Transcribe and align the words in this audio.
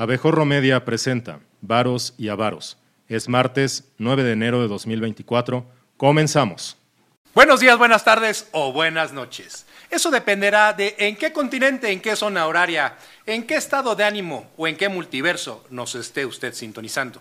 Abejorro 0.00 0.46
Media 0.46 0.86
presenta 0.86 1.40
Varos 1.60 2.14
y 2.16 2.30
Avaros. 2.30 2.78
Es 3.06 3.28
martes 3.28 3.84
9 3.98 4.22
de 4.22 4.32
enero 4.32 4.62
de 4.62 4.66
2024. 4.66 5.66
Comenzamos. 5.98 6.78
Buenos 7.34 7.60
días, 7.60 7.76
buenas 7.76 8.02
tardes 8.02 8.48
o 8.52 8.72
buenas 8.72 9.12
noches. 9.12 9.66
Eso 9.90 10.10
dependerá 10.10 10.72
de 10.72 10.94
en 11.00 11.16
qué 11.16 11.34
continente, 11.34 11.90
en 11.90 12.00
qué 12.00 12.16
zona 12.16 12.46
horaria, 12.46 12.96
en 13.26 13.46
qué 13.46 13.56
estado 13.56 13.94
de 13.94 14.04
ánimo 14.04 14.50
o 14.56 14.66
en 14.66 14.78
qué 14.78 14.88
multiverso 14.88 15.66
nos 15.68 15.94
esté 15.94 16.24
usted 16.24 16.54
sintonizando. 16.54 17.20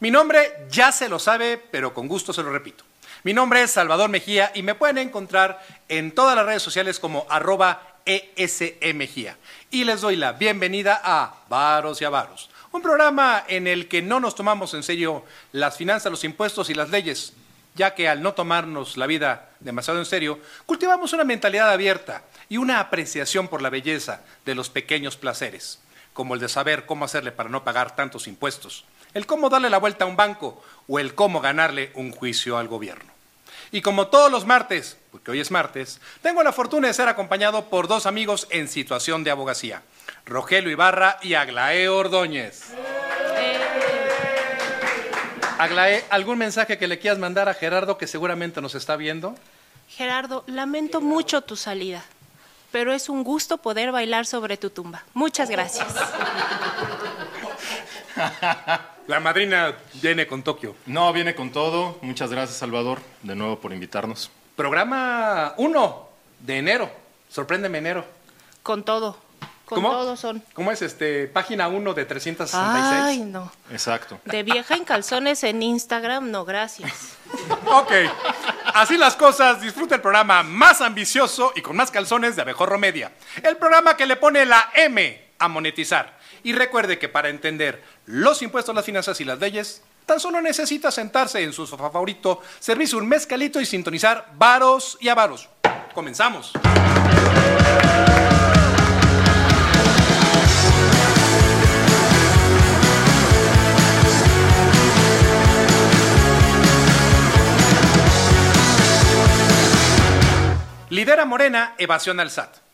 Mi 0.00 0.10
nombre 0.10 0.66
ya 0.68 0.90
se 0.90 1.08
lo 1.08 1.20
sabe, 1.20 1.62
pero 1.70 1.94
con 1.94 2.08
gusto 2.08 2.32
se 2.32 2.42
lo 2.42 2.50
repito. 2.50 2.82
Mi 3.22 3.34
nombre 3.34 3.62
es 3.62 3.70
Salvador 3.70 4.10
Mejía 4.10 4.50
y 4.52 4.64
me 4.64 4.74
pueden 4.74 4.98
encontrar 4.98 5.64
en 5.88 6.10
todas 6.10 6.34
las 6.34 6.46
redes 6.46 6.62
sociales 6.62 6.98
como 6.98 7.24
arroba 7.30 7.89
ESMGía. 8.10 9.36
Y 9.70 9.84
les 9.84 10.00
doy 10.00 10.16
la 10.16 10.32
bienvenida 10.32 11.00
a 11.04 11.44
Varos 11.48 12.00
y 12.00 12.04
Avaros, 12.04 12.50
un 12.72 12.82
programa 12.82 13.44
en 13.46 13.68
el 13.68 13.86
que 13.86 14.02
no 14.02 14.18
nos 14.18 14.34
tomamos 14.34 14.74
en 14.74 14.82
serio 14.82 15.24
las 15.52 15.76
finanzas, 15.76 16.10
los 16.10 16.24
impuestos 16.24 16.70
y 16.70 16.74
las 16.74 16.90
leyes, 16.90 17.34
ya 17.76 17.94
que 17.94 18.08
al 18.08 18.20
no 18.20 18.34
tomarnos 18.34 18.96
la 18.96 19.06
vida 19.06 19.50
demasiado 19.60 20.00
en 20.00 20.06
serio, 20.06 20.40
cultivamos 20.66 21.12
una 21.12 21.22
mentalidad 21.22 21.70
abierta 21.70 22.24
y 22.48 22.56
una 22.56 22.80
apreciación 22.80 23.46
por 23.46 23.62
la 23.62 23.70
belleza 23.70 24.22
de 24.44 24.56
los 24.56 24.70
pequeños 24.70 25.16
placeres, 25.16 25.78
como 26.12 26.34
el 26.34 26.40
de 26.40 26.48
saber 26.48 26.86
cómo 26.86 27.04
hacerle 27.04 27.30
para 27.30 27.48
no 27.48 27.62
pagar 27.62 27.94
tantos 27.94 28.26
impuestos, 28.26 28.84
el 29.14 29.26
cómo 29.26 29.50
darle 29.50 29.70
la 29.70 29.78
vuelta 29.78 30.04
a 30.04 30.08
un 30.08 30.16
banco 30.16 30.62
o 30.88 30.98
el 30.98 31.14
cómo 31.14 31.40
ganarle 31.40 31.92
un 31.94 32.10
juicio 32.10 32.58
al 32.58 32.66
gobierno. 32.66 33.19
Y 33.72 33.82
como 33.82 34.08
todos 34.08 34.32
los 34.32 34.46
martes, 34.46 34.96
porque 35.12 35.30
hoy 35.30 35.40
es 35.40 35.50
martes, 35.50 36.00
tengo 36.22 36.42
la 36.42 36.52
fortuna 36.52 36.88
de 36.88 36.94
ser 36.94 37.08
acompañado 37.08 37.66
por 37.66 37.86
dos 37.86 38.06
amigos 38.06 38.48
en 38.50 38.68
situación 38.68 39.22
de 39.22 39.30
abogacía, 39.30 39.82
Rogelio 40.26 40.70
Ibarra 40.70 41.18
y 41.22 41.34
Aglaé 41.34 41.88
Ordóñez. 41.88 42.72
Aglaé, 45.58 46.04
¿algún 46.10 46.38
mensaje 46.38 46.78
que 46.78 46.88
le 46.88 46.98
quieras 46.98 47.18
mandar 47.18 47.48
a 47.48 47.54
Gerardo 47.54 47.98
que 47.98 48.06
seguramente 48.06 48.60
nos 48.60 48.74
está 48.74 48.96
viendo? 48.96 49.34
Gerardo, 49.88 50.42
lamento 50.46 51.00
mucho 51.00 51.42
tu 51.42 51.54
salida, 51.54 52.02
pero 52.72 52.92
es 52.92 53.08
un 53.08 53.22
gusto 53.22 53.58
poder 53.58 53.92
bailar 53.92 54.26
sobre 54.26 54.56
tu 54.56 54.70
tumba. 54.70 55.04
Muchas 55.14 55.50
gracias. 55.50 55.86
La 59.06 59.18
madrina 59.18 59.74
viene 59.94 60.26
con 60.26 60.42
Tokio. 60.42 60.76
No, 60.86 61.12
viene 61.12 61.34
con 61.34 61.50
todo. 61.50 61.98
Muchas 62.02 62.30
gracias, 62.30 62.58
Salvador, 62.58 63.00
de 63.22 63.34
nuevo 63.34 63.58
por 63.58 63.72
invitarnos. 63.72 64.30
Programa 64.54 65.54
1 65.56 66.08
de 66.40 66.58
enero. 66.58 66.90
Sorpréndeme 67.28 67.78
enero. 67.78 68.04
Con 68.62 68.84
todo. 68.84 69.16
Con 69.64 69.82
¿Cómo? 69.82 69.90
todo 69.90 70.16
son. 70.16 70.42
¿Cómo 70.52 70.70
es 70.72 70.82
este? 70.82 71.28
Página 71.28 71.68
1 71.68 71.94
de 71.94 72.04
366. 72.04 73.02
Ay, 73.04 73.20
no. 73.20 73.50
Exacto. 73.70 74.20
De 74.24 74.42
vieja 74.42 74.74
en 74.74 74.84
calzones 74.84 75.44
en 75.44 75.62
Instagram, 75.62 76.30
no, 76.30 76.44
gracias. 76.44 77.16
Ok. 77.66 77.92
Así 78.74 78.96
las 78.96 79.14
cosas, 79.14 79.60
disfruta 79.60 79.94
el 79.94 80.00
programa 80.00 80.42
más 80.42 80.80
ambicioso 80.80 81.52
y 81.54 81.60
con 81.60 81.76
más 81.76 81.90
calzones 81.92 82.34
de 82.34 82.42
Abejorro 82.42 82.78
Media. 82.78 83.12
El 83.42 83.56
programa 83.56 83.96
que 83.96 84.06
le 84.06 84.16
pone 84.16 84.44
la 84.44 84.70
M 84.74 85.30
a 85.38 85.48
monetizar. 85.48 86.18
Y 86.42 86.52
recuerde 86.52 86.98
que 86.98 87.08
para 87.08 87.28
entender 87.28 87.82
los 88.06 88.42
impuestos, 88.42 88.74
las 88.74 88.84
finanzas 88.84 89.20
y 89.20 89.24
las 89.24 89.38
leyes, 89.38 89.82
tan 90.06 90.20
solo 90.20 90.40
necesita 90.40 90.90
sentarse 90.90 91.42
en 91.42 91.52
su 91.52 91.66
sofá 91.66 91.90
favorito, 91.90 92.42
servirse 92.58 92.96
un 92.96 93.08
mezcalito 93.08 93.60
y 93.60 93.66
sintonizar 93.66 94.32
varos 94.34 94.98
y 95.00 95.08
avaros. 95.08 95.48
Comenzamos. 95.94 96.52
Lidera 110.90 111.24
Morena 111.24 111.76
evasión 111.78 112.18
al 112.18 112.32
SAT. 112.32 112.69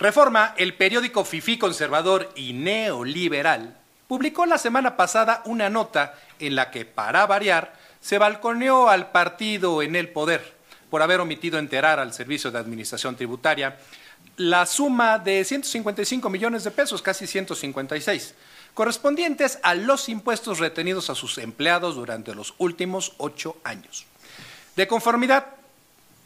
Reforma, 0.00 0.54
el 0.56 0.72
periódico 0.72 1.26
FIFI 1.26 1.58
conservador 1.58 2.32
y 2.34 2.54
neoliberal, 2.54 3.76
publicó 4.08 4.46
la 4.46 4.56
semana 4.56 4.96
pasada 4.96 5.42
una 5.44 5.68
nota 5.68 6.14
en 6.38 6.54
la 6.54 6.70
que, 6.70 6.86
para 6.86 7.26
variar, 7.26 7.74
se 8.00 8.16
balconeó 8.16 8.88
al 8.88 9.10
partido 9.10 9.82
en 9.82 9.96
el 9.96 10.08
poder 10.08 10.54
por 10.88 11.02
haber 11.02 11.20
omitido 11.20 11.58
enterar 11.58 12.00
al 12.00 12.14
Servicio 12.14 12.50
de 12.50 12.58
Administración 12.58 13.14
Tributaria 13.14 13.76
la 14.38 14.64
suma 14.64 15.18
de 15.18 15.44
155 15.44 16.30
millones 16.30 16.64
de 16.64 16.70
pesos, 16.70 17.02
casi 17.02 17.26
156, 17.26 18.34
correspondientes 18.72 19.58
a 19.62 19.74
los 19.74 20.08
impuestos 20.08 20.60
retenidos 20.60 21.10
a 21.10 21.14
sus 21.14 21.36
empleados 21.36 21.94
durante 21.96 22.34
los 22.34 22.54
últimos 22.56 23.12
ocho 23.18 23.58
años. 23.64 24.06
De 24.76 24.88
conformidad 24.88 25.59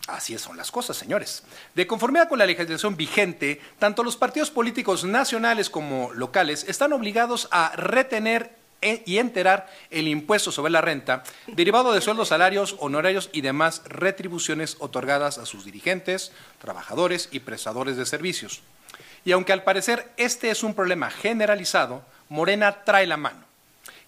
Así 0.06 0.36
son 0.38 0.56
las 0.56 0.70
cosas, 0.70 0.96
señores. 0.98 1.44
De 1.74 1.86
conformidad 1.86 2.28
con 2.28 2.38
la 2.38 2.46
legislación 2.46 2.96
vigente, 2.96 3.60
tanto 3.78 4.04
los 4.04 4.16
partidos 4.16 4.50
políticos 4.50 5.04
nacionales 5.04 5.70
como 5.70 6.12
locales 6.12 6.66
están 6.68 6.92
obligados 6.92 7.48
a 7.50 7.72
retener 7.74 8.54
e- 8.82 9.02
y 9.06 9.16
enterar 9.16 9.70
el 9.90 10.06
impuesto 10.06 10.52
sobre 10.52 10.70
la 10.70 10.82
renta 10.82 11.24
derivado 11.46 11.92
de 11.92 12.02
sueldos, 12.02 12.28
salarios, 12.28 12.76
honorarios 12.80 13.30
y 13.32 13.40
demás 13.40 13.80
retribuciones 13.86 14.76
otorgadas 14.78 15.38
a 15.38 15.46
sus 15.46 15.64
dirigentes, 15.64 16.32
trabajadores 16.60 17.30
y 17.32 17.40
prestadores 17.40 17.96
de 17.96 18.04
servicios. 18.04 18.60
Y 19.24 19.32
aunque 19.32 19.54
al 19.54 19.62
parecer 19.64 20.12
este 20.18 20.50
es 20.50 20.62
un 20.62 20.74
problema 20.74 21.10
generalizado, 21.10 22.02
Morena 22.28 22.84
trae 22.84 23.06
la 23.06 23.16
mano. 23.16 23.43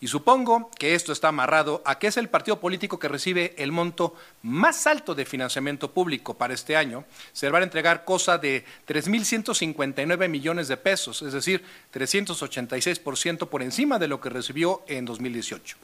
Y 0.01 0.09
supongo 0.09 0.71
que 0.79 0.95
esto 0.95 1.13
está 1.13 1.29
amarrado 1.29 1.83
a 1.85 1.99
que 1.99 2.09
es 2.09 2.17
el 2.17 2.29
partido 2.29 2.61
político 2.61 2.99
que 2.99 3.09
recibe 3.09 3.55
el 3.57 3.73
monto 3.73 4.15
más 4.43 4.87
alto 4.87 5.15
de 5.15 5.25
financiamiento 5.25 5.91
público 5.91 6.35
para 6.35 6.55
este 6.55 6.77
año. 6.77 7.05
Se 7.33 7.47
le 7.47 7.53
va 7.53 7.61
a 7.61 7.63
entregar 7.63 8.05
cosa 8.05 8.37
de 8.37 8.65
3.159 8.87 10.29
millones 10.29 10.69
de 10.69 10.77
pesos, 10.77 11.23
es 11.23 11.33
decir, 11.33 11.65
386% 11.95 13.49
por 13.49 13.63
encima 13.63 13.99
de 13.99 14.09
lo 14.09 14.21
que 14.21 14.29
recibió 14.29 14.83
en 14.87 15.07
2018. 15.07 15.77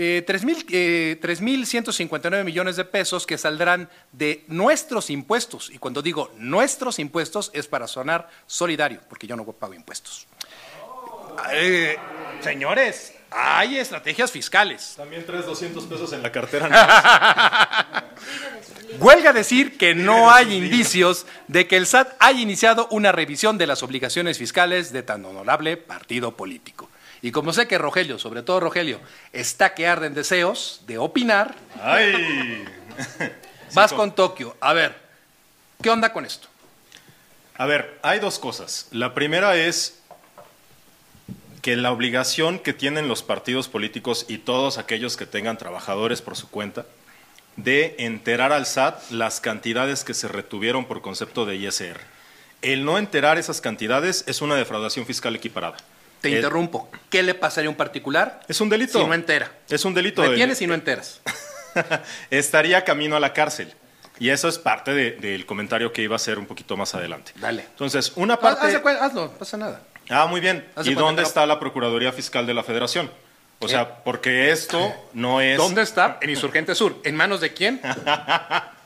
Eh, 0.00 0.24
3.000, 0.24 0.66
eh, 0.70 1.18
3.159 1.20 2.44
millones 2.44 2.76
de 2.76 2.84
pesos 2.84 3.26
que 3.26 3.36
saldrán 3.36 3.90
de 4.12 4.44
nuestros 4.46 5.10
impuestos. 5.10 5.70
Y 5.74 5.78
cuando 5.78 6.02
digo 6.02 6.30
nuestros 6.38 7.00
impuestos 7.00 7.50
es 7.52 7.66
para 7.66 7.88
sonar 7.88 8.30
solidario, 8.46 9.00
porque 9.08 9.26
yo 9.26 9.34
no 9.34 9.44
pago 9.44 9.74
impuestos. 9.74 10.28
Eh, 11.52 11.96
señores, 12.40 13.14
hay 13.30 13.78
estrategias 13.78 14.30
fiscales. 14.30 14.94
También 14.96 15.24
traes 15.26 15.46
200 15.46 15.84
pesos 15.84 16.12
en 16.12 16.22
la 16.22 16.32
cartera. 16.32 18.04
Huelga 18.98 19.32
decir 19.32 19.76
que 19.76 19.94
no 19.94 20.30
hay 20.30 20.54
indicios 20.54 21.26
de 21.46 21.68
que 21.68 21.76
el 21.76 21.86
SAT 21.86 22.14
haya 22.18 22.40
iniciado 22.40 22.88
una 22.90 23.12
revisión 23.12 23.58
de 23.58 23.66
las 23.66 23.82
obligaciones 23.82 24.38
fiscales 24.38 24.92
de 24.92 25.02
tan 25.02 25.24
honorable 25.24 25.76
partido 25.76 26.36
político. 26.36 26.88
Y 27.20 27.32
como 27.32 27.52
sé 27.52 27.68
que 27.68 27.78
Rogelio, 27.78 28.18
sobre 28.18 28.42
todo 28.42 28.60
Rogelio, 28.60 29.00
está 29.32 29.74
que 29.74 29.86
arden 29.86 30.14
deseos 30.14 30.82
de 30.86 30.98
opinar, 30.98 31.54
¡Ay! 31.82 32.64
vas 33.74 33.92
con 33.92 34.14
Tokio. 34.14 34.56
A 34.60 34.72
ver, 34.72 34.96
¿qué 35.82 35.90
onda 35.90 36.12
con 36.12 36.24
esto? 36.24 36.48
A 37.56 37.66
ver, 37.66 37.98
hay 38.02 38.20
dos 38.20 38.38
cosas. 38.38 38.86
La 38.92 39.14
primera 39.14 39.56
es 39.56 40.00
que 41.68 41.76
la 41.76 41.92
obligación 41.92 42.58
que 42.60 42.72
tienen 42.72 43.08
los 43.08 43.22
partidos 43.22 43.68
políticos 43.68 44.24
y 44.26 44.38
todos 44.38 44.78
aquellos 44.78 45.18
que 45.18 45.26
tengan 45.26 45.58
trabajadores 45.58 46.22
por 46.22 46.34
su 46.34 46.48
cuenta 46.48 46.86
de 47.56 47.94
enterar 47.98 48.54
al 48.54 48.64
SAT 48.64 49.10
las 49.10 49.42
cantidades 49.42 50.02
que 50.02 50.14
se 50.14 50.28
retuvieron 50.28 50.86
por 50.86 51.02
concepto 51.02 51.44
de 51.44 51.56
ISR. 51.56 52.00
El 52.62 52.86
no 52.86 52.96
enterar 52.96 53.36
esas 53.36 53.60
cantidades 53.60 54.24
es 54.26 54.40
una 54.40 54.54
defraudación 54.54 55.04
fiscal 55.04 55.36
equiparada. 55.36 55.76
Te 56.22 56.30
interrumpo. 56.30 56.88
¿Qué 57.10 57.22
le 57.22 57.34
pasaría 57.34 57.68
a 57.68 57.72
un 57.72 57.76
particular 57.76 58.40
Es 58.48 58.62
un 58.62 58.70
delito. 58.70 58.98
si 59.02 59.06
no 59.06 59.12
entera? 59.12 59.52
Es 59.68 59.84
un 59.84 59.92
delito. 59.92 60.22
Retienes 60.26 60.62
y 60.62 60.66
no 60.66 60.72
enteras. 60.72 61.20
Estaría 62.30 62.82
camino 62.82 63.14
a 63.14 63.20
la 63.20 63.34
cárcel. 63.34 63.74
Y 64.18 64.30
eso 64.30 64.48
es 64.48 64.58
parte 64.58 64.94
de- 64.94 65.12
del 65.12 65.44
comentario 65.44 65.92
que 65.92 66.00
iba 66.00 66.14
a 66.14 66.16
hacer 66.16 66.38
un 66.38 66.46
poquito 66.46 66.78
más 66.78 66.94
adelante. 66.94 67.32
Dale. 67.36 67.62
Entonces, 67.62 68.12
una 68.16 68.40
parte... 68.40 68.66
haz 68.66 68.72
de 68.82 68.90
hazlo, 68.90 69.26
no 69.26 69.32
pasa 69.32 69.58
nada. 69.58 69.82
Ah, 70.08 70.26
muy 70.26 70.40
bien. 70.40 70.66
¿Y 70.84 70.94
dónde 70.94 71.22
está 71.22 71.46
la 71.46 71.60
Procuraduría 71.60 72.12
Fiscal 72.12 72.46
de 72.46 72.54
la 72.54 72.62
Federación? 72.62 73.10
O 73.60 73.68
sea, 73.68 74.04
porque 74.04 74.50
esto 74.50 74.94
no 75.12 75.40
es... 75.40 75.58
¿Dónde 75.58 75.82
está? 75.82 76.18
En 76.20 76.30
Insurgente 76.30 76.74
Sur. 76.74 76.96
¿En 77.04 77.16
manos 77.16 77.40
de 77.40 77.52
quién? 77.52 77.80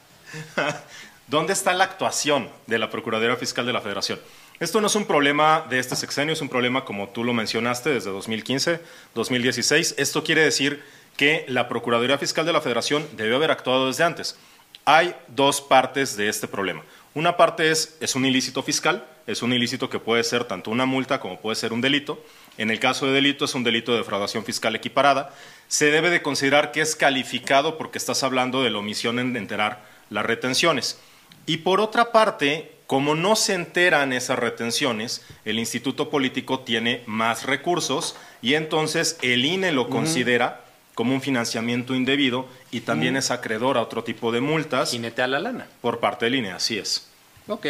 ¿Dónde 1.27 1.53
está 1.53 1.75
la 1.75 1.85
actuación 1.85 2.49
de 2.67 2.79
la 2.79 2.91
Procuraduría 2.91 3.37
Fiscal 3.37 3.67
de 3.67 3.73
la 3.73 3.81
Federación? 3.81 4.19
Esto 4.61 4.81
no 4.81 4.87
es 4.87 4.95
un 4.95 5.07
problema 5.07 5.67
de 5.69 5.79
este 5.79 5.97
sexenio, 5.97 6.33
es 6.33 6.41
un 6.41 6.49
problema, 6.49 6.85
como 6.85 7.09
tú 7.09 7.25
lo 7.25 7.33
mencionaste, 7.33 7.91
desde 7.91 8.11
2015, 8.11 8.81
2016. 9.15 9.97
Esto 9.99 10.25
quiere 10.25 10.43
decir 10.43 10.83
que 11.17 11.45
la 11.49 11.69
Procuraduría 11.69 12.17
Fiscal 12.17 12.47
de 12.47 12.53
la 12.53 12.61
Federación 12.61 13.07
debió 13.17 13.37
haber 13.37 13.51
actuado 13.51 13.89
desde 13.89 14.05
antes. 14.05 14.37
Hay 14.85 15.15
dos 15.29 15.61
partes 15.61 16.17
de 16.17 16.29
este 16.29 16.49
problema. 16.49 16.83
Una 17.15 17.37
parte 17.37 17.71
es, 17.71 17.97
es 18.01 18.15
un 18.15 18.25
ilícito 18.25 18.63
fiscal, 18.63 19.05
es 19.27 19.43
un 19.43 19.53
ilícito 19.53 19.89
que 19.89 19.99
puede 19.99 20.25
ser 20.25 20.45
tanto 20.45 20.71
una 20.71 20.87
multa 20.87 21.21
como 21.21 21.41
puede 21.41 21.57
ser 21.57 21.73
un 21.73 21.81
delito. 21.81 22.25
En 22.59 22.71
el 22.71 22.81
caso 22.81 23.07
de 23.07 23.13
delito 23.13 23.45
es 23.45 23.55
un 23.55 23.65
delito 23.65 23.93
de 23.93 23.99
defraudación 23.99 24.45
fiscal 24.45 24.75
equiparada. 24.75 25.35
Se 25.69 25.91
debe 25.91 26.11
de 26.11 26.23
considerar 26.23 26.73
que 26.73 26.81
es 26.81 26.97
calificado 26.97 27.79
porque 27.79 27.99
estás 27.99 28.23
hablando 28.23 28.63
de 28.63 28.71
la 28.71 28.79
omisión 28.79 29.19
en 29.19 29.37
enterar 29.37 29.85
las 30.11 30.27
retenciones. 30.27 30.99
Y 31.47 31.59
por 31.59 31.81
otra 31.81 32.13
parte, 32.13 32.73
como 32.87 33.15
no 33.15 33.37
se 33.37 33.55
enteran 33.55 34.13
esas 34.13 34.39
retenciones, 34.39 35.25
el 35.45 35.59
Instituto 35.59 36.11
Político 36.11 36.61
tiene 36.61 37.03
más 37.07 37.45
recursos 37.45 38.17
y 38.43 38.55
entonces 38.55 39.19
el 39.23 39.45
INE 39.45 39.73
lo 39.73 39.89
considera 39.89 40.61
como 40.95 41.15
un 41.15 41.23
financiamiento 41.23 41.95
indebido 41.95 42.47
y 42.71 42.81
también 42.81 43.17
es 43.17 43.31
acreedor 43.31 43.79
a 43.79 43.83
otro 43.83 44.05
tipo 44.05 44.31
de 44.31 44.41
multas 44.41 44.91
Jinete 44.91 45.23
a 45.23 45.27
la 45.27 45.39
lana. 45.39 45.67
por 45.81 46.01
parte 46.01 46.27
del 46.27 46.35
INE, 46.35 46.53
así 46.53 46.77
es. 46.77 47.09
Ok. 47.49 47.67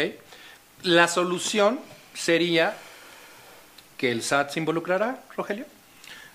La 0.83 1.07
solución 1.07 1.79
sería 2.13 2.75
que 3.97 4.11
el 4.11 4.21
SAT 4.21 4.51
se 4.51 4.59
involucrará, 4.59 5.23
Rogelio. 5.37 5.65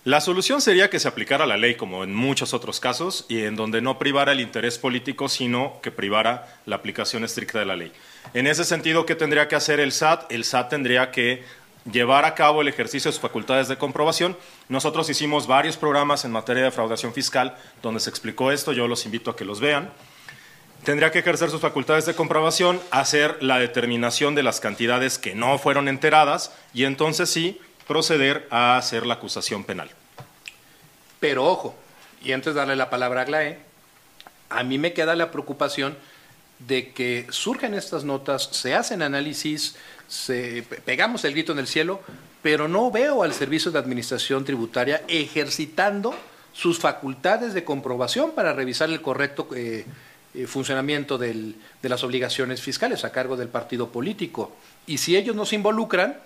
La 0.05 0.23
solución 0.23 0.63
sería 0.63 0.89
que 0.89 0.99
se 0.99 1.07
aplicara 1.07 1.45
la 1.45 1.59
ley 1.59 1.75
como 1.75 2.03
en 2.03 2.15
muchos 2.15 2.55
otros 2.55 2.81
casos 2.81 3.27
y 3.29 3.43
en 3.43 3.57
donde 3.57 3.83
no 3.83 3.99
privara 3.99 4.33
el 4.33 4.41
interés 4.41 4.79
político, 4.79 5.29
sino 5.29 5.81
que 5.83 5.91
privara 5.91 6.61
la 6.65 6.77
aplicación 6.77 7.25
estricta 7.25 7.59
de 7.59 7.67
la 7.67 7.77
ley. 7.77 7.93
En 8.33 8.47
ese 8.47 8.65
sentido, 8.65 9.05
¿qué 9.05 9.15
tendría 9.15 9.49
que 9.49 9.57
hacer 9.57 9.81
el 9.81 9.93
SAT? 9.93 10.33
El 10.33 10.45
SAT 10.45 10.71
tendría 10.71 11.11
que 11.11 11.45
llevar 11.93 12.25
a 12.25 12.35
cabo 12.35 12.63
el 12.63 12.69
ejercicio 12.69 13.11
de 13.11 13.13
sus 13.13 13.21
facultades 13.21 13.69
de 13.69 13.77
comprobación. 13.77 14.35
Nosotros 14.71 15.11
hicimos 15.11 15.47
varios 15.47 15.77
programas 15.77 16.25
en 16.25 16.33
materia 16.33 16.63
de 16.63 16.71
defraudación 16.71 17.13
fiscal 17.13 17.55
donde 17.83 18.01
se 18.01 18.09
explicó 18.09 18.51
esto, 18.51 18.73
yo 18.73 18.89
los 18.89 19.05
invito 19.05 19.31
a 19.31 19.37
que 19.37 19.45
los 19.45 19.61
vean. 19.61 19.91
Tendría 20.85 21.11
que 21.11 21.19
ejercer 21.19 21.51
sus 21.51 21.61
facultades 21.61 22.07
de 22.07 22.15
comprobación, 22.15 22.81
hacer 22.91 23.43
la 23.43 23.59
determinación 23.59 24.35
de 24.35 24.43
las 24.43 24.61
cantidades 24.61 25.19
que 25.19 25.35
no 25.35 25.59
fueron 25.59 25.89
enteradas 25.89 26.53
y 26.73 26.85
entonces 26.85 27.29
sí 27.29 27.61
proceder 27.87 28.47
a 28.51 28.77
hacer 28.77 29.05
la 29.05 29.15
acusación 29.15 29.65
penal. 29.65 29.91
Pero 31.21 31.45
ojo, 31.45 31.75
y 32.23 32.33
antes 32.33 32.55
de 32.55 32.61
darle 32.61 32.77
la 32.77 32.91
palabra 32.91 33.23
a 33.23 33.25
Glae, 33.25 33.59
a 34.51 34.63
mí 34.63 34.79
me 34.79 34.93
queda 34.93 35.15
la 35.17 35.31
preocupación 35.31 35.97
de 36.59 36.93
que 36.93 37.27
surgen 37.31 37.75
estas 37.75 38.05
notas, 38.05 38.49
se 38.53 38.75
hacen 38.75 39.03
análisis, 39.03 39.77
se, 40.09 40.65
pegamos 40.85 41.25
el 41.25 41.33
grito 41.33 41.53
en 41.53 41.59
el 41.59 41.67
cielo, 41.67 42.01
pero 42.43 42.69
no 42.69 42.91
veo 42.91 43.23
al 43.23 43.33
Servicio 43.33 43.71
de 43.71 43.79
Administración 43.79 44.45
Tributaria 44.45 45.03
ejercitando 45.09 46.15
sus 46.53 46.79
facultades 46.79 47.55
de 47.55 47.65
comprobación 47.65 48.33
para 48.33 48.53
revisar 48.53 48.91
el 48.91 49.01
correcto 49.01 49.49
eh, 49.55 49.85
funcionamiento 50.47 51.19
del- 51.19 51.57
de 51.83 51.89
las 51.89 52.05
obligaciones 52.05 52.61
fiscales 52.63 53.05
a 53.05 53.11
cargo 53.13 53.37
del 53.37 53.49
partido 53.49 53.89
político. 53.89 54.57
Y 54.87 54.99
si 54.99 55.17
ellos 55.17 55.35
no 55.35 55.45
se 55.47 55.57
involucran, 55.57 56.17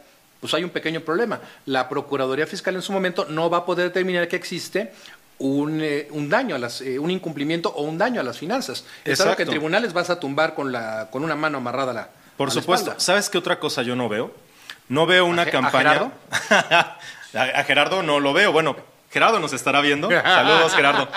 pues 0.41 0.53
hay 0.55 0.65
un 0.65 0.71
pequeño 0.71 1.01
problema. 1.01 1.41
La 1.67 1.89
Procuraduría 1.89 2.47
Fiscal 2.47 2.75
en 2.75 2.83
su 2.83 2.93
momento 2.93 3.27
no 3.29 3.49
va 3.49 3.59
a 3.59 3.65
poder 3.67 3.87
determinar 3.89 4.27
que 4.29 4.37
existe 4.37 4.93
un, 5.39 5.81
eh, 5.83 6.09
un 6.11 6.29
daño, 6.29 6.55
a 6.55 6.59
las, 6.59 6.81
eh, 6.83 6.99
un 6.99 7.11
incumplimiento 7.11 7.71
o 7.71 7.83
un 7.83 7.97
daño 7.99 8.21
a 8.21 8.25
las 8.25 8.39
finanzas. 8.39 8.85
Es 9.05 9.21
algo 9.21 9.37
que 9.37 9.43
en 9.45 9.49
tribunales 9.51 9.93
vas 9.93 10.11
a 10.11 10.21
tumbar 10.21 10.55
con, 10.55 10.71
la, 10.73 11.09
con 11.11 11.25
una 11.25 11.35
mano 11.37 11.59
amarrada 11.59 11.91
a 11.93 11.95
la 11.95 12.09
Por 12.37 12.49
a 12.49 12.51
supuesto. 12.51 12.95
¿Sabes 12.99 13.31
qué 13.31 13.39
otra 13.39 13.59
cosa 13.59 13.83
yo 13.83 13.95
no 13.97 14.09
veo? 14.09 14.33
No 14.89 15.07
veo 15.07 15.25
una 15.27 15.43
¿A 15.43 15.45
Ge- 15.47 15.51
a 15.51 15.53
campaña. 15.53 16.13
a, 16.51 16.97
a 17.35 17.65
Gerardo 17.65 18.03
no 18.03 18.21
lo 18.21 18.33
veo. 18.33 18.53
Bueno, 18.53 18.77
Gerardo 19.11 19.39
nos 19.41 19.53
estará 19.53 19.81
viendo. 19.81 20.09
Saludos, 20.23 20.75
Gerardo. 20.75 21.09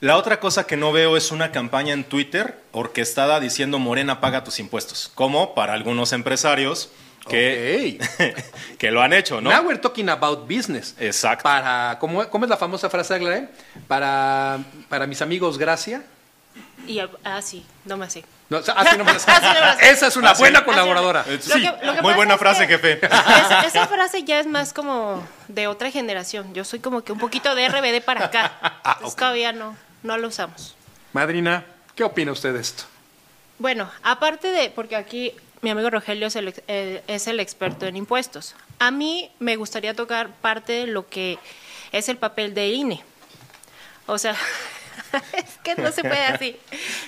La 0.00 0.16
otra 0.16 0.40
cosa 0.40 0.66
que 0.66 0.76
no 0.78 0.92
veo 0.92 1.16
es 1.16 1.30
una 1.30 1.52
campaña 1.52 1.92
en 1.92 2.04
Twitter 2.04 2.58
orquestada 2.72 3.38
diciendo 3.38 3.78
Morena 3.78 4.20
paga 4.20 4.44
tus 4.44 4.58
impuestos, 4.58 5.10
como 5.14 5.54
para 5.54 5.74
algunos 5.74 6.12
empresarios 6.12 6.90
que, 7.28 7.98
que 8.78 8.90
lo 8.90 9.02
han 9.02 9.12
hecho, 9.12 9.42
¿no? 9.42 9.50
Now 9.50 9.62
we're 9.66 9.78
talking 9.78 10.08
about 10.08 10.48
business. 10.48 10.94
Exacto. 10.98 11.42
Para, 11.42 11.98
¿cómo, 12.00 12.26
cómo 12.30 12.46
es 12.46 12.48
la 12.50 12.56
famosa 12.56 12.88
frase, 12.88 13.14
Aglaé? 13.14 13.48
Para, 13.86 14.58
para 14.88 15.06
mis 15.06 15.20
amigos, 15.20 15.58
gracia. 15.58 16.02
Y, 16.86 16.98
ah, 16.98 17.10
ah, 17.22 17.42
sí, 17.42 17.64
no 17.84 17.98
me 17.98 18.08
sé. 18.08 18.24
No, 18.48 18.56
o 18.58 18.62
sea, 18.62 18.72
así 18.74 18.96
no 18.96 19.04
me 19.04 19.12
sé. 19.18 19.30
Así 19.30 19.46
no 19.46 19.52
me 19.52 19.60
la 19.60 19.76
sé. 19.76 19.90
Esa 19.90 20.06
es 20.06 20.16
una 20.16 20.30
Así- 20.30 20.40
buena 20.40 20.60
así- 20.60 20.66
colaboradora. 20.66 21.24
Eh, 21.28 21.38
Lo 21.46 21.54
sí, 21.56 21.60
que- 21.60 21.86
lo 21.86 21.94
que 21.94 22.02
muy 22.02 22.14
buena 22.14 22.34
es 22.34 22.40
frase, 22.40 22.66
que- 22.66 22.78
jefe. 22.78 23.04
Esa, 23.06 23.60
esa 23.66 23.86
frase 23.86 24.22
ya 24.24 24.40
es 24.40 24.46
más 24.46 24.72
como 24.72 25.22
de 25.48 25.66
otra 25.66 25.90
generación. 25.90 26.54
Yo 26.54 26.64
soy 26.64 26.80
como 26.80 27.02
que 27.04 27.12
un 27.12 27.18
poquito 27.18 27.54
de 27.54 27.68
RBD 27.68 28.00
para 28.02 28.24
acá. 28.24 28.50
Ah, 28.62 28.92
Entonces 28.94 29.16
todavía 29.16 29.52
no, 29.52 29.76
no 30.02 30.16
lo 30.16 30.28
usamos. 30.28 30.74
Madrina, 31.12 31.64
¿qué 31.94 32.04
opina 32.04 32.32
usted 32.32 32.54
de 32.54 32.60
esto? 32.60 32.84
Bueno, 33.58 33.90
aparte 34.02 34.48
de, 34.48 34.70
porque 34.70 34.96
aquí 34.96 35.34
mi 35.62 35.70
amigo 35.70 35.90
Rogelio 35.90 36.28
es 36.28 36.36
el, 36.36 36.54
eh, 36.68 37.02
es 37.06 37.26
el 37.26 37.40
experto 37.40 37.86
en 37.86 37.96
impuestos. 37.96 38.54
A 38.78 38.90
mí 38.90 39.30
me 39.38 39.56
gustaría 39.56 39.94
tocar 39.94 40.30
parte 40.30 40.72
de 40.72 40.86
lo 40.86 41.08
que 41.08 41.38
es 41.92 42.08
el 42.08 42.16
papel 42.16 42.54
de 42.54 42.68
INE. 42.68 43.02
O 44.06 44.16
sea, 44.16 44.34
es 45.36 45.58
que 45.62 45.74
no 45.76 45.92
se 45.92 46.02
puede 46.02 46.24
así. 46.24 46.56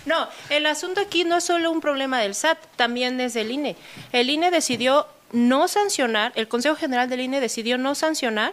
No, 0.04 0.28
el 0.50 0.66
asunto 0.66 1.00
aquí 1.00 1.24
no 1.24 1.38
es 1.38 1.44
solo 1.44 1.70
un 1.70 1.80
problema 1.80 2.20
del 2.20 2.34
SAT, 2.34 2.58
también 2.76 3.20
es 3.20 3.34
del 3.34 3.50
INE. 3.50 3.76
El 4.12 4.28
INE 4.28 4.50
decidió 4.50 5.06
no 5.32 5.66
sancionar, 5.68 6.32
el 6.34 6.48
Consejo 6.48 6.76
General 6.76 7.08
del 7.08 7.20
INE 7.20 7.40
decidió 7.40 7.78
no 7.78 7.94
sancionar 7.94 8.52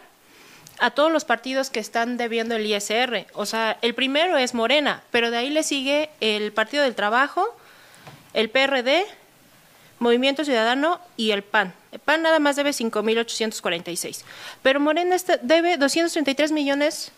a 0.80 0.92
todos 0.92 1.12
los 1.12 1.26
partidos 1.26 1.70
que 1.70 1.80
están 1.80 2.18
debiendo 2.18 2.56
el 2.56 2.66
ISR. 2.66 3.26
O 3.34 3.46
sea, 3.46 3.78
el 3.81 3.96
primero 3.96 4.38
es 4.38 4.54
Morena, 4.54 5.04
pero 5.12 5.31
de 5.31 5.38
ahí 5.38 5.50
le 5.50 5.64
sigue 5.64 6.10
el 6.22 6.52
Partido 6.52 6.84
del 6.84 6.96
Trabajo, 6.96 7.46
el 8.34 8.50
PRD, 8.50 9.06
Movimiento 10.00 10.46
Ciudadano 10.46 11.00
y 11.18 11.31
el 11.31 11.44
PAN. 11.44 11.74
El 11.92 12.00
PAN 12.00 12.22
nada 12.22 12.40
más 12.40 12.56
debe 12.56 12.72
5.846. 12.72 14.24
Pero 14.62 14.80
Morena 14.80 15.16
está- 15.16 15.38
debe 15.42 15.78
233 15.78 16.52
millones 16.52 17.12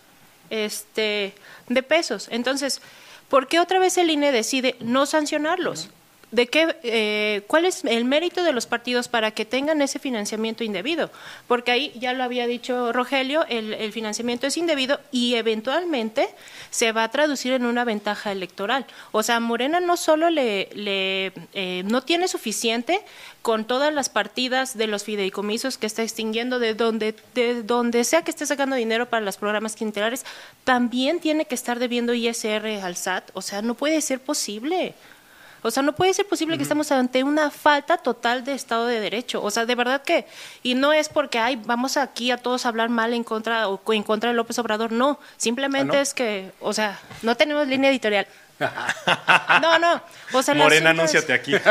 este, 0.50 1.34
de 1.68 1.84
pesos. 1.84 2.28
Entonces, 2.32 2.82
¿por 3.30 3.48
qué 3.48 3.60
otra 3.60 3.80
vez 3.80 3.98
el 3.98 4.10
INE 4.10 4.32
decide 4.32 4.76
no 4.80 5.06
sancionarlos? 5.06 5.90
¿De 6.32 6.48
qué, 6.48 6.78
eh, 6.84 7.44
¿Cuál 7.48 7.66
es 7.66 7.84
el 7.84 8.06
mérito 8.06 8.44
de 8.46 8.54
los 8.54 8.66
partidos 8.66 9.10
para 9.10 9.32
que 9.32 9.44
tengan 9.44 9.82
ese 9.82 10.00
financiamiento 10.00 10.64
indebido? 10.64 11.12
Porque 11.46 11.72
ahí, 11.72 11.92
ya 12.00 12.14
lo 12.14 12.24
había 12.24 12.48
dicho 12.48 12.94
Rogelio, 12.94 13.46
el, 13.50 13.92
financiamiento 13.92 14.48
es 14.48 14.56
indebido 14.56 15.02
y 15.12 15.36
eventualmente 15.36 16.30
se 16.70 16.94
va 16.94 17.04
a 17.04 17.12
traducir 17.12 17.52
en 17.52 17.66
una 17.66 17.84
ventaja 17.84 18.32
electoral. 18.32 18.86
O 19.12 19.24
sea, 19.24 19.42
Morena 19.42 19.82
no 19.82 19.98
solo 19.98 20.30
le, 20.30 20.70
le, 20.74 21.34
eh, 21.54 21.84
no 21.86 22.02
tiene 22.02 22.30
suficiente 22.30 23.02
con 23.42 23.66
todas 23.66 23.94
las 23.94 24.08
partidas 24.08 24.78
de 24.78 24.88
los 24.88 25.04
fideicomisos 25.04 25.78
que 25.78 25.88
está 25.88 26.02
extinguiendo, 26.02 26.60
de 26.60 26.76
donde, 26.76 27.14
de 27.36 27.62
donde 27.64 28.06
sea 28.06 28.24
que 28.24 28.32
esté 28.32 28.46
sacando 28.46 28.78
dinero 28.78 29.10
para 29.10 29.26
los 29.26 29.36
programas 29.36 29.76
quinterales, 29.76 30.26
también 30.64 31.20
tiene 31.20 31.44
que 31.44 31.56
estar 31.56 31.78
debiendo 31.78 32.14
ISR 32.14 32.82
al 32.82 32.96
SAT. 32.96 33.32
O 33.34 33.42
sea, 33.42 33.62
no 33.62 33.74
puede 33.74 34.00
ser 34.00 34.22
posible. 34.22 34.96
O 35.64 35.70
sea, 35.70 35.84
no 35.84 35.94
puede 35.94 36.14
ser 36.14 36.28
posible 36.28 36.58
que 36.58 36.64
estemos 36.64 36.92
ante 36.92 37.24
una 37.24 37.52
falta 37.52 37.98
total 37.98 38.44
de 38.44 38.54
Estado 38.54 38.88
de 38.88 39.00
Derecho. 39.00 39.44
O 39.44 39.52
sea, 39.52 39.66
de 39.66 39.76
verdad 39.76 40.02
que, 40.02 40.26
y 40.64 40.74
no 40.74 40.92
es 40.92 41.08
porque, 41.08 41.38
ay, 41.38 41.62
vamos 41.66 41.98
aquí 41.98 42.32
a 42.32 42.38
todos 42.38 42.66
a 42.66 42.70
hablar 42.70 42.90
mal 42.90 43.14
en 43.14 43.24
contra 43.24 43.68
o 43.68 43.82
en 43.94 44.04
contra 44.04 44.32
de 44.32 44.36
López 44.36 44.58
Obrador, 44.60 44.92
no. 44.92 45.20
Simplemente 45.38 45.92
¿Ah, 45.92 45.98
no? 45.98 46.02
es 46.02 46.14
que, 46.14 46.52
o 46.60 46.74
sea, 46.74 47.00
no 47.22 47.36
tenemos 47.36 47.68
línea 47.68 47.92
editorial. 47.92 48.28
No, 49.62 49.80
no. 49.80 50.02
O 50.34 50.42
sea, 50.44 50.54
Morena, 50.54 50.92
anúnciate 50.92 51.34
aquí. 51.34 51.54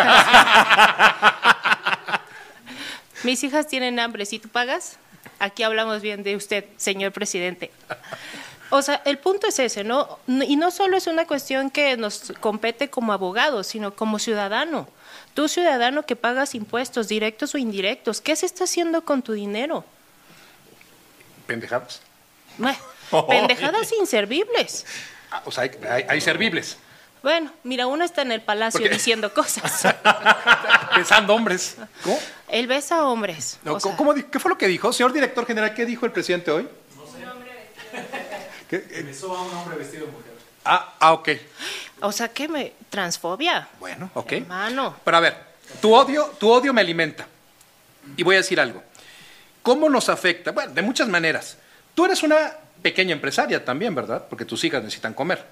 Mis 3.22 3.42
hijas 3.44 3.66
tienen 3.66 3.98
hambre, 4.00 4.26
si 4.26 4.38
tú 4.38 4.48
pagas, 4.48 4.98
aquí 5.38 5.62
hablamos 5.62 6.02
bien 6.02 6.22
de 6.22 6.36
usted, 6.36 6.64
señor 6.76 7.12
presidente. 7.12 7.70
O 8.70 8.82
sea, 8.82 9.02
el 9.04 9.18
punto 9.18 9.48
es 9.48 9.58
ese, 9.58 9.82
¿no? 9.84 10.18
Y 10.28 10.56
no 10.56 10.70
solo 10.70 10.96
es 10.96 11.06
una 11.08 11.26
cuestión 11.26 11.70
que 11.70 11.96
nos 11.96 12.32
compete 12.40 12.88
como 12.88 13.12
abogados, 13.12 13.66
sino 13.66 13.94
como 13.94 14.18
ciudadano. 14.18 14.88
Tú, 15.34 15.48
ciudadano 15.48 16.04
que 16.06 16.16
pagas 16.16 16.54
impuestos, 16.54 17.08
directos 17.08 17.54
o 17.54 17.58
indirectos, 17.58 18.20
¿qué 18.20 18.36
se 18.36 18.46
está 18.46 18.64
haciendo 18.64 19.04
con 19.04 19.22
tu 19.22 19.32
dinero? 19.32 19.84
Pendejadas. 21.46 22.00
Pendejadas 23.28 23.92
inservibles. 23.98 24.86
Ah, 25.30 25.42
o 25.44 25.50
sea, 25.50 25.64
hay, 25.64 25.70
hay- 25.88 26.04
hay 26.08 26.20
servibles. 26.20 26.76
Bueno, 27.22 27.52
mira, 27.64 27.86
uno 27.86 28.02
está 28.04 28.22
en 28.22 28.32
el 28.32 28.40
palacio 28.40 28.88
diciendo 28.88 29.34
cosas. 29.34 29.82
Pensando 30.94 31.34
hombres. 31.34 31.76
¿Cómo? 32.02 32.18
Él 32.48 32.66
besa 32.66 33.04
hombres. 33.04 33.58
No, 33.62 33.74
o 33.74 33.80
sea, 33.80 33.94
¿cómo 33.96 34.14
¿Qué 34.14 34.38
fue 34.38 34.48
lo 34.50 34.56
que 34.56 34.66
dijo? 34.68 34.92
Señor 34.92 35.12
director 35.12 35.44
general, 35.46 35.74
¿qué 35.74 35.84
dijo 35.84 36.06
el 36.06 36.12
presidente 36.12 36.50
hoy? 36.50 36.66
No 38.72 38.78
sé. 38.78 39.02
Besó 39.02 39.36
a 39.36 39.42
un 39.42 39.54
hombre 39.54 39.76
vestido 39.76 40.06
de 40.06 40.12
mujer. 40.12 40.32
Ah, 40.64 40.94
ah, 41.00 41.12
ok. 41.12 41.28
o 42.00 42.12
sea, 42.12 42.28
¿qué 42.28 42.48
me? 42.48 42.72
Transfobia. 42.88 43.68
Bueno, 43.78 44.10
ok. 44.14 44.32
Hermano. 44.32 44.96
Pero 45.04 45.16
a 45.16 45.20
ver, 45.20 45.36
tu 45.80 45.94
odio, 45.94 46.34
tu 46.38 46.50
odio 46.50 46.72
me 46.72 46.80
alimenta. 46.80 47.26
Y 48.16 48.22
voy 48.22 48.36
a 48.36 48.38
decir 48.38 48.60
algo. 48.60 48.82
¿Cómo 49.62 49.88
nos 49.88 50.08
afecta? 50.08 50.52
Bueno, 50.52 50.72
de 50.72 50.82
muchas 50.82 51.08
maneras. 51.08 51.56
Tú 51.94 52.04
eres 52.04 52.22
una 52.22 52.52
pequeña 52.82 53.12
empresaria 53.12 53.64
también, 53.64 53.94
¿verdad? 53.94 54.26
Porque 54.28 54.44
tus 54.44 54.64
hijas 54.64 54.82
necesitan 54.82 55.14
comer. 55.14 55.44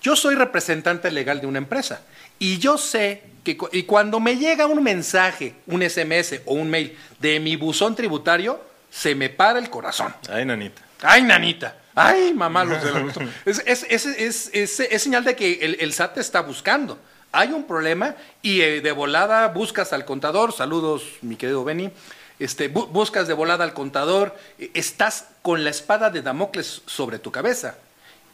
Yo 0.00 0.14
soy 0.14 0.34
representante 0.34 1.10
legal 1.10 1.40
de 1.40 1.46
una 1.46 1.58
empresa 1.58 2.02
y 2.38 2.58
yo 2.58 2.78
sé 2.78 3.22
que 3.42 3.58
y 3.72 3.82
cuando 3.82 4.20
me 4.20 4.36
llega 4.36 4.66
un 4.66 4.82
mensaje, 4.82 5.54
un 5.66 5.82
SMS 5.82 6.42
o 6.44 6.54
un 6.54 6.70
mail 6.70 6.96
de 7.18 7.40
mi 7.40 7.56
buzón 7.56 7.96
tributario, 7.96 8.62
se 8.90 9.14
me 9.14 9.28
para 9.28 9.58
el 9.58 9.68
corazón. 9.70 10.14
Ay, 10.30 10.44
nanita. 10.44 10.82
Ay, 11.02 11.22
nanita. 11.22 11.76
Ay, 12.00 12.32
mamá, 12.34 12.64
los 12.64 12.82
del 12.82 12.96
agosto. 12.96 13.20
Es, 13.44 13.62
es, 13.66 13.84
es, 13.88 14.06
es, 14.06 14.50
es- 14.52 14.80
es 14.80 15.02
señal 15.02 15.24
de 15.24 15.34
que 15.36 15.54
el, 15.62 15.76
el 15.80 15.92
SAT 15.92 16.14
te 16.14 16.20
está 16.20 16.40
buscando. 16.42 16.98
Hay 17.32 17.48
un 17.52 17.64
problema 17.64 18.14
y 18.40 18.60
eh, 18.62 18.80
de 18.80 18.92
volada 18.92 19.48
buscas 19.48 19.92
al 19.92 20.04
contador. 20.04 20.52
Saludos, 20.52 21.02
mi 21.22 21.36
querido 21.36 21.64
Benny. 21.64 21.90
Este, 22.38 22.72
bu- 22.72 22.88
buscas 22.88 23.26
de 23.28 23.34
volada 23.34 23.64
al 23.64 23.74
contador. 23.74 24.36
eh, 24.58 24.70
Estás 24.74 25.26
con 25.42 25.64
la 25.64 25.70
espada 25.70 26.10
de 26.10 26.22
Damocles 26.22 26.82
sobre 26.86 27.18
tu 27.18 27.30
cabeza. 27.32 27.76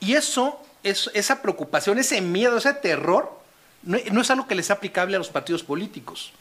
Y 0.00 0.14
eso, 0.14 0.60
es, 0.82 1.10
esa 1.14 1.40
preocupación, 1.42 1.98
ese 1.98 2.20
miedo, 2.20 2.58
ese 2.58 2.74
terror, 2.74 3.32
no, 3.82 3.98
no 4.12 4.20
es 4.20 4.30
algo 4.30 4.46
que 4.46 4.54
les 4.54 4.66
sea 4.66 4.76
aplicable 4.76 5.16
a 5.16 5.18
los 5.18 5.28
partidos 5.30 5.62
políticos. 5.62 6.32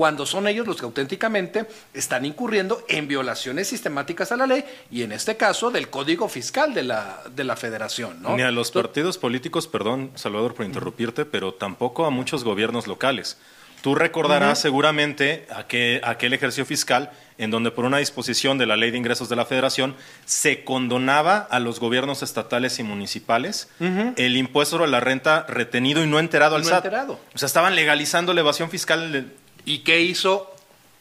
Cuando 0.00 0.24
son 0.24 0.48
ellos 0.48 0.66
los 0.66 0.78
que 0.78 0.86
auténticamente 0.86 1.66
están 1.92 2.24
incurriendo 2.24 2.82
en 2.88 3.06
violaciones 3.06 3.68
sistemáticas 3.68 4.32
a 4.32 4.36
la 4.38 4.46
ley 4.46 4.64
y 4.90 5.02
en 5.02 5.12
este 5.12 5.36
caso 5.36 5.70
del 5.70 5.90
código 5.90 6.26
fiscal 6.26 6.72
de 6.72 6.84
la, 6.84 7.20
de 7.36 7.44
la 7.44 7.54
federación. 7.54 8.22
¿no? 8.22 8.34
Ni 8.34 8.40
a 8.40 8.50
los 8.50 8.68
Entonces, 8.68 8.82
partidos 8.82 9.18
políticos, 9.18 9.68
perdón, 9.68 10.10
Salvador, 10.14 10.54
por 10.54 10.64
interrumpirte, 10.64 11.26
pero 11.26 11.52
tampoco 11.52 12.06
a 12.06 12.10
muchos 12.10 12.44
gobiernos 12.44 12.86
locales. 12.86 13.36
Tú 13.82 13.94
recordarás 13.94 14.58
seguramente 14.58 15.46
aquel, 15.54 16.00
aquel 16.02 16.32
ejercicio 16.32 16.64
fiscal 16.64 17.10
en 17.36 17.50
donde 17.50 17.70
por 17.70 17.86
una 17.86 17.96
disposición 17.96 18.58
de 18.58 18.66
la 18.66 18.76
Ley 18.76 18.90
de 18.90 18.98
Ingresos 18.98 19.30
de 19.30 19.36
la 19.36 19.46
Federación 19.46 19.96
se 20.26 20.64
condonaba 20.64 21.38
a 21.38 21.58
los 21.58 21.80
gobiernos 21.80 22.22
estatales 22.22 22.78
y 22.78 22.82
municipales 22.82 23.68
el 23.80 24.36
impuesto 24.36 24.76
sobre 24.76 24.90
la 24.90 25.00
renta 25.00 25.46
retenido 25.48 26.04
y 26.04 26.06
no 26.06 26.18
enterado 26.18 26.56
al 26.56 26.62
No 26.62 26.68
SAT. 26.68 26.84
enterado. 26.84 27.18
O 27.34 27.38
sea, 27.38 27.46
estaban 27.46 27.74
legalizando 27.74 28.34
la 28.34 28.40
evasión 28.40 28.68
fiscal. 28.70 29.32
¿Y 29.70 29.78
qué 29.78 30.00
hizo? 30.00 30.52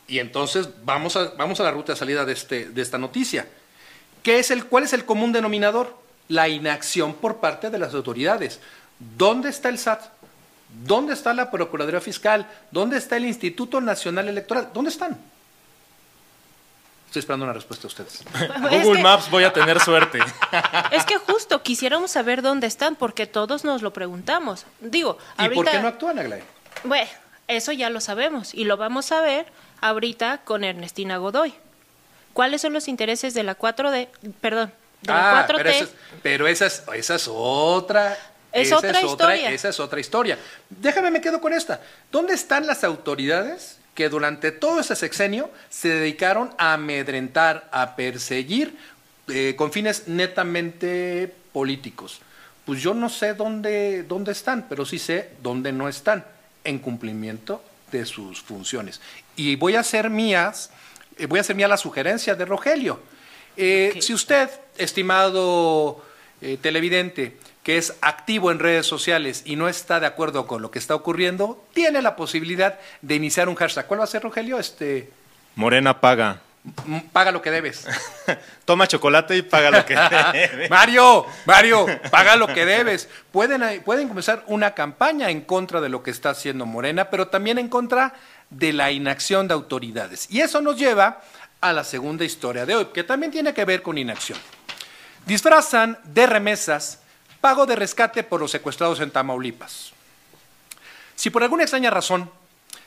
Y 0.08 0.20
entonces 0.20 0.70
vamos 0.84 1.16
a, 1.16 1.30
vamos 1.32 1.60
a 1.60 1.64
la 1.64 1.72
ruta 1.72 1.94
de 1.94 1.98
salida 1.98 2.24
de, 2.24 2.34
este, 2.34 2.70
de 2.70 2.82
esta 2.84 3.00
noticia. 3.00 3.48
¿Qué 4.22 4.38
es 4.38 4.52
el, 4.52 4.66
¿Cuál 4.66 4.84
es 4.84 4.94
el 4.94 5.06
común 5.06 5.32
denominador? 5.32 5.98
La 6.28 6.48
inacción 6.50 7.16
por 7.16 7.38
parte 7.38 7.72
de 7.72 7.80
las 7.80 7.96
autoridades. 7.96 8.60
¿Dónde 9.18 9.50
está 9.50 9.70
el 9.70 9.80
SAT? 9.80 10.04
¿Dónde 10.86 11.14
está 11.14 11.34
la 11.34 11.50
Procuraduría 11.50 12.00
Fiscal? 12.00 12.48
¿Dónde 12.70 12.98
está 12.98 13.18
el 13.18 13.26
Instituto 13.26 13.82
Nacional 13.82 14.30
Electoral? 14.30 14.70
¿Dónde 14.72 14.92
están? 14.92 15.18
Estoy 17.08 17.22
esperando 17.22 17.46
una 17.46 17.54
respuesta 17.54 17.88
de 17.88 17.88
ustedes. 17.88 18.24
Es 18.72 18.84
Google 18.84 18.98
que- 18.98 19.04
Maps, 19.04 19.32
voy 19.32 19.46
a 19.46 19.52
tener 19.52 19.80
suerte. 19.80 20.20
Es 20.92 21.06
que 21.06 21.18
justo 21.18 21.64
quisiéramos 21.64 22.12
saber 22.12 22.44
dónde 22.44 22.68
están, 22.68 22.96
porque 22.96 23.26
todos 23.26 23.64
nos 23.64 23.82
lo 23.82 23.92
preguntamos. 23.94 24.68
Digo, 24.80 25.18
¿Y 25.40 25.42
ahorita, 25.42 25.56
por 25.64 25.72
qué 25.72 25.80
no 25.80 25.88
actúan, 25.88 26.20
Aglae? 26.20 26.44
Bueno, 26.84 27.10
eso 27.50 27.72
ya 27.74 27.90
lo 27.90 28.00
sabemos 28.00 28.54
y 28.54 28.64
lo 28.64 28.78
vamos 28.78 29.12
a 29.12 29.22
ver 29.22 29.46
ahorita 29.82 30.40
con 30.46 30.64
Ernestina 30.64 31.18
Godoy. 31.18 31.54
¿Cuáles 32.34 32.62
son 32.62 32.74
los 32.74 32.88
intereses 32.88 33.34
de 33.34 33.44
la 33.44 33.58
4D? 33.58 34.08
Perdón, 34.40 34.72
de 35.02 35.12
la 35.12 35.42
Ah, 35.42 35.48
4T. 35.48 35.58
pero, 35.58 35.70
esa 35.70 35.84
es, 35.84 35.90
pero 36.24 36.48
esa 36.48 36.66
es, 36.68 36.84
esa 36.96 37.16
es 37.16 37.28
otra. 37.32 38.18
Es 38.52 38.68
esa 38.68 38.78
otra 38.78 39.02
historia. 39.02 39.52
esa 39.52 39.70
es 39.70 39.80
otra 39.80 40.00
historia. 40.00 40.38
Déjame, 40.70 41.12
me 41.12 41.22
quedo 41.22 41.40
con 41.42 41.54
esta. 41.54 41.82
¿Dónde 42.12 42.34
están 42.34 42.66
las 42.66 42.84
autoridades 42.84 43.78
que 43.94 44.10
durante 44.10 44.52
todo 44.52 44.80
ese 44.80 44.96
sexenio 44.96 45.52
se 45.70 45.90
dedicaron 45.90 46.54
a 46.58 46.74
amedrentar, 46.74 47.68
a 47.72 47.96
perseguir 47.96 48.78
eh, 49.28 49.56
con 49.58 49.72
fines 49.72 50.08
netamente 50.08 51.34
políticos? 51.54 52.22
Pues 52.66 52.82
yo 52.82 52.94
no 52.94 53.10
sé 53.10 53.34
dónde, 53.34 54.04
dónde 54.04 54.32
están, 54.32 54.66
pero 54.70 54.86
sí 54.86 55.00
sé 55.00 55.32
dónde 55.42 55.72
no 55.72 55.88
están, 55.90 56.24
en 56.64 56.80
cumplimiento 56.80 57.64
de 57.92 58.06
sus 58.06 58.42
funciones. 58.42 59.02
Y 59.36 59.56
voy 59.56 59.76
a 59.76 59.82
hacer 59.82 60.10
mías, 60.10 60.72
eh, 61.18 61.26
voy 61.26 61.40
a 61.40 61.42
hacer 61.42 61.56
mía 61.56 61.68
la 61.68 61.78
sugerencia 61.78 62.36
de 62.36 62.46
Rogelio. 62.46 63.00
Eh. 63.58 63.98
Si 64.02 64.14
usted, 64.14 64.50
estimado 64.78 66.04
eh, 66.42 66.58
televidente, 66.62 67.38
que 67.64 67.78
es 67.78 67.96
activo 68.02 68.52
en 68.52 68.60
redes 68.60 68.86
sociales 68.86 69.44
y 69.46 69.56
no 69.56 69.68
está 69.68 70.00
de 70.00 70.08
acuerdo 70.08 70.48
con 70.48 70.62
lo 70.62 70.72
que 70.72 70.80
está 70.80 70.96
ocurriendo, 70.96 71.64
tiene 71.74 72.02
la 72.02 72.16
posibilidad 72.16 72.80
de 73.02 73.16
iniciar 73.16 73.50
un 73.50 73.56
hashtag. 73.56 73.86
¿Cuál 73.86 74.00
va 74.00 74.06
a 74.06 74.08
ser, 74.08 74.24
Rogelio? 74.24 74.60
Este, 74.60 75.10
Morena 75.56 76.00
paga. 76.00 76.42
Paga 77.12 77.32
lo 77.32 77.42
que 77.42 77.52
debes. 77.52 77.88
Toma 78.66 78.88
chocolate 78.88 79.38
y 79.38 79.42
paga 79.42 79.72
lo 79.72 79.86
que 79.86 79.96
debe. 80.34 80.70
Mario, 80.70 81.26
Mario, 81.46 81.86
paga 82.10 82.36
lo 82.36 82.48
que 82.48 82.66
debes. 82.66 83.10
Pueden, 83.32 83.82
pueden 83.84 84.08
comenzar 84.08 84.44
una 84.48 84.74
campaña 84.74 85.30
en 85.30 85.42
contra 85.42 85.82
de 85.82 85.90
lo 85.90 86.04
que 86.04 86.12
está 86.12 86.32
haciendo 86.32 86.66
Morena, 86.66 87.10
pero 87.10 87.28
también 87.28 87.58
en 87.58 87.70
contra 87.70 88.14
de 88.50 88.74
la 88.74 88.92
inacción 88.92 89.48
de 89.48 89.54
autoridades. 89.54 90.28
Y 90.30 90.42
eso 90.42 90.62
nos 90.62 90.78
lleva 90.78 91.22
a 91.62 91.74
la 91.74 91.84
segunda 91.84 92.26
historia 92.26 92.66
de 92.66 92.76
hoy, 92.76 92.86
que 92.94 93.04
también 93.04 93.32
tiene 93.32 93.54
que 93.54 93.66
ver 93.66 93.82
con 93.82 93.98
inacción. 93.98 94.40
Disfrazan 95.26 96.00
de 96.04 96.26
remesas 96.26 97.00
pago 97.42 97.66
de 97.66 97.76
rescate 97.76 98.24
por 98.24 98.40
los 98.40 98.52
secuestrados 98.52 99.00
en 99.00 99.12
Tamaulipas. 99.12 99.92
Si 101.16 101.30
por 101.30 101.44
alguna 101.44 101.64
extraña 101.64 101.90
razón 101.90 102.30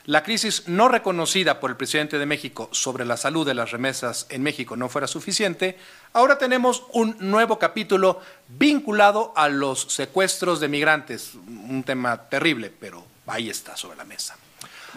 la 0.04 0.22
crisis 0.22 0.64
no 0.66 0.88
reconocida 0.88 1.60
por 1.60 1.70
el 1.70 1.76
presidente 1.76 2.18
de 2.18 2.26
México 2.26 2.68
sobre 2.72 3.04
la 3.04 3.16
salud 3.16 3.46
de 3.46 3.54
las 3.54 3.70
remesas 3.70 4.26
en 4.30 4.42
México 4.42 4.76
no 4.76 4.88
fuera 4.88 5.06
suficiente, 5.06 5.78
ahora 6.12 6.38
tenemos 6.38 6.84
un 6.92 7.16
nuevo 7.20 7.58
capítulo 7.58 8.20
vinculado 8.48 9.32
a 9.36 9.48
los 9.48 9.82
secuestros 9.82 10.60
de 10.60 10.68
migrantes. 10.68 11.34
Un 11.34 11.84
tema 11.84 12.28
terrible, 12.28 12.70
pero 12.70 13.04
ahí 13.26 13.48
está 13.48 13.76
sobre 13.76 13.96
la 13.96 14.04
mesa. 14.04 14.36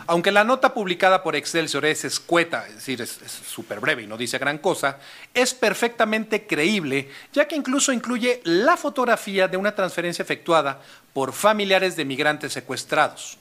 Aunque 0.08 0.32
la 0.32 0.44
nota 0.44 0.74
publicada 0.74 1.24
por 1.24 1.36
Excelsior 1.36 1.86
es 1.86 2.04
escueta, 2.04 2.68
es 2.68 2.76
decir, 2.76 3.02
es 3.02 3.18
súper 3.48 3.80
breve 3.80 4.04
y 4.04 4.08
no 4.08 4.18
dice 4.18 4.38
gran 4.38 4.58
cosa, 4.58 5.00
es 5.34 5.54
perfectamente 5.54 6.46
creíble, 6.46 7.10
ya 7.32 7.48
que 7.48 7.56
incluso 7.56 7.94
incluye 7.94 8.42
la 8.44 8.76
fotografía 8.76 9.48
de 9.48 9.58
una 9.58 9.74
transferencia 9.74 10.24
efectuada 10.24 10.82
por 11.14 11.32
familiares 11.32 11.96
de 11.96 12.06
migrantes 12.06 12.54
secuestrados. 12.54 13.38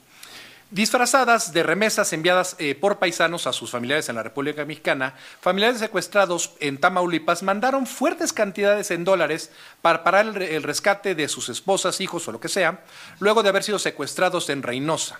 Disfrazadas 0.71 1.53
de 1.53 1.61
remesas 1.61 2.11
enviadas 2.11 2.55
eh, 2.57 2.73
por 2.73 2.97
paisanos 2.97 3.45
a 3.45 3.53
sus 3.53 3.69
familiares 3.69 4.09
en 4.09 4.15
la 4.15 4.23
República 4.23 4.65
Mexicana, 4.65 5.13
familiares 5.39 5.79
secuestrados 5.79 6.53
en 6.59 6.79
Tamaulipas 6.79 7.43
mandaron 7.43 7.85
fuertes 7.85 8.33
cantidades 8.33 8.89
en 8.89 9.05
dólares 9.05 9.51
para 9.83 10.03
parar 10.03 10.25
el, 10.25 10.33
re- 10.33 10.55
el 10.55 10.63
rescate 10.63 11.13
de 11.13 11.27
sus 11.29 11.49
esposas, 11.49 12.01
hijos 12.01 12.27
o 12.27 12.31
lo 12.31 12.39
que 12.39 12.49
sea, 12.49 12.83
luego 13.19 13.43
de 13.43 13.49
haber 13.49 13.63
sido 13.63 13.77
secuestrados 13.77 14.49
en 14.49 14.63
Reynosa. 14.63 15.19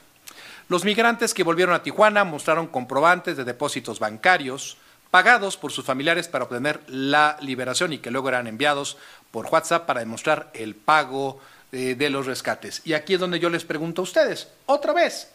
Los 0.67 0.83
migrantes 0.83 1.35
que 1.35 1.43
volvieron 1.43 1.75
a 1.75 1.83
Tijuana 1.83 2.23
mostraron 2.23 2.65
comprobantes 2.65 3.37
de 3.37 3.43
depósitos 3.43 3.99
bancarios 3.99 4.77
pagados 5.11 5.57
por 5.57 5.71
sus 5.71 5.85
familiares 5.85 6.27
para 6.27 6.45
obtener 6.45 6.81
la 6.87 7.37
liberación 7.39 7.93
y 7.93 7.99
que 7.99 8.09
luego 8.11 8.29
eran 8.29 8.47
enviados 8.47 8.97
por 9.29 9.45
WhatsApp 9.45 9.85
para 9.85 9.99
demostrar 9.99 10.49
el 10.55 10.73
pago 10.73 11.39
eh, 11.71 11.93
de 11.95 12.09
los 12.09 12.25
rescates. 12.25 12.81
Y 12.83 12.93
aquí 12.93 13.13
es 13.13 13.19
donde 13.19 13.39
yo 13.39 13.51
les 13.51 13.63
pregunto 13.63 14.01
a 14.01 14.03
ustedes, 14.03 14.49
otra 14.65 14.91
vez, 14.91 15.31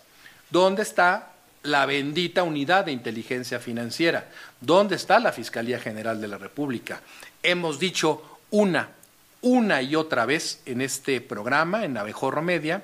¿dónde 0.51 0.83
está 0.83 1.33
la 1.63 1.87
bendita 1.87 2.43
unidad 2.43 2.87
de 2.87 2.93
inteligencia 2.93 3.59
financiera? 3.61 4.29
¿Dónde 4.61 4.97
está 4.97 5.19
la 5.19 5.33
Fiscalía 5.33 5.79
General 5.79 6.21
de 6.21 6.29
la 6.29 6.39
República? 6.39 7.01
Hemos 7.43 7.79
dicho 7.79 8.39
una, 8.51 8.91
una 9.43 9.83
y 9.83 9.97
otra 9.97 10.27
vez 10.27 10.61
en 10.67 10.81
este 10.81 11.21
programa, 11.21 11.85
en 11.85 11.97
Abejorro 11.97 12.43
Media, 12.43 12.83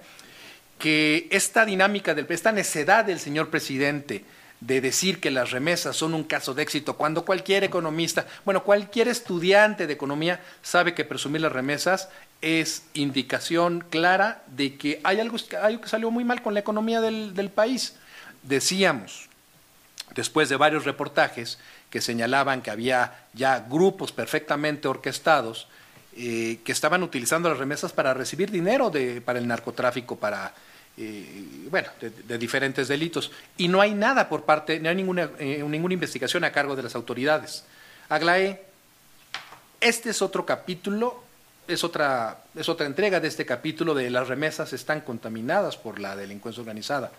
que 0.79 1.29
esta 1.31 1.65
dinámica, 1.65 2.15
del, 2.15 2.27
esta 2.29 2.53
necedad 2.53 3.05
del 3.05 3.19
señor 3.19 3.49
presidente 3.49 4.25
de 4.61 4.81
decir 4.81 5.21
que 5.21 5.31
las 5.31 5.51
remesas 5.51 5.97
son 5.97 6.15
un 6.15 6.25
caso 6.25 6.55
de 6.55 6.63
éxito, 6.63 6.97
cuando 6.97 7.25
cualquier 7.25 7.65
economista, 7.65 8.27
bueno, 8.45 8.65
cualquier 8.65 9.09
estudiante 9.09 9.87
de 9.87 9.93
economía 9.93 10.41
sabe 10.63 10.95
que 10.95 11.05
presumir 11.05 11.43
las 11.43 11.53
remesas 11.53 12.09
es 12.43 12.85
indicación 12.95 13.85
clara 13.89 14.43
de 14.47 14.77
que 14.77 15.01
hay 15.05 15.21
algo, 15.21 15.37
algo 15.61 15.81
que 15.81 15.89
salió 15.89 16.11
muy 16.11 16.25
mal 16.25 16.43
con 16.43 16.55
la 16.55 16.61
economía 16.61 17.01
del, 17.01 17.35
del 17.35 17.51
país. 17.51 17.97
Decíamos, 18.43 19.29
después 20.15 20.49
de 20.49 20.57
varios 20.57 20.85
reportajes 20.85 21.59
que 21.91 22.01
señalaban 22.01 22.63
que 22.63 22.71
había 22.71 23.27
ya 23.33 23.61
grupos 23.61 24.13
perfectamente 24.13 24.89
orquestados 24.89 25.69
eh, 26.19 26.61
que 26.65 26.73
estaban 26.73 27.03
utilizando 27.03 27.51
las 27.51 27.59
remesas 27.59 27.93
para 27.93 28.15
recibir 28.15 28.51
dinero 28.51 28.89
de, 28.89 29.21
para 29.21 29.39
el 29.39 29.47
narcotráfico, 29.47 30.17
para, 30.17 30.55
eh, 30.97 31.45
bueno, 31.71 31.89
de, 32.01 32.39
diferentes 32.39 32.89
delitos. 32.89 33.31
Y 33.59 33.69
no 33.69 33.83
hay 33.83 33.93
nada 33.93 34.27
por 34.31 34.45
parte, 34.45 34.81
no 34.81 34.89
hay 34.89 34.95
ninguna, 34.95 35.29
eh, 35.39 35.63
ninguna 35.69 35.93
investigación 35.93 36.43
a 36.45 36.53
cargo 36.53 36.75
de 36.75 36.85
las 36.85 36.95
autoridades. 36.95 37.65
Aglae, 38.09 38.63
este 39.79 40.09
es 40.09 40.23
otro 40.23 40.47
capítulo, 40.47 41.23
es 41.69 41.85
otra, 41.85 42.39
es 42.55 42.69
otra 42.69 42.87
entrega 42.87 43.21
de 43.21 43.29
este 43.29 43.47
capítulo 43.47 43.95
de 43.95 44.11
las 44.11 44.29
remesas 44.29 44.73
están 44.73 45.01
contaminadas 45.01 45.77
por 45.77 45.99
la 45.99 46.17
delincuencia 46.17 46.61
organizada, 46.61 47.11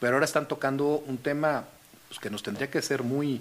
pero 0.00 0.14
ahora 0.14 0.24
están 0.24 0.46
tocando 0.46 1.02
un 1.06 1.18
tema 1.18 1.64
pues, 2.08 2.20
que 2.20 2.30
nos 2.30 2.42
tendría 2.42 2.70
que 2.70 2.82
ser 2.82 3.02
muy, 3.02 3.40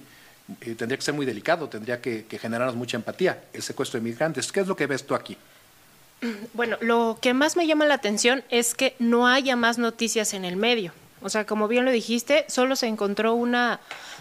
eh, 0.62 0.76
tendría 0.76 0.98
que 0.98 1.04
ser 1.04 1.14
muy 1.14 1.26
delicado, 1.26 1.70
tendría 1.70 2.02
que, 2.02 2.26
que 2.26 2.40
generarnos 2.40 2.76
mucha 2.76 2.98
empatía, 2.98 3.44
el 3.54 3.62
secuestro 3.62 4.00
de 4.00 4.10
migrantes. 4.10 4.52
¿Qué 4.52 4.62
es 4.62 4.68
lo 4.68 4.76
que 4.76 4.88
ves 4.88 5.06
tú 5.06 5.16
aquí? 5.16 5.38
Bueno, 6.54 6.78
lo 6.82 7.20
que 7.22 7.34
más 7.34 7.56
me 7.56 7.68
llama 7.68 7.86
la 7.86 7.94
atención 7.94 8.44
es 8.50 8.74
que 8.74 8.96
no 9.00 9.28
haya 9.28 9.56
más 9.56 9.78
noticias 9.78 10.34
en 10.34 10.46
el 10.46 10.56
medio. 10.56 10.92
O 11.22 11.30
sea, 11.30 11.46
como 11.46 11.68
bien 11.68 11.86
lo 11.86 11.92
dijiste, 11.92 12.46
solo 12.48 12.76
se 12.76 12.88
encontró 12.88 13.34
una 13.34 13.80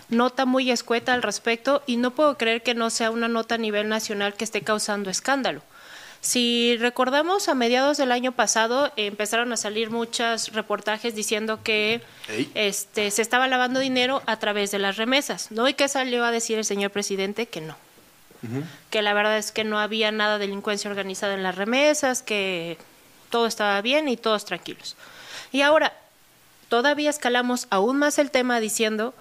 nota 0.08 0.46
muy 0.46 0.70
escueta 0.70 1.14
al 1.14 1.22
respecto 1.22 1.82
y 1.86 1.96
no 1.96 2.10
puedo 2.12 2.38
creer 2.38 2.62
que 2.62 2.74
no 2.74 2.90
sea 2.90 3.10
una 3.10 3.28
nota 3.28 3.56
a 3.56 3.58
nivel 3.58 3.88
nacional 3.88 4.34
que 4.34 4.44
esté 4.44 4.62
causando 4.62 5.10
escándalo. 5.10 5.62
Si 6.20 6.76
recordamos, 6.78 7.48
a 7.48 7.54
mediados 7.54 7.96
del 7.98 8.12
año 8.12 8.32
pasado 8.32 8.86
eh, 8.96 9.06
empezaron 9.06 9.52
a 9.52 9.56
salir 9.56 9.90
muchos 9.90 10.52
reportajes 10.52 11.14
diciendo 11.14 11.60
que 11.62 12.00
este, 12.54 13.10
se 13.10 13.22
estaba 13.22 13.46
lavando 13.48 13.80
dinero 13.80 14.22
a 14.26 14.38
través 14.38 14.70
de 14.70 14.78
las 14.78 14.96
remesas, 14.96 15.50
¿no? 15.50 15.68
Y 15.68 15.74
que 15.74 15.88
salió 15.88 16.24
a 16.24 16.30
decir 16.30 16.58
el 16.58 16.64
señor 16.64 16.90
presidente 16.90 17.46
que 17.46 17.60
no. 17.60 17.76
Que 18.90 19.02
la 19.02 19.12
verdad 19.12 19.38
es 19.38 19.50
que 19.50 19.64
no 19.64 19.80
había 19.80 20.12
nada 20.12 20.38
de 20.38 20.46
delincuencia 20.46 20.88
organizada 20.88 21.34
en 21.34 21.42
las 21.42 21.56
remesas, 21.56 22.22
que 22.22 22.78
todo 23.30 23.46
estaba 23.46 23.80
bien 23.80 24.08
y 24.08 24.16
todos 24.16 24.44
tranquilos. 24.44 24.94
Y 25.50 25.62
ahora, 25.62 25.92
todavía 26.68 27.10
escalamos 27.10 27.66
aún 27.70 27.98
más 27.98 28.18
el 28.18 28.30
tema 28.30 28.60
diciendo 28.60 29.14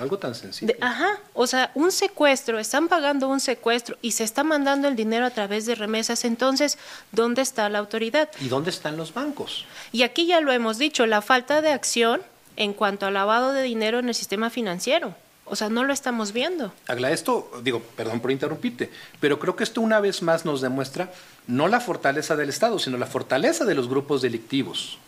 algo 0.00 0.18
tan 0.18 0.34
sencillo. 0.34 0.74
ajá, 0.80 1.18
o 1.32 1.46
sea, 1.46 1.70
un 1.74 1.92
secuestro, 1.92 2.58
están 2.58 2.88
pagando 2.88 3.28
un 3.28 3.40
secuestro 3.40 3.96
y 4.02 4.12
se 4.12 4.24
está 4.24 4.44
mandando 4.44 4.88
el 4.88 4.96
dinero 4.96 5.26
a 5.26 5.30
través 5.30 5.66
de 5.66 5.74
remesas, 5.74 6.24
entonces, 6.24 6.78
¿dónde 7.12 7.42
está 7.42 7.68
la 7.68 7.78
autoridad? 7.78 8.28
¿Y 8.40 8.48
dónde 8.48 8.70
están 8.70 8.96
los 8.96 9.14
bancos? 9.14 9.66
Y 9.92 10.02
aquí 10.02 10.26
ya 10.26 10.40
lo 10.40 10.52
hemos 10.52 10.78
dicho, 10.78 11.06
la 11.06 11.22
falta 11.22 11.62
de 11.62 11.72
acción 11.72 12.22
en 12.56 12.72
cuanto 12.72 13.06
al 13.06 13.14
lavado 13.14 13.52
de 13.52 13.62
dinero 13.62 13.98
en 13.98 14.08
el 14.08 14.14
sistema 14.14 14.50
financiero. 14.50 15.14
O 15.46 15.56
sea, 15.56 15.68
no 15.68 15.84
lo 15.84 15.92
estamos 15.92 16.32
viendo. 16.32 16.72
Agla, 16.86 17.10
esto, 17.10 17.50
digo, 17.62 17.82
perdón 17.96 18.20
por 18.20 18.30
interrumpirte, 18.30 18.90
pero 19.20 19.38
creo 19.38 19.54
que 19.56 19.64
esto 19.64 19.82
una 19.82 20.00
vez 20.00 20.22
más 20.22 20.44
nos 20.46 20.62
demuestra 20.62 21.12
no 21.46 21.68
la 21.68 21.80
fortaleza 21.80 22.34
del 22.34 22.48
Estado, 22.48 22.78
sino 22.78 22.96
la 22.96 23.06
fortaleza 23.06 23.66
de 23.66 23.74
los 23.74 23.88
grupos 23.88 24.22
delictivos. 24.22 24.98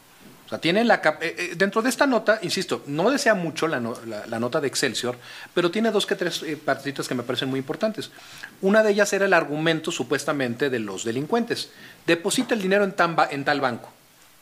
O 0.46 0.48
sea, 0.48 0.58
tienen 0.58 0.86
la 0.86 1.02
eh, 1.20 1.34
eh, 1.38 1.54
dentro 1.56 1.82
de 1.82 1.88
esta 1.88 2.06
nota, 2.06 2.38
insisto, 2.42 2.84
no 2.86 3.10
desea 3.10 3.34
mucho 3.34 3.66
la, 3.66 3.80
nota 3.80 4.60
de 4.60 4.68
Excelsior, 4.68 5.18
pero 5.52 5.72
tiene 5.72 5.90
dos 5.90 6.06
que 6.06 6.14
tres 6.14 6.40
eh, 6.44 6.56
partiditas 6.56 7.08
que 7.08 7.16
me 7.16 7.24
parecen 7.24 7.50
muy 7.50 7.58
importantes. 7.58 8.12
Una 8.62 8.84
de 8.84 8.92
ellas 8.92 9.12
era 9.12 9.24
el 9.24 9.32
argumento 9.32 9.90
supuestamente 9.90 10.70
de 10.70 10.78
los 10.78 11.04
delincuentes. 11.04 11.70
Deposita 12.06 12.54
el 12.54 12.62
dinero 12.62 12.84
en, 12.84 12.94
en 13.30 13.44
tal 13.44 13.60
banco, 13.60 13.90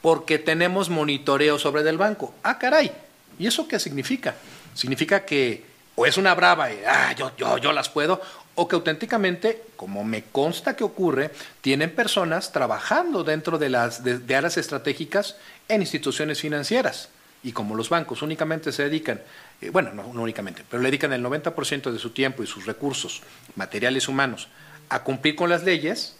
porque 0.02 0.38
tenemos 0.38 0.90
monitoreo 0.90 1.58
sobre 1.58 1.82
del 1.82 1.96
banco. 1.96 2.34
Ah, 2.42 2.58
caray. 2.58 2.92
¿Y 3.38 3.46
eso 3.46 3.66
qué 3.66 3.78
significa? 3.78 4.34
Significa 4.74 5.24
que 5.24 5.72
o 5.96 6.06
es 6.06 6.18
una 6.18 6.34
brava 6.34 6.72
y 6.72 6.80
ah, 6.86 7.14
yo, 7.16 7.32
yo, 7.36 7.56
yo 7.58 7.72
las 7.72 7.88
puedo, 7.88 8.20
o 8.56 8.68
que 8.68 8.76
auténticamente, 8.76 9.62
como 9.76 10.04
me 10.04 10.24
consta 10.24 10.76
que 10.76 10.84
ocurre, 10.84 11.30
tienen 11.60 11.94
personas 11.94 12.52
trabajando 12.52 13.24
dentro 13.24 13.58
de 13.58 13.68
las 13.68 14.04
de, 14.04 14.34
áreas 14.34 14.56
estratégicas 14.56 15.36
en 15.68 15.80
instituciones 15.80 16.40
financieras. 16.40 17.08
Y 17.42 17.52
como 17.52 17.74
los 17.74 17.90
bancos 17.90 18.22
únicamente 18.22 18.72
se 18.72 18.84
dedican, 18.84 19.20
eh, 19.60 19.70
bueno, 19.70 19.92
no, 19.92 20.06
únicamente, 20.06 20.64
pero 20.68 20.82
le 20.82 20.88
dedican 20.88 21.12
el 21.12 21.22
90% 21.22 21.92
de 21.92 21.98
su 21.98 22.10
tiempo 22.10 22.42
y 22.42 22.46
sus 22.46 22.64
recursos 22.64 23.22
materiales 23.54 24.08
humanos 24.08 24.48
a 24.88 25.02
cumplir 25.02 25.36
con 25.36 25.50
las 25.50 25.62
leyes, 25.62 26.16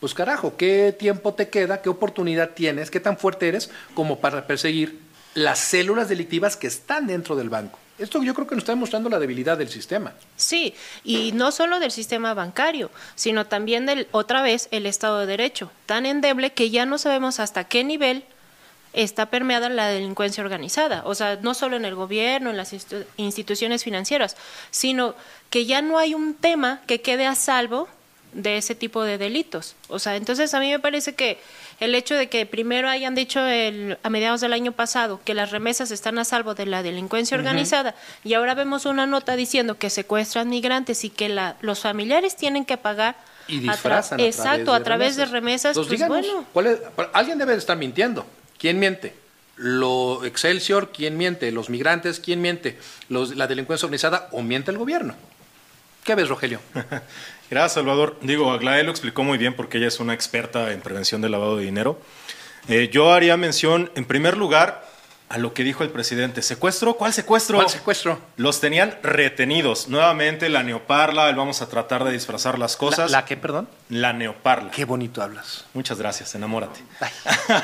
pues 0.00 0.14
carajo, 0.14 0.56
¿qué 0.56 0.94
tiempo 0.98 1.34
te 1.34 1.48
queda? 1.48 1.82
¿Qué 1.82 1.88
oportunidad 1.88 2.50
tienes? 2.50 2.90
¿Qué 2.90 3.00
tan 3.00 3.18
fuerte 3.18 3.48
eres 3.48 3.70
como 3.94 4.18
para 4.18 4.46
perseguir 4.46 4.98
las 5.34 5.58
células 5.58 6.08
delictivas 6.08 6.56
que 6.56 6.66
están 6.66 7.06
dentro 7.06 7.36
del 7.36 7.50
banco? 7.50 7.78
Esto 7.98 8.22
yo 8.22 8.34
creo 8.34 8.46
que 8.46 8.54
nos 8.54 8.62
está 8.62 8.72
demostrando 8.72 9.10
la 9.10 9.18
debilidad 9.18 9.58
del 9.58 9.68
sistema. 9.68 10.12
Sí, 10.36 10.74
y 11.04 11.32
no 11.32 11.52
solo 11.52 11.78
del 11.78 11.92
sistema 11.92 12.34
bancario, 12.34 12.90
sino 13.14 13.46
también 13.46 13.86
del, 13.86 14.08
otra 14.10 14.42
vez, 14.42 14.68
el 14.70 14.86
Estado 14.86 15.20
de 15.20 15.26
Derecho, 15.26 15.70
tan 15.86 16.06
endeble 16.06 16.52
que 16.52 16.70
ya 16.70 16.86
no 16.86 16.98
sabemos 16.98 17.38
hasta 17.38 17.64
qué 17.64 17.84
nivel 17.84 18.24
está 18.92 19.26
permeada 19.26 19.68
la 19.68 19.88
delincuencia 19.88 20.42
organizada. 20.42 21.02
O 21.04 21.14
sea, 21.14 21.38
no 21.42 21.54
solo 21.54 21.76
en 21.76 21.84
el 21.84 21.94
gobierno, 21.94 22.50
en 22.50 22.56
las 22.56 22.74
instituciones 23.16 23.84
financieras, 23.84 24.36
sino 24.70 25.14
que 25.50 25.66
ya 25.66 25.82
no 25.82 25.98
hay 25.98 26.14
un 26.14 26.34
tema 26.34 26.80
que 26.86 27.00
quede 27.00 27.26
a 27.26 27.34
salvo 27.34 27.88
de 28.32 28.56
ese 28.56 28.74
tipo 28.74 29.02
de 29.02 29.18
delitos. 29.18 29.76
O 29.88 29.98
sea, 29.98 30.16
entonces 30.16 30.54
a 30.54 30.60
mí 30.60 30.70
me 30.70 30.78
parece 30.78 31.14
que 31.14 31.38
el 31.80 31.94
hecho 31.94 32.14
de 32.14 32.28
que 32.28 32.46
primero 32.46 32.88
hayan 32.88 33.14
dicho 33.14 33.44
el, 33.44 33.98
a 34.02 34.10
mediados 34.10 34.40
del 34.40 34.52
año 34.52 34.72
pasado 34.72 35.20
que 35.24 35.34
las 35.34 35.50
remesas 35.50 35.90
están 35.90 36.18
a 36.18 36.24
salvo 36.24 36.54
de 36.54 36.66
la 36.66 36.82
delincuencia 36.82 37.36
organizada 37.36 37.94
y 38.24 38.34
ahora 38.34 38.54
vemos 38.54 38.86
una 38.86 39.06
nota 39.06 39.36
diciendo 39.36 39.76
que 39.76 39.90
secuestran 39.90 40.48
migrantes 40.48 41.04
y 41.04 41.10
que 41.10 41.28
la, 41.28 41.56
los 41.60 41.80
familiares 41.80 42.36
tienen 42.36 42.64
que 42.64 42.76
pagar 42.76 43.16
y 43.48 43.58
disfrazan 43.58 44.20
a 44.20 44.22
exacto 44.22 44.72
a 44.72 44.82
través 44.82 45.16
de 45.16 45.26
remesas, 45.26 45.76
pues 45.76 46.06
bueno. 46.06 46.46
alguien 47.12 47.38
debe 47.38 47.54
estar 47.54 47.76
mintiendo. 47.76 48.24
¿Quién 48.62 48.78
miente? 48.78 49.12
Lo 49.56 50.24
Excelsior, 50.24 50.92
¿quién 50.92 51.18
miente? 51.18 51.50
Los 51.50 51.68
migrantes, 51.68 52.20
¿quién 52.20 52.40
miente? 52.40 52.78
La 53.08 53.48
delincuencia 53.48 53.86
organizada 53.86 54.28
o 54.30 54.40
miente 54.40 54.70
el 54.70 54.78
gobierno. 54.78 55.16
¿Qué 56.04 56.14
ves, 56.14 56.28
Rogelio? 56.28 56.60
Gracias, 57.50 57.72
Salvador. 57.72 58.18
Digo, 58.22 58.52
Aglaé 58.52 58.84
lo 58.84 58.92
explicó 58.92 59.24
muy 59.24 59.36
bien 59.36 59.54
porque 59.54 59.78
ella 59.78 59.88
es 59.88 59.98
una 59.98 60.14
experta 60.14 60.70
en 60.70 60.80
prevención 60.80 61.20
del 61.20 61.32
lavado 61.32 61.56
de 61.56 61.64
dinero. 61.64 62.00
Eh, 62.68 62.88
yo 62.92 63.12
haría 63.12 63.36
mención, 63.36 63.90
en 63.96 64.04
primer 64.04 64.36
lugar, 64.36 64.88
a 65.32 65.38
lo 65.38 65.54
que 65.54 65.64
dijo 65.64 65.82
el 65.82 65.88
presidente. 65.88 66.42
¿Secuestro? 66.42 66.92
¿Cuál 66.92 67.14
secuestro? 67.14 67.56
¿Cuál 67.56 67.70
secuestro? 67.70 68.20
Los 68.36 68.60
tenían 68.60 68.98
retenidos. 69.02 69.88
Nuevamente 69.88 70.50
la 70.50 70.62
neoparla, 70.62 71.32
vamos 71.32 71.62
a 71.62 71.70
tratar 71.70 72.04
de 72.04 72.12
disfrazar 72.12 72.58
las 72.58 72.76
cosas. 72.76 73.10
¿La, 73.10 73.24
qué, 73.24 73.38
perdón? 73.38 73.66
La 73.88 74.12
neoparla. 74.12 74.70
Qué 74.72 74.84
bonito 74.84 75.22
hablas. 75.22 75.64
Muchas 75.72 75.96
gracias, 75.96 76.34
enamórate. 76.34 76.80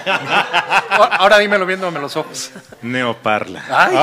Ahora 1.18 1.36
dímelo 1.36 1.66
viéndome 1.66 2.00
los 2.00 2.16
ojos. 2.16 2.52
Neoparla. 2.80 3.62
¡Ay! 3.68 3.94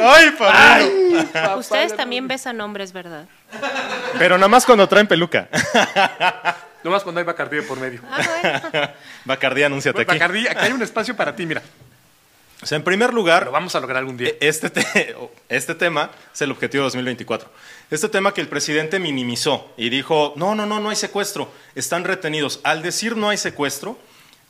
¡Ay, 0.00 0.34
ay, 0.40 1.56
Ustedes 1.56 1.94
también 1.94 2.26
besan 2.26 2.60
hombres, 2.60 2.92
¿verdad? 2.92 3.26
Pero 4.18 4.38
nada 4.38 4.48
más 4.48 4.66
cuando 4.66 4.88
traen 4.88 5.06
peluca. 5.06 5.48
Nada 5.52 6.94
más 6.96 7.04
cuando 7.04 7.20
hay 7.20 7.24
Bacardí 7.24 7.60
por 7.60 7.78
medio. 7.78 8.00
Ah, 8.10 8.90
Bacardí, 9.24 9.62
anúnciate 9.62 10.02
aquí. 10.02 10.14
Bacardí, 10.14 10.48
aquí 10.48 10.64
hay 10.64 10.72
un 10.72 10.82
espacio 10.82 11.14
para 11.14 11.36
ti, 11.36 11.46
mira. 11.46 11.62
O 12.60 12.66
sea, 12.66 12.76
en 12.76 12.82
primer 12.82 13.14
lugar... 13.14 13.46
Lo 13.46 13.52
vamos 13.52 13.74
a 13.74 13.80
lograr 13.80 13.98
algún 13.98 14.16
día. 14.16 14.30
E-, 14.30 14.38
este, 14.40 14.72
este 15.48 15.74
tema 15.74 16.10
es 16.32 16.42
el 16.42 16.50
objetivo 16.50 16.82
de 16.82 16.86
2024. 16.86 17.48
Este 17.90 18.08
tema 18.08 18.34
que 18.34 18.40
el 18.40 18.48
presidente 18.48 18.98
minimizó 18.98 19.72
y 19.76 19.90
dijo, 19.90 20.32
no, 20.36 20.54
no, 20.54 20.66
no, 20.66 20.80
no 20.80 20.90
hay 20.90 20.96
secuestro, 20.96 21.50
están 21.74 22.04
retenidos. 22.04 22.60
Al 22.64 22.82
decir 22.82 23.16
no 23.16 23.28
hay 23.28 23.36
secuestro, 23.36 23.98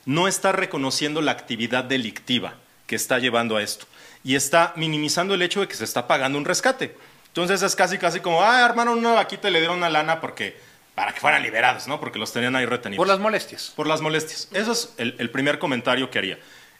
no 0.05 0.27
está 0.27 0.51
reconociendo 0.51 1.21
la 1.21 1.31
actividad 1.31 1.83
delictiva 1.83 2.55
que 2.87 2.95
está 2.95 3.19
llevando 3.19 3.57
a 3.57 3.61
esto. 3.61 3.85
Y 4.23 4.35
está 4.35 4.73
minimizando 4.75 5.35
el 5.35 5.41
hecho 5.41 5.61
de 5.61 5.67
que 5.67 5.75
se 5.75 5.83
está 5.83 6.07
pagando 6.07 6.37
un 6.37 6.45
rescate. 6.45 6.95
Entonces 7.27 7.61
es 7.61 7.75
casi, 7.75 7.99
casi 7.99 8.19
como, 8.19 8.41
ah, 8.41 8.65
armaron 8.65 8.97
una 8.97 9.13
vaquita 9.13 9.49
y 9.49 9.51
le 9.51 9.59
dieron 9.59 9.77
una 9.77 9.89
lana 9.89 10.19
porque, 10.19 10.57
para 10.95 11.13
que 11.13 11.21
fueran 11.21 11.43
liberados, 11.43 11.87
¿no? 11.87 11.99
Porque 11.99 12.17
los 12.17 12.33
tenían 12.33 12.55
ahí 12.55 12.65
retenidos. 12.65 12.97
Por 12.97 13.07
las 13.07 13.19
molestias. 13.19 13.71
Por 13.75 13.85
las 13.85 14.01
molestias. 14.01 14.49
Eso 14.51 14.71
es 14.71 14.93
el 14.97 15.29
primer 15.29 15.59
comentario 15.59 16.09
que 16.09 16.17
haría. 16.17 16.39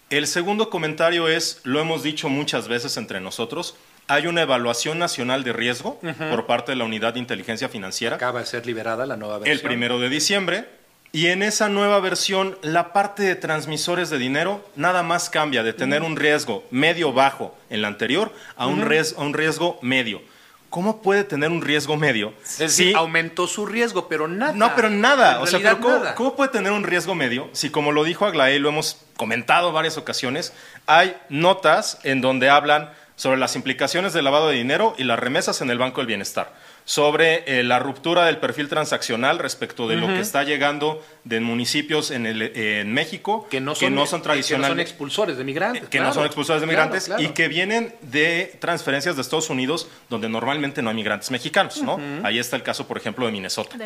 El 0.10 0.26
segundo 0.26 0.70
comentario 0.70 1.28
es, 1.28 1.62
lo 1.64 1.80
hemos 1.80 2.02
dicho 2.02 2.30
muchas 2.30 2.68
veces 2.68 2.98
entre 2.98 3.22
nosotros, 3.22 3.76
hay 4.08 4.26
una 4.26 4.42
evaluación 4.42 4.98
nacional 4.98 5.44
de 5.44 5.54
riesgo 5.54 6.00
por 6.32 6.48
parte 6.48 6.72
de 6.72 6.78
la 6.78 6.84
Unidad 6.84 7.14
de 7.14 7.20
Inteligencia 7.20 7.70
Financiera. 7.70 8.16
Acaba 8.16 8.40
de 8.40 8.48
ser 8.48 8.66
liberada 8.66 9.06
la 9.06 9.18
nueva 9.18 9.38
versión. 9.38 9.56
El 9.56 9.62
primero 9.62 10.00
de 10.00 10.10
diciembre. 10.10 10.66
Y 11.12 11.28
en 11.28 11.44
esa 11.44 11.70
nueva 11.70 12.00
versión, 12.00 12.58
la 12.62 12.92
parte 12.92 13.24
de 13.24 13.36
transmisores 13.36 14.10
de 14.10 14.18
dinero 14.18 14.68
nada 14.76 15.04
más 15.04 15.30
cambia 15.30 15.64
de 15.64 15.74
tener 15.74 16.02
un 16.02 16.16
riesgo 16.16 16.64
medio-bajo 16.72 17.56
en 17.70 17.84
la 17.84 17.88
anterior 17.88 18.32
a 18.58 18.66
un, 18.66 18.82
a 18.82 19.22
un 19.22 19.34
riesgo 19.34 19.80
medio. 19.82 20.22
¿Cómo 20.70 21.02
puede 21.02 21.24
tener 21.24 21.50
un 21.50 21.62
riesgo 21.62 21.98
medio? 21.98 22.34
si 22.44 22.94
aumentó 22.94 23.48
su 23.48 23.66
riesgo, 23.66 24.08
pero 24.08 24.28
nada. 24.28 24.54
No, 24.54 24.76
pero 24.76 24.90
nada. 24.90 25.42
o 25.42 25.48
sea, 25.48 25.80
¿cómo, 26.16 26.36
puede 26.36 26.52
tener 26.52 26.72
un 26.72 26.84
riesgo 26.84 27.16
medio 27.16 27.50
si, 27.54 27.70
como 27.70 27.92
lo 27.92 28.04
dijo 28.04 28.26
Aglaé, 28.26 28.60
lo 28.60 28.70
hemos 28.70 28.98
comentado 29.18 29.72
varias 29.72 29.98
ocasiones, 29.98 30.54
hay 30.86 31.16
notas 31.30 32.00
en 32.04 32.22
donde 32.22 32.50
hablan 32.50 32.92
sobre 33.16 33.40
las 33.40 33.56
implicaciones 33.56 34.14
del 34.14 34.26
lavado 34.26 34.50
de 34.50 34.56
dinero 34.56 34.96
y 34.98 35.04
las 35.04 35.20
remesas 35.20 35.62
en 35.62 35.70
el 35.72 35.78
Banco 35.78 36.02
del 36.02 36.08
Bienestar? 36.08 36.54
Sobre 36.90 37.44
eh, 37.46 37.64
la 37.64 37.78
ruptura 37.78 38.26
del 38.26 38.38
perfil 38.38 38.68
transaccional 38.68 39.38
respecto 39.38 39.88
de 39.88 39.96
lo 39.96 40.08
que 40.08 40.22
está 40.22 40.44
llegando 40.44 41.06
de 41.24 41.40
municipios 41.40 42.10
en, 42.10 42.26
el, 42.26 42.42
en 42.42 42.92
México 42.92 43.48
que 43.48 43.62
no 43.62 43.76
son, 43.76 44.08
son 44.08 44.24
tradicionales. 44.24 44.70
son 44.70 44.80
expulsores 44.80 45.38
de 45.38 45.44
migrantes. 45.44 45.88
Que 45.88 46.00
no 46.00 46.12
son 46.12 46.26
expulsores 46.26 46.62
de 46.62 46.68
migrantes 46.68 47.12
y 47.20 47.28
que 47.28 47.48
vienen 47.48 47.94
de 48.02 48.58
transferencias 48.60 49.16
de 49.16 49.22
Estados 49.22 49.52
Unidos 49.52 49.88
donde 50.10 50.30
normalmente 50.30 50.82
no 50.82 50.90
hay 50.90 50.96
migrantes 50.96 51.30
mexicanos. 51.30 51.80
¿no? 51.84 52.00
Ahí 52.24 52.40
está 52.40 52.56
el 52.56 52.64
caso, 52.64 52.88
por 52.88 52.98
ejemplo, 52.98 53.28
de 53.28 53.34
Minnesota. 53.34 53.78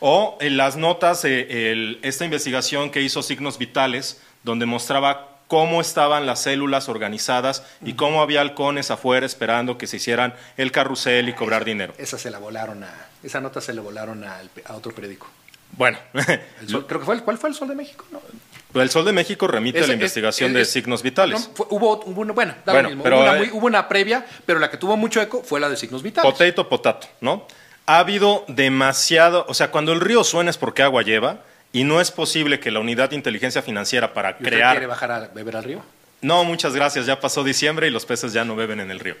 O 0.00 0.38
en 0.40 0.56
las 0.56 0.74
notas, 0.78 1.20
de 1.20 1.98
esta 2.00 2.24
investigación 2.24 2.88
que 2.88 3.02
hizo 3.02 3.22
Signos 3.22 3.58
Vitales, 3.58 4.22
donde 4.42 4.64
mostraba 4.64 5.37
cómo 5.48 5.80
estaban 5.80 6.26
las 6.26 6.42
células 6.42 6.88
organizadas 6.88 7.64
y 7.84 7.94
cómo 7.94 8.22
había 8.22 8.40
halcones 8.42 8.90
afuera 8.90 9.26
esperando 9.26 9.76
que 9.78 9.86
se 9.86 9.96
hicieran 9.96 10.34
el 10.56 10.70
carrusel 10.72 11.28
y 11.28 11.32
cobrar 11.32 11.64
dinero. 11.64 11.94
Esa 11.98 12.18
se 12.18 12.30
la 12.30 12.38
volaron 12.38 12.84
a, 12.84 12.94
esa 13.24 13.40
nota 13.40 13.60
se 13.60 13.72
la 13.74 13.80
volaron 13.82 14.22
a, 14.24 14.40
otro 14.74 14.92
periódico. 14.92 15.26
Bueno, 15.72 15.98
sol- 16.66 16.86
creo 16.86 17.00
que 17.00 17.06
fue 17.06 17.14
el, 17.16 17.22
¿Cuál 17.24 17.36
fue 17.38 17.48
el 17.50 17.54
Sol 17.54 17.68
de 17.68 17.74
México? 17.74 18.04
No. 18.10 18.80
el 18.80 18.90
Sol 18.90 19.04
de 19.04 19.12
México 19.12 19.46
remite 19.46 19.78
a 19.78 19.82
la 19.82 19.86
es- 19.88 19.92
investigación 19.94 20.50
es- 20.52 20.56
de 20.56 20.64
signos 20.64 21.02
vitales. 21.02 21.40
No, 21.48 21.54
fue- 21.54 21.66
hubo, 21.70 22.00
hubo 22.04 22.20
una, 22.22 22.32
bueno, 22.32 22.54
da 22.64 22.72
Bueno, 22.72 22.88
lo 22.90 22.96
mismo. 22.96 23.04
pero, 23.04 23.16
hubo, 23.16 23.24
una 23.24 23.34
eh, 23.34 23.38
muy- 23.38 23.50
hubo 23.52 23.66
una 23.66 23.88
previa, 23.88 24.24
pero 24.46 24.58
la 24.60 24.70
que 24.70 24.76
tuvo 24.78 24.96
mucho 24.96 25.20
eco 25.20 25.42
fue 25.42 25.60
la 25.60 25.68
de 25.68 25.76
signos 25.76 26.02
vitales. 26.02 26.30
Potato, 26.30 26.68
potato, 26.68 27.06
¿no? 27.20 27.46
Ha 27.86 27.98
habido 28.00 28.44
demasiado, 28.48 29.46
o 29.48 29.54
sea, 29.54 29.70
cuando 29.70 29.92
el 29.92 30.00
río 30.00 30.22
suena 30.24 30.50
es 30.50 30.58
porque 30.58 30.82
agua 30.82 31.02
lleva 31.02 31.40
y 31.72 31.84
no 31.84 32.00
es 32.00 32.10
posible 32.10 32.60
que 32.60 32.70
la 32.70 32.80
unidad 32.80 33.10
de 33.10 33.16
inteligencia 33.16 33.62
financiera 33.62 34.14
para 34.14 34.30
¿Y 34.30 34.32
usted 34.34 34.46
crear... 34.46 34.72
quiere 34.72 34.86
bajar 34.86 35.12
a 35.12 35.20
beber 35.28 35.56
al 35.56 35.64
río? 35.64 35.82
No, 36.20 36.44
muchas 36.44 36.74
gracias, 36.74 37.06
ya 37.06 37.20
pasó 37.20 37.44
diciembre 37.44 37.86
y 37.86 37.90
los 37.90 38.04
peces 38.06 38.32
ya 38.32 38.44
no 38.44 38.56
beben 38.56 38.80
en 38.80 38.90
el 38.90 38.98
río. 39.00 39.16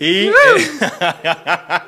Y 0.00 0.28
eh, 0.28 0.32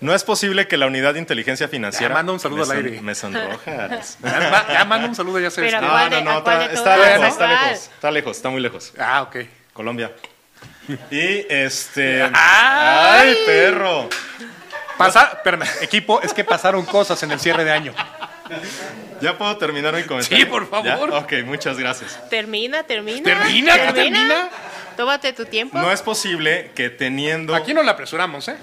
no 0.00 0.14
es 0.14 0.22
posible 0.24 0.68
que 0.68 0.76
la 0.76 0.86
unidad 0.86 1.14
de 1.14 1.18
inteligencia 1.20 1.68
financiera... 1.68 2.08
Ya, 2.10 2.14
manda 2.14 2.32
un 2.32 2.40
saludo 2.40 2.58
me 2.66 2.72
al 2.72 2.78
son- 2.78 2.86
aire. 2.86 3.00
Me 3.02 3.14
sonrojas. 3.14 4.18
Ya, 4.22 4.66
ya 4.72 4.84
manda 4.84 5.08
un 5.08 5.14
saludo, 5.14 5.40
ya 5.40 5.50
sabes. 5.50 5.74
Pero 5.74 5.80
que- 5.80 5.86
¿a 5.86 6.08
No, 6.08 6.20
no, 6.20 6.20
no, 6.32 6.38
está, 6.38 6.58
lejos, 6.58 6.74
está 6.78 6.96
lejos, 6.96 7.90
está 7.94 8.10
lejos, 8.10 8.36
está 8.36 8.48
muy 8.50 8.60
lejos. 8.60 8.92
Ah, 8.98 9.22
ok. 9.22 9.36
Colombia. 9.72 10.12
Y 11.10 11.44
este... 11.52 12.22
¡Ay! 12.22 12.30
¡Ay, 12.34 13.36
perro! 13.44 14.08
Pasa, 14.96 15.32
espérame, 15.34 15.66
equipo, 15.82 16.22
es 16.22 16.32
que 16.32 16.42
pasaron 16.44 16.86
cosas 16.86 17.22
en 17.22 17.32
el 17.32 17.40
cierre 17.40 17.64
de 17.64 17.72
año. 17.72 17.92
¿Ya 19.20 19.36
puedo 19.36 19.56
terminar 19.56 19.94
mi 19.94 20.04
comentario? 20.04 20.44
Sí, 20.44 20.50
por 20.50 20.68
favor. 20.68 21.10
¿Ya? 21.10 21.18
Ok, 21.18 21.32
muchas 21.44 21.78
gracias. 21.78 22.28
Termina, 22.28 22.82
termina. 22.82 23.22
¿Termina? 23.22 23.72
¿Qué 23.74 23.92
termina? 23.92 24.50
Tómate 24.96 25.32
tu 25.34 25.44
tiempo. 25.44 25.78
No 25.78 25.92
es 25.92 26.00
posible 26.00 26.70
que 26.74 26.88
teniendo... 26.88 27.54
Aquí 27.54 27.74
no 27.74 27.82
la 27.82 27.92
apresuramos, 27.92 28.48
¿eh? 28.48 28.56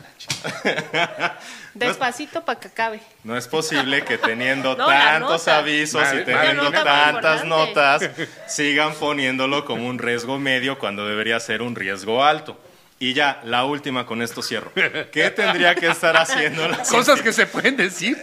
Despacito 1.76 2.44
para 2.44 2.60
que 2.60 2.68
acabe. 2.70 3.00
No 3.24 3.38
es 3.38 3.48
posible 3.48 4.04
que 4.04 4.18
teniendo 4.18 4.76
No, 4.78 4.88
tantos 4.88 5.48
avisos 5.48 6.04
y 6.14 6.24
teniendo 6.24 6.72
tantas 6.72 7.46
Nota 7.46 8.00
notas 8.00 8.10
sigan 8.48 8.94
poniéndolo 8.96 9.64
como 9.66 9.88
un 9.88 10.00
riesgo 10.00 10.40
medio 10.40 10.80
cuando 10.80 11.08
debería 11.08 11.40
ser 11.40 11.62
un 11.62 11.76
riesgo 11.76 12.24
alto. 12.24 12.60
Y 13.00 13.14
ya, 13.14 13.42
la 13.44 13.66
última 13.66 14.06
con 14.06 14.22
esto 14.22 14.42
cierro. 14.42 14.72
¿Qué 14.74 15.30
tendría 15.36 15.76
que 15.76 15.88
estar 15.88 16.16
haciendo 16.16 16.68
la 16.68 16.78
Cosas 16.78 17.22
que 17.22 17.34
se 17.34 17.46
pueden 17.46 17.76
decir. 17.76 18.18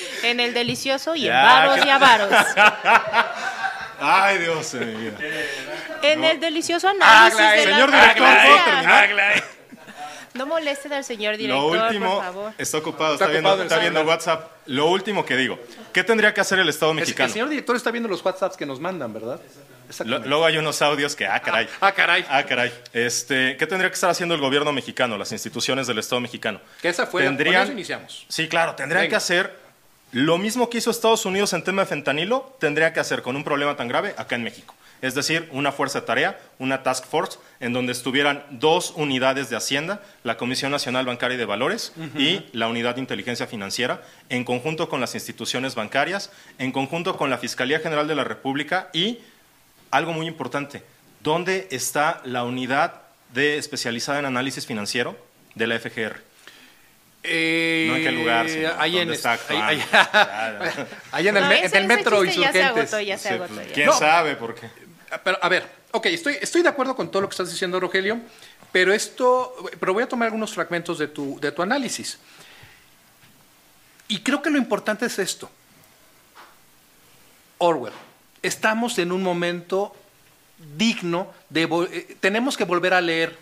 En 0.22 0.40
el 0.40 0.52
delicioso 0.54 1.14
y 1.14 1.26
en 1.28 1.32
varos 1.34 1.76
¿qué- 1.80 1.86
y 1.86 1.90
avaros. 1.90 2.30
Ay, 4.00 4.38
Dios 4.38 4.72
vida. 4.74 5.16
En 6.02 6.22
el 6.24 6.38
delicioso 6.40 6.88
análisis 6.88 7.40
Aglae, 7.40 7.60
de 7.60 7.66
la 7.66 7.72
señor 7.72 7.90
director. 7.90 8.26
Aglae. 8.26 9.44
No 10.34 10.44
molesten 10.46 10.92
al 10.92 11.02
señor 11.04 11.32
Lo 11.32 11.38
director, 11.38 11.78
último, 11.86 12.14
por 12.16 12.24
favor. 12.24 12.52
está 12.58 12.76
ocupado, 12.78 13.12
Está 13.14 13.24
está, 13.24 13.32
viendo, 13.32 13.48
ocupado 13.50 13.62
está 13.68 13.78
viendo. 13.78 14.02
WhatsApp. 14.02 14.50
Lo 14.66 14.86
último 14.88 15.24
que 15.24 15.34
digo, 15.36 15.58
¿qué 15.94 16.04
tendría 16.04 16.34
que 16.34 16.42
hacer 16.42 16.58
el 16.58 16.68
Estado 16.68 16.92
Es- 16.92 16.96
mexicano? 16.96 17.26
El 17.28 17.32
señor 17.32 17.48
director 17.48 17.74
está 17.74 17.90
viendo 17.90 18.08
los 18.08 18.22
WhatsApps 18.22 18.56
que 18.56 18.66
nos 18.66 18.78
mandan, 18.78 19.14
¿verdad? 19.14 19.40
Lo- 20.04 20.18
luego 20.18 20.44
hay 20.44 20.58
unos 20.58 20.82
audios 20.82 21.16
que, 21.16 21.26
ah, 21.26 21.40
caray. 21.40 21.66
Ah, 21.80 21.92
caray. 21.92 22.26
Ah, 22.28 22.42
caray. 22.42 22.70
Este, 22.92 23.56
¿Qué 23.56 23.66
tendría 23.66 23.88
que 23.88 23.94
estar 23.94 24.10
haciendo 24.10 24.34
el 24.34 24.40
gobierno 24.42 24.72
mexicano, 24.72 25.16
las 25.16 25.32
instituciones 25.32 25.86
del 25.86 25.98
Estado 26.00 26.20
mexicano? 26.20 26.60
Que 26.82 26.88
esa 26.90 27.06
fue 27.06 27.22
la- 27.22 27.28
con 27.30 27.36
Tendrían- 27.38 27.62
eso 27.62 27.72
iniciamos. 27.72 28.26
Sí, 28.28 28.46
claro, 28.46 28.74
tendrían 28.74 29.04
Venga. 29.04 29.10
que 29.12 29.16
hacer 29.16 29.56
lo 30.16 30.38
mismo 30.38 30.70
que 30.70 30.78
hizo 30.78 30.90
Estados 30.90 31.26
Unidos 31.26 31.52
en 31.52 31.62
tema 31.62 31.82
de 31.82 31.88
fentanilo, 31.88 32.56
tendría 32.58 32.94
que 32.94 33.00
hacer 33.00 33.20
con 33.20 33.36
un 33.36 33.44
problema 33.44 33.76
tan 33.76 33.86
grave 33.86 34.14
acá 34.16 34.36
en 34.36 34.44
México. 34.44 34.74
Es 35.02 35.14
decir, 35.14 35.46
una 35.52 35.72
fuerza 35.72 36.00
de 36.00 36.06
tarea, 36.06 36.40
una 36.58 36.82
task 36.82 37.04
force, 37.04 37.38
en 37.60 37.74
donde 37.74 37.92
estuvieran 37.92 38.42
dos 38.48 38.94
unidades 38.96 39.50
de 39.50 39.56
Hacienda, 39.56 40.00
la 40.24 40.38
Comisión 40.38 40.72
Nacional 40.72 41.04
Bancaria 41.04 41.34
y 41.34 41.38
de 41.38 41.44
Valores 41.44 41.92
y 42.16 42.46
la 42.54 42.66
Unidad 42.68 42.94
de 42.94 43.02
Inteligencia 43.02 43.46
Financiera, 43.46 44.00
en 44.30 44.44
conjunto 44.44 44.88
con 44.88 45.02
las 45.02 45.14
instituciones 45.14 45.74
bancarias, 45.74 46.32
en 46.56 46.72
conjunto 46.72 47.18
con 47.18 47.28
la 47.28 47.36
Fiscalía 47.36 47.80
General 47.80 48.08
de 48.08 48.14
la 48.14 48.24
República 48.24 48.88
y 48.94 49.18
algo 49.90 50.14
muy 50.14 50.26
importante, 50.28 50.82
¿dónde 51.22 51.68
está 51.70 52.22
la 52.24 52.44
unidad 52.44 53.02
de 53.34 53.58
especializada 53.58 54.20
en 54.20 54.24
análisis 54.24 54.64
financiero 54.64 55.14
de 55.56 55.66
la 55.66 55.78
FGR? 55.78 56.22
Eh, 57.28 57.86
No 57.88 57.96
en 57.96 58.02
qué 58.04 58.12
lugar, 58.12 58.48
sino 58.48 58.70
ahí 58.78 58.92
dónde 58.92 59.02
en, 59.04 59.12
está 59.12 59.32
ahí, 61.12 61.28
en 61.28 61.36
el, 61.36 61.42
No, 61.42 61.48
me- 61.48 61.64
ese- 61.64 61.76
en 61.78 61.84
el 61.84 61.90
ese 61.90 61.96
metro 61.96 62.24
chiste 62.24 62.40
ya 62.40 62.52
se 62.52 62.62
agotó, 62.62 63.00
ya 63.00 63.18
se 63.18 63.28
Sí, 63.28 63.34
agotó, 63.34 63.54
pues, 63.54 63.66
ya. 63.68 63.72
¿Quién 63.74 63.86
No. 63.86 63.92
sabe 63.92 64.36
por 64.36 64.54
qué? 64.54 64.68
Pero, 65.24 65.38
a 65.42 65.48
ver, 65.48 65.68
ok, 65.92 66.06
estoy, 66.06 66.36
estoy 66.40 66.62
de 66.62 66.68
acuerdo 66.68 66.94
con 66.96 67.10
todo 67.10 67.22
lo 67.22 67.28
que 67.28 67.32
estás 67.32 67.50
diciendo, 67.50 67.78
Rogelio, 67.80 68.20
pero 68.72 68.92
esto, 68.92 69.54
pero 69.80 69.92
voy 69.94 70.02
a 70.02 70.08
tomar 70.08 70.26
algunos 70.26 70.52
fragmentos 70.52 70.98
de 70.98 71.08
tu, 71.08 71.38
de 71.40 71.50
tu 71.52 71.62
análisis. 71.62 72.18
Y 74.08 74.20
creo 74.20 74.42
que 74.42 74.50
lo 74.50 74.58
importante 74.58 75.06
es 75.06 75.18
esto. 75.18 75.50
Orwell, 77.58 77.92
estamos 78.42 78.98
en 78.98 79.12
un 79.12 79.22
momento 79.22 79.94
digno 80.76 81.32
de... 81.48 81.62
eh, 81.92 82.16
tenemos 82.20 82.56
que 82.56 82.64
volver 82.64 82.94
a 82.94 83.00
leer 83.00 83.36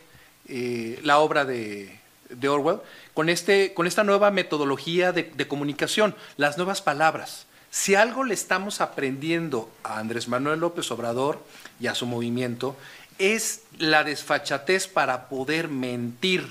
eh, 0.48 1.00
la 1.02 1.18
obra 1.18 1.44
de, 1.44 1.98
de 2.28 2.48
Orwell 2.48 2.80
con, 3.12 3.28
este, 3.28 3.74
con 3.74 3.86
esta 3.86 4.04
nueva 4.04 4.30
metodología 4.30 5.12
de, 5.12 5.24
de 5.34 5.48
comunicación, 5.48 6.14
las 6.36 6.56
nuevas 6.56 6.82
palabras. 6.82 7.46
Si 7.70 7.94
algo 7.94 8.24
le 8.24 8.34
estamos 8.34 8.80
aprendiendo 8.80 9.68
a 9.82 9.98
Andrés 9.98 10.28
Manuel 10.28 10.60
López 10.60 10.90
Obrador 10.90 11.44
y 11.80 11.88
a 11.88 11.94
su 11.94 12.06
movimiento, 12.06 12.76
es 13.18 13.62
la 13.78 14.04
desfachatez 14.04 14.86
para 14.86 15.28
poder 15.28 15.68
mentir 15.68 16.46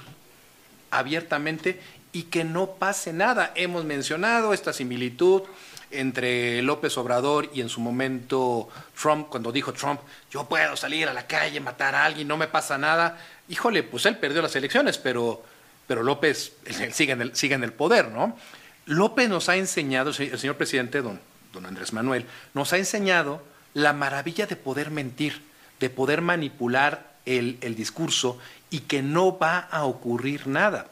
abiertamente 0.92 1.80
y 2.12 2.24
que 2.24 2.44
no 2.44 2.72
pase 2.72 3.14
nada. 3.14 3.52
Hemos 3.56 3.86
mencionado 3.86 4.54
esta 4.54 4.72
similitud 4.72 5.44
entre 5.92 6.62
López 6.62 6.98
Obrador 6.98 7.50
y 7.54 7.62
en 7.62 7.70
su 7.70 7.80
momento 7.80 8.70
Trump, 9.00 9.28
cuando 9.30 9.52
dijo 9.52 9.74
Trump, 9.74 10.00
yo 10.32 10.46
puedo 10.46 10.76
salir 10.76 11.08
a 11.08 11.14
la 11.14 11.28
calle, 11.28 11.60
matar 11.60 11.96
a 11.96 12.06
alguien, 12.06 12.28
no 12.28 12.38
me 12.38 12.48
pasa 12.48 12.78
nada. 12.78 13.20
Híjole, 13.50 13.84
pues 13.84 14.06
él 14.06 14.18
perdió 14.18 14.42
las 14.42 14.56
elecciones, 14.56 14.98
pero, 14.98 15.44
pero 15.88 16.04
López 16.04 16.54
sigue, 16.92 17.12
en 17.14 17.64
el, 17.64 17.74
poder, 17.74 18.10
¿no? 18.10 18.38
López 18.86 19.30
nos 19.30 19.50
ha 19.50 19.56
enseñado, 19.56 20.10
el 20.10 20.16
se- 20.16 20.32
el 20.32 20.40
señor 20.40 20.58
presidente, 20.58 21.02
don, 21.02 21.20
Andrés 21.66 21.94
Manuel, 21.94 22.26
nos 22.54 22.74
ha 22.74 22.78
enseñado 22.78 23.44
la 23.74 23.94
maravilla 23.94 24.46
de 24.46 24.56
poder 24.56 24.92
mentir, 24.92 25.42
de 25.80 25.90
poder 25.90 26.22
manipular 26.22 27.14
el, 27.26 27.58
el 27.62 27.76
discurso 27.76 28.38
y 28.70 28.80
que 28.82 29.02
no 29.02 29.38
va 29.38 29.60
a 29.60 29.86
ocurrir 29.86 30.48
nada. 30.48 30.88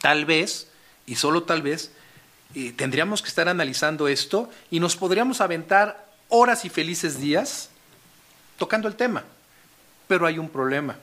Tal 0.00 0.24
vez, 0.24 0.68
y 1.06 1.16
solo 1.16 1.42
tal 1.44 1.62
vez, 1.62 1.92
eh, 2.54 2.72
tendríamos 2.76 3.22
que 3.22 3.28
estar 3.28 3.48
analizando 3.48 4.08
esto 4.08 4.50
y 4.70 4.80
nos 4.80 4.96
podríamos 4.96 5.40
aventar 5.40 6.06
horas 6.28 6.64
y 6.64 6.68
felices 6.70 7.20
días 7.20 7.70
tocando 8.58 8.88
el 8.88 8.94
tema. 8.96 9.24
Pero 10.08 10.26
hay 10.26 10.38
un 10.38 10.48
problema. 10.48 10.96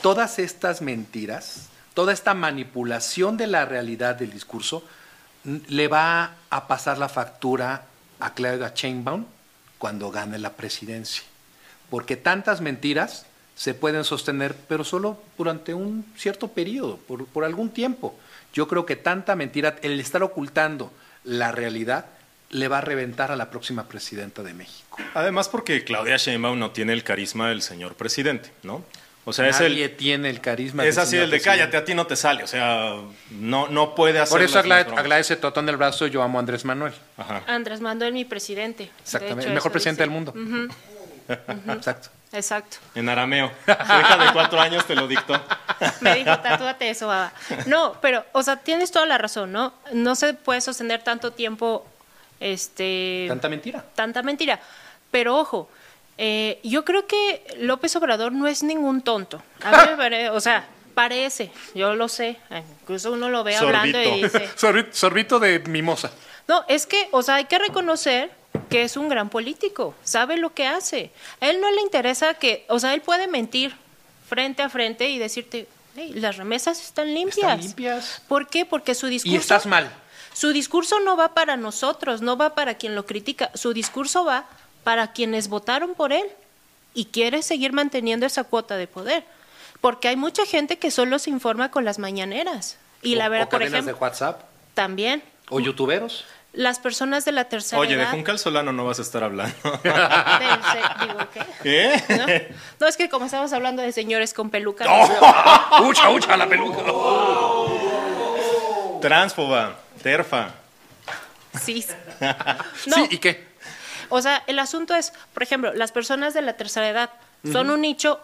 Todas 0.00 0.38
estas 0.38 0.82
mentiras, 0.82 1.68
toda 1.96 2.12
esta 2.12 2.34
manipulación 2.34 3.38
de 3.38 3.46
la 3.46 3.64
realidad 3.64 4.16
del 4.16 4.30
discurso, 4.30 4.84
le 5.44 5.88
va 5.88 6.34
a 6.50 6.68
pasar 6.68 6.98
la 6.98 7.08
factura 7.08 7.86
a 8.20 8.34
Claudia 8.34 8.74
Sheinbaum 8.74 9.24
cuando 9.78 10.10
gane 10.10 10.38
la 10.38 10.52
presidencia. 10.52 11.22
Porque 11.88 12.16
tantas 12.16 12.60
mentiras 12.60 13.24
se 13.54 13.72
pueden 13.72 14.04
sostener, 14.04 14.54
pero 14.68 14.84
solo 14.84 15.22
durante 15.38 15.72
un 15.72 16.04
cierto 16.18 16.48
periodo, 16.48 16.98
por, 16.98 17.24
por 17.28 17.44
algún 17.44 17.70
tiempo. 17.70 18.14
Yo 18.52 18.68
creo 18.68 18.84
que 18.84 18.96
tanta 18.96 19.34
mentira, 19.34 19.76
el 19.80 19.98
estar 19.98 20.22
ocultando 20.22 20.92
la 21.24 21.50
realidad, 21.50 22.04
le 22.50 22.68
va 22.68 22.78
a 22.78 22.82
reventar 22.82 23.32
a 23.32 23.36
la 23.36 23.48
próxima 23.48 23.88
presidenta 23.88 24.42
de 24.42 24.52
México. 24.52 24.98
Además 25.14 25.48
porque 25.48 25.82
Claudia 25.82 26.18
Sheinbaum 26.18 26.58
no 26.58 26.72
tiene 26.72 26.92
el 26.92 27.04
carisma 27.04 27.48
del 27.48 27.62
señor 27.62 27.94
presidente, 27.94 28.52
¿no? 28.62 28.84
O 29.28 29.32
sea, 29.32 29.48
es 29.48 29.60
Nadie 29.60 29.84
el 29.86 29.96
tiene 29.96 30.30
el 30.30 30.40
carisma. 30.40 30.84
es 30.86 30.96
así 30.98 31.16
el 31.16 31.28
de 31.30 31.40
cállate, 31.40 31.76
a 31.76 31.84
ti 31.84 31.94
no 31.94 32.06
te 32.06 32.14
sale, 32.14 32.44
o 32.44 32.46
sea, 32.46 32.94
no 33.30 33.66
no 33.68 33.94
puede 33.96 34.20
hacer 34.20 34.30
Por 34.32 34.42
eso 34.42 34.54
las 34.54 34.64
agla- 34.64 34.84
bromas. 34.84 35.00
agradece 35.00 35.34
totón 35.36 35.66
del 35.66 35.76
brazo, 35.76 36.06
yo 36.06 36.22
amo 36.22 36.38
a 36.38 36.40
Andrés 36.40 36.64
Manuel. 36.64 36.92
Ajá. 37.16 37.42
Andrés 37.48 37.80
Manuel, 37.80 38.12
mi 38.12 38.24
presidente. 38.24 38.84
De 38.84 38.90
Exactamente, 39.02 39.40
hecho, 39.42 39.48
el 39.48 39.54
mejor 39.54 39.72
presidente 39.72 40.04
dice. 40.04 40.10
del 40.10 40.10
mundo. 40.10 40.70
Exacto. 41.74 42.08
Exacto. 42.32 42.76
En 42.94 43.08
arameo. 43.08 43.50
Su 43.64 43.72
hija 43.72 44.16
de 44.26 44.32
cuatro 44.32 44.60
años 44.60 44.84
te 44.86 44.94
lo 44.94 45.08
dictó. 45.08 45.40
Me 46.00 46.14
dijo, 46.16 46.38
tatúate 46.40 46.90
eso, 46.90 47.06
baba. 47.08 47.32
No, 47.66 47.96
pero, 48.00 48.24
o 48.32 48.42
sea, 48.42 48.56
tienes 48.58 48.90
toda 48.90 49.06
la 49.06 49.16
razón, 49.18 49.52
¿no? 49.52 49.72
No 49.92 50.14
se 50.14 50.34
puede 50.34 50.60
sostener 50.60 51.02
tanto 51.02 51.32
tiempo, 51.32 51.86
este... 52.40 53.26
Tanta 53.28 53.48
mentira. 53.48 53.84
tanta 53.94 54.22
mentira. 54.22 54.60
Pero 55.10 55.36
ojo, 55.36 55.70
eh, 56.18 56.60
yo 56.62 56.84
creo 56.84 57.06
que 57.06 57.44
López 57.58 57.94
Obrador 57.96 58.32
no 58.32 58.46
es 58.46 58.62
ningún 58.62 59.02
tonto. 59.02 59.42
A 59.62 59.70
mí 59.84 59.90
me 59.90 59.96
parece, 59.96 60.30
o 60.30 60.40
sea, 60.40 60.66
parece, 60.94 61.50
yo 61.74 61.94
lo 61.94 62.08
sé. 62.08 62.38
Incluso 62.82 63.12
uno 63.12 63.28
lo 63.28 63.44
ve 63.44 63.56
hablando 63.56 64.00
y 64.02 64.22
dice... 64.22 64.48
Sorbito, 64.56 64.88
sorbito 64.92 65.38
de 65.38 65.60
mimosa. 65.60 66.10
No, 66.48 66.64
es 66.68 66.86
que, 66.86 67.08
o 67.10 67.22
sea, 67.22 67.36
hay 67.36 67.44
que 67.44 67.58
reconocer 67.58 68.30
que 68.70 68.82
es 68.82 68.96
un 68.96 69.08
gran 69.08 69.28
político, 69.28 69.94
sabe 70.02 70.36
lo 70.36 70.54
que 70.54 70.66
hace. 70.66 71.10
A 71.40 71.48
él 71.48 71.60
no 71.60 71.70
le 71.70 71.82
interesa 71.82 72.34
que, 72.34 72.64
o 72.68 72.78
sea, 72.78 72.94
él 72.94 73.02
puede 73.02 73.28
mentir 73.28 73.74
frente 74.28 74.62
a 74.62 74.68
frente 74.68 75.08
y 75.10 75.18
decirte, 75.18 75.68
"Hey, 75.94 76.12
las 76.14 76.36
remesas 76.36 76.80
están 76.80 77.12
limpias. 77.12 77.36
Están 77.36 77.60
limpias. 77.60 78.22
¿Por 78.26 78.48
qué? 78.48 78.64
Porque 78.64 78.94
su 78.94 79.06
discurso... 79.08 79.34
Y 79.34 79.38
estás 79.38 79.66
mal. 79.66 79.90
Su 80.32 80.52
discurso 80.52 81.00
no 81.00 81.16
va 81.16 81.34
para 81.34 81.56
nosotros, 81.56 82.22
no 82.22 82.36
va 82.36 82.54
para 82.54 82.74
quien 82.74 82.94
lo 82.94 83.06
critica, 83.06 83.50
su 83.54 83.72
discurso 83.72 84.24
va 84.24 84.46
para 84.86 85.10
quienes 85.12 85.48
votaron 85.48 85.94
por 85.96 86.12
él 86.12 86.22
y 86.94 87.06
quiere 87.06 87.42
seguir 87.42 87.72
manteniendo 87.72 88.24
esa 88.24 88.44
cuota 88.44 88.76
de 88.76 88.86
poder. 88.86 89.24
Porque 89.80 90.06
hay 90.06 90.14
mucha 90.14 90.46
gente 90.46 90.78
que 90.78 90.92
solo 90.92 91.18
se 91.18 91.28
informa 91.30 91.72
con 91.72 91.84
las 91.84 91.98
mañaneras. 91.98 92.76
Y 93.02 93.16
la 93.16 93.26
O- 93.26 93.30
verdad, 93.30 93.46
o 93.48 93.50
por 93.50 93.62
ejemplo, 93.64 93.92
de 93.92 93.98
WhatsApp 93.98 94.42
también 94.74 95.24
o 95.48 95.58
youtuberos. 95.58 96.24
las 96.52 96.78
personas 96.78 97.24
de 97.24 97.32
la 97.32 97.46
tercera 97.48 97.80
Oye, 97.80 97.96
de 97.96 98.02
edad. 98.02 98.12
Juncal 98.12 98.38
Solano 98.38 98.72
no 98.72 98.84
vas 98.84 99.00
a 99.00 99.02
estar 99.02 99.24
hablando. 99.24 99.56
del 99.82 100.62
se- 100.62 101.04
digo, 101.06 101.18
¿qué? 101.32 101.94
¿Eh? 101.94 102.04
¿No? 102.10 102.26
No, 102.78 102.86
es 102.86 102.96
que 102.96 103.08
como 103.08 103.26
estamos 103.26 103.52
hablando 103.52 103.82
de 103.82 103.90
señores 103.90 104.32
con 104.34 104.50
peluca. 104.50 104.84
¡Ucha, 105.82 106.10
ucha 106.10 106.36
la 106.36 106.46
peluca! 106.48 106.82
Transfoba, 109.00 109.76
terfa. 110.00 110.50
Sí. 111.60 111.84
No, 112.86 112.94
Sí, 112.96 113.08
¿y 113.10 113.18
qué? 113.18 113.45
O 114.08 114.22
sea, 114.22 114.42
el 114.46 114.58
asunto 114.58 114.94
es, 114.94 115.12
por 115.34 115.42
ejemplo, 115.42 115.74
las 115.74 115.92
personas 115.92 116.34
de 116.34 116.42
la 116.42 116.54
tercera 116.54 116.88
edad 116.88 117.10
son 117.44 117.70
un 117.70 117.82
nicho 117.82 118.20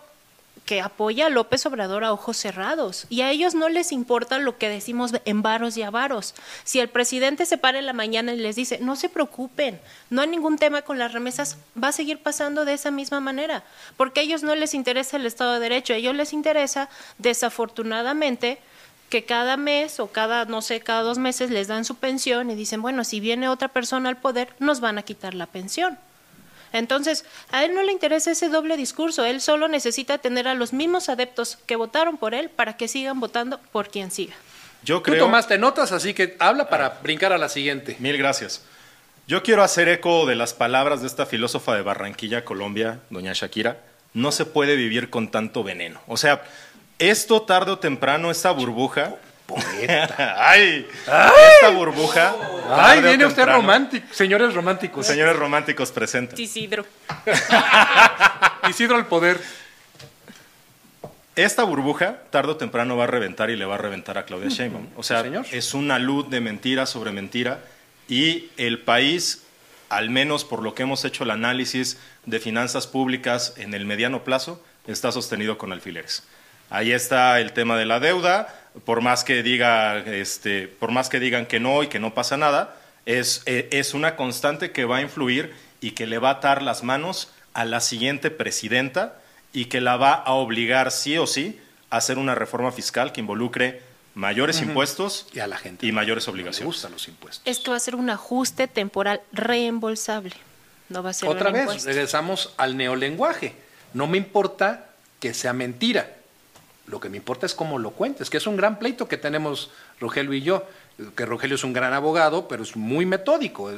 que 0.64 0.80
apoya 0.80 1.26
a 1.26 1.30
López 1.30 1.66
Obrador 1.66 2.04
a 2.04 2.12
ojos 2.12 2.36
cerrados 2.36 3.06
y 3.08 3.22
a 3.22 3.30
ellos 3.30 3.54
no 3.54 3.68
les 3.68 3.90
importa 3.90 4.38
lo 4.38 4.58
que 4.58 4.68
decimos 4.68 5.12
en 5.24 5.42
varos 5.42 5.76
y 5.76 5.82
avaros. 5.82 6.34
Si 6.64 6.78
el 6.78 6.88
presidente 6.88 7.46
se 7.46 7.58
para 7.58 7.78
en 7.78 7.86
la 7.86 7.92
mañana 7.92 8.32
y 8.32 8.36
les 8.36 8.56
dice, 8.56 8.78
no 8.80 8.94
se 8.94 9.08
preocupen, 9.08 9.80
no 10.10 10.22
hay 10.22 10.28
ningún 10.28 10.58
tema 10.58 10.82
con 10.82 10.98
las 10.98 11.12
remesas, 11.12 11.58
va 11.80 11.88
a 11.88 11.92
seguir 11.92 12.22
pasando 12.22 12.64
de 12.64 12.74
esa 12.74 12.90
misma 12.90 13.20
manera, 13.20 13.64
porque 13.96 14.20
a 14.20 14.22
ellos 14.22 14.42
no 14.42 14.54
les 14.54 14.74
interesa 14.74 15.16
el 15.16 15.26
Estado 15.26 15.54
de 15.54 15.60
Derecho, 15.60 15.94
a 15.94 15.96
ellos 15.96 16.14
les 16.14 16.32
interesa, 16.32 16.88
desafortunadamente, 17.18 18.60
que 19.12 19.27
cada 19.27 19.59
mes 19.59 20.01
o 20.01 20.07
cada, 20.07 20.46
no 20.46 20.62
sé, 20.62 20.81
cada 20.81 21.03
dos 21.03 21.18
meses 21.18 21.51
les 21.51 21.68
dan 21.68 21.85
su 21.85 21.96
pensión 21.96 22.48
y 22.51 22.55
dicen, 22.55 22.81
bueno, 22.81 23.05
si 23.05 23.20
viene 23.20 23.46
otra 23.51 23.68
persona 23.68 24.09
al 24.09 24.16
poder, 24.16 24.48
nos 24.59 24.81
van 24.81 24.96
a 24.96 25.03
quitar 25.03 25.35
la 25.35 25.44
pensión. 25.44 25.98
Entonces, 26.72 27.27
a 27.51 27.62
él 27.62 27.75
no 27.75 27.83
le 27.83 27.92
interesa 27.92 28.31
ese 28.31 28.48
doble 28.48 28.79
discurso, 28.79 29.27
él 29.27 29.42
solo 29.42 29.68
necesita 29.68 30.16
tener 30.16 30.48
a 30.48 30.55
los 30.55 30.72
mismos 30.72 31.11
adeptos 31.11 31.59
que 31.66 31.77
votaron 31.77 32.16
por 32.16 32.33
él 32.33 32.48
para 32.48 32.79
que 32.79 32.88
sigan 32.88 33.20
votando 33.20 33.61
por 33.70 33.90
quien 33.90 34.11
siga. 34.11 34.33
Yo 34.83 34.96
Tú 35.03 35.11
creo. 35.11 35.25
tomaste 35.27 35.59
notas, 35.59 35.92
así 35.92 36.14
que 36.14 36.35
habla 36.38 36.70
para 36.70 37.01
brincar 37.03 37.35
a 37.35 37.38
la 37.38 37.51
siguiente. 37.51 37.96
Mil 37.98 38.16
gracias. 38.16 38.62
Yo 39.29 39.42
quiero 39.42 39.62
hacer 39.62 39.90
eco 39.90 40.25
de 40.25 40.37
las 40.37 40.55
palabras 40.55 41.03
de 41.03 41.07
esta 41.09 41.27
filósofa 41.27 41.75
de 41.75 41.83
Barranquilla, 41.83 42.46
Colombia, 42.46 43.01
doña 43.11 43.35
Shakira. 43.35 43.77
No 44.14 44.33
se 44.33 44.46
puede 44.46 44.75
vivir 44.75 45.11
con 45.11 45.31
tanto 45.31 45.62
veneno. 45.62 46.01
O 46.07 46.16
sea, 46.16 46.42
esto 47.10 47.42
tarde 47.42 47.72
o 47.72 47.78
temprano, 47.78 48.30
esta 48.30 48.50
burbuja. 48.50 49.16
¡Ay! 50.38 50.86
Esta 51.00 51.70
burbuja. 51.74 52.34
Ay, 52.70 53.02
viene 53.02 53.26
usted 53.26 53.44
romántico, 53.44 54.06
señores 54.12 54.54
románticos. 54.54 55.06
Señores 55.06 55.36
románticos 55.36 55.90
presentes. 55.90 56.38
Isidro. 56.38 56.86
Isidro 58.70 58.96
al 58.96 59.06
poder. 59.06 59.40
Esta 61.34 61.64
burbuja, 61.64 62.18
tarde 62.30 62.52
o 62.52 62.56
temprano, 62.56 62.96
va 62.96 63.04
a 63.04 63.06
reventar 63.06 63.50
y 63.50 63.56
le 63.56 63.64
va 63.64 63.76
a 63.76 63.78
reventar 63.78 64.18
a 64.18 64.24
Claudia 64.24 64.48
Sheinbaum. 64.48 64.88
O 64.96 65.02
sea, 65.02 65.22
señor. 65.22 65.46
es 65.50 65.74
una 65.74 65.98
luz 65.98 66.28
de 66.28 66.40
mentira 66.40 66.86
sobre 66.86 67.10
mentira 67.10 67.60
y 68.06 68.50
el 68.58 68.80
país, 68.80 69.42
al 69.88 70.10
menos 70.10 70.44
por 70.44 70.62
lo 70.62 70.74
que 70.74 70.82
hemos 70.82 71.04
hecho 71.04 71.24
el 71.24 71.30
análisis 71.30 71.98
de 72.26 72.38
finanzas 72.38 72.86
públicas 72.86 73.54
en 73.56 73.72
el 73.74 73.86
mediano 73.86 74.24
plazo, 74.24 74.62
está 74.86 75.10
sostenido 75.10 75.56
con 75.58 75.72
alfileres. 75.72 76.24
Ahí 76.72 76.92
está 76.92 77.38
el 77.40 77.52
tema 77.52 77.76
de 77.76 77.85
la 77.85 78.00
deuda, 78.00 78.48
por 78.85 79.00
más 79.02 79.24
que 79.24 79.42
diga, 79.42 79.98
este, 79.98 80.66
por 80.68 80.90
más 80.90 81.08
que 81.08 81.20
digan 81.20 81.46
que 81.46 81.61
no 81.61 81.82
y 81.82 81.88
que 81.88 81.98
no 82.00 82.14
pasa 82.14 82.37
nada, 82.37 82.74
es, 83.04 83.42
eh, 83.46 83.68
es 83.72 83.94
una 83.94 84.16
constante 84.16 84.72
que 84.72 84.85
va 84.87 84.96
a 84.98 85.02
influir 85.02 85.52
y 85.80 85.90
que 85.90 86.06
le 86.06 86.18
va 86.18 86.30
a 86.30 86.32
atar 86.35 86.62
las 86.62 86.82
manos 86.82 87.28
a 87.52 87.64
la 87.66 87.80
siguiente 87.80 88.30
presidenta 88.30 89.18
y 89.52 89.66
que 89.66 89.80
la 89.82 89.96
va 89.96 90.14
a 90.14 90.32
obligar 90.32 90.90
sí 90.90 91.18
o 91.18 91.26
sí 91.26 91.61
a 91.90 91.98
hacer 91.98 92.16
una 92.16 92.35
reforma 92.35 92.72
fiscal 92.72 93.12
que 93.12 93.20
involucre 93.20 93.82
mayores 94.14 94.62
impuestos 94.62 95.26
Y 95.35 95.40
a 95.40 95.46
la 95.46 95.58
gente. 95.58 95.87
y 95.87 95.92
mayores 95.92 96.26
Le 96.26 96.32
obligaciones. 96.32 96.66
gustan 96.66 96.92
los 96.92 97.06
impuestos. 97.08 97.42
Es 97.46 97.58
que 97.61 97.70
va 97.70 97.76
a 97.76 97.80
ser 97.80 97.96
un 97.96 98.08
ajuste 98.08 98.66
temporal 98.68 99.20
reembolsable. 99.32 100.35
No 100.88 101.02
va 101.02 101.11
a 101.11 101.12
ser 101.12 101.28
Otra 101.28 101.48
un 101.48 101.52
vez, 101.54 101.62
impuesto. 101.64 101.88
regresamos 101.88 102.54
al 102.56 102.76
neolenguaje. 102.78 103.54
No 103.92 104.06
me 104.06 104.16
importa 104.18 104.87
que 105.20 105.35
sea 105.35 105.52
mentira. 105.52 106.08
Lo 106.86 106.98
que 107.00 107.08
me 107.08 107.16
importa 107.16 107.46
es 107.46 107.54
cómo 107.54 107.78
lo 107.78 107.92
cuentes, 107.92 108.28
que 108.28 108.38
es 108.38 108.46
un 108.46 108.56
gran 108.56 108.78
pleito 108.78 109.08
que 109.08 109.16
tenemos 109.16 109.70
Rogelio 110.00 110.32
y 110.32 110.42
yo. 110.42 110.66
Que 111.16 111.24
Rogelio 111.24 111.54
es 111.54 111.64
un 111.64 111.72
gran 111.72 111.92
abogado, 111.92 112.48
pero 112.48 112.62
es 112.62 112.76
muy 112.76 113.06
metódico. 113.06 113.70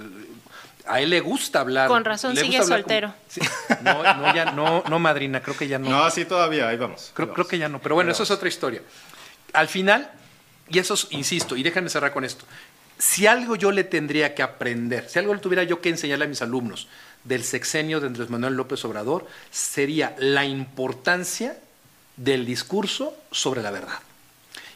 A 0.86 1.00
él 1.00 1.10
le 1.10 1.20
gusta 1.20 1.60
hablar. 1.60 1.88
Con 1.88 2.04
razón 2.04 2.34
le 2.34 2.40
sigue 2.40 2.62
soltero. 2.62 3.14
Sí. 3.28 3.40
No, 3.82 4.02
no, 4.02 4.34
ya, 4.34 4.52
no, 4.52 4.82
no, 4.88 4.98
madrina, 4.98 5.40
creo 5.40 5.56
que 5.56 5.68
ya 5.68 5.78
no. 5.78 5.88
No, 5.88 6.10
sí, 6.10 6.24
todavía, 6.24 6.68
ahí 6.68 6.76
vamos. 6.76 7.10
Creo, 7.14 7.28
ahí 7.28 7.32
creo 7.32 7.44
vamos. 7.44 7.50
que 7.50 7.58
ya 7.58 7.68
no, 7.68 7.80
pero 7.80 7.94
bueno, 7.94 8.10
eso 8.10 8.22
es 8.22 8.30
otra 8.30 8.48
historia. 8.48 8.82
Al 9.52 9.68
final, 9.68 10.10
y 10.68 10.78
eso 10.78 10.94
es, 10.94 11.06
insisto, 11.10 11.56
y 11.56 11.62
déjame 11.62 11.88
cerrar 11.88 12.12
con 12.12 12.24
esto, 12.24 12.44
si 12.98 13.26
algo 13.26 13.56
yo 13.56 13.70
le 13.70 13.84
tendría 13.84 14.34
que 14.34 14.42
aprender, 14.42 15.08
si 15.08 15.18
algo 15.18 15.34
le 15.34 15.40
tuviera 15.40 15.62
yo 15.62 15.80
que 15.80 15.88
enseñarle 15.88 16.24
a 16.24 16.28
mis 16.28 16.42
alumnos 16.42 16.88
del 17.24 17.44
sexenio 17.44 18.00
de 18.00 18.06
Andrés 18.06 18.30
Manuel 18.30 18.54
López 18.54 18.84
Obrador, 18.84 19.26
sería 19.50 20.14
la 20.18 20.44
importancia 20.44 21.56
del 22.16 22.46
discurso 22.46 23.16
sobre 23.30 23.62
la 23.62 23.70
verdad. 23.70 23.98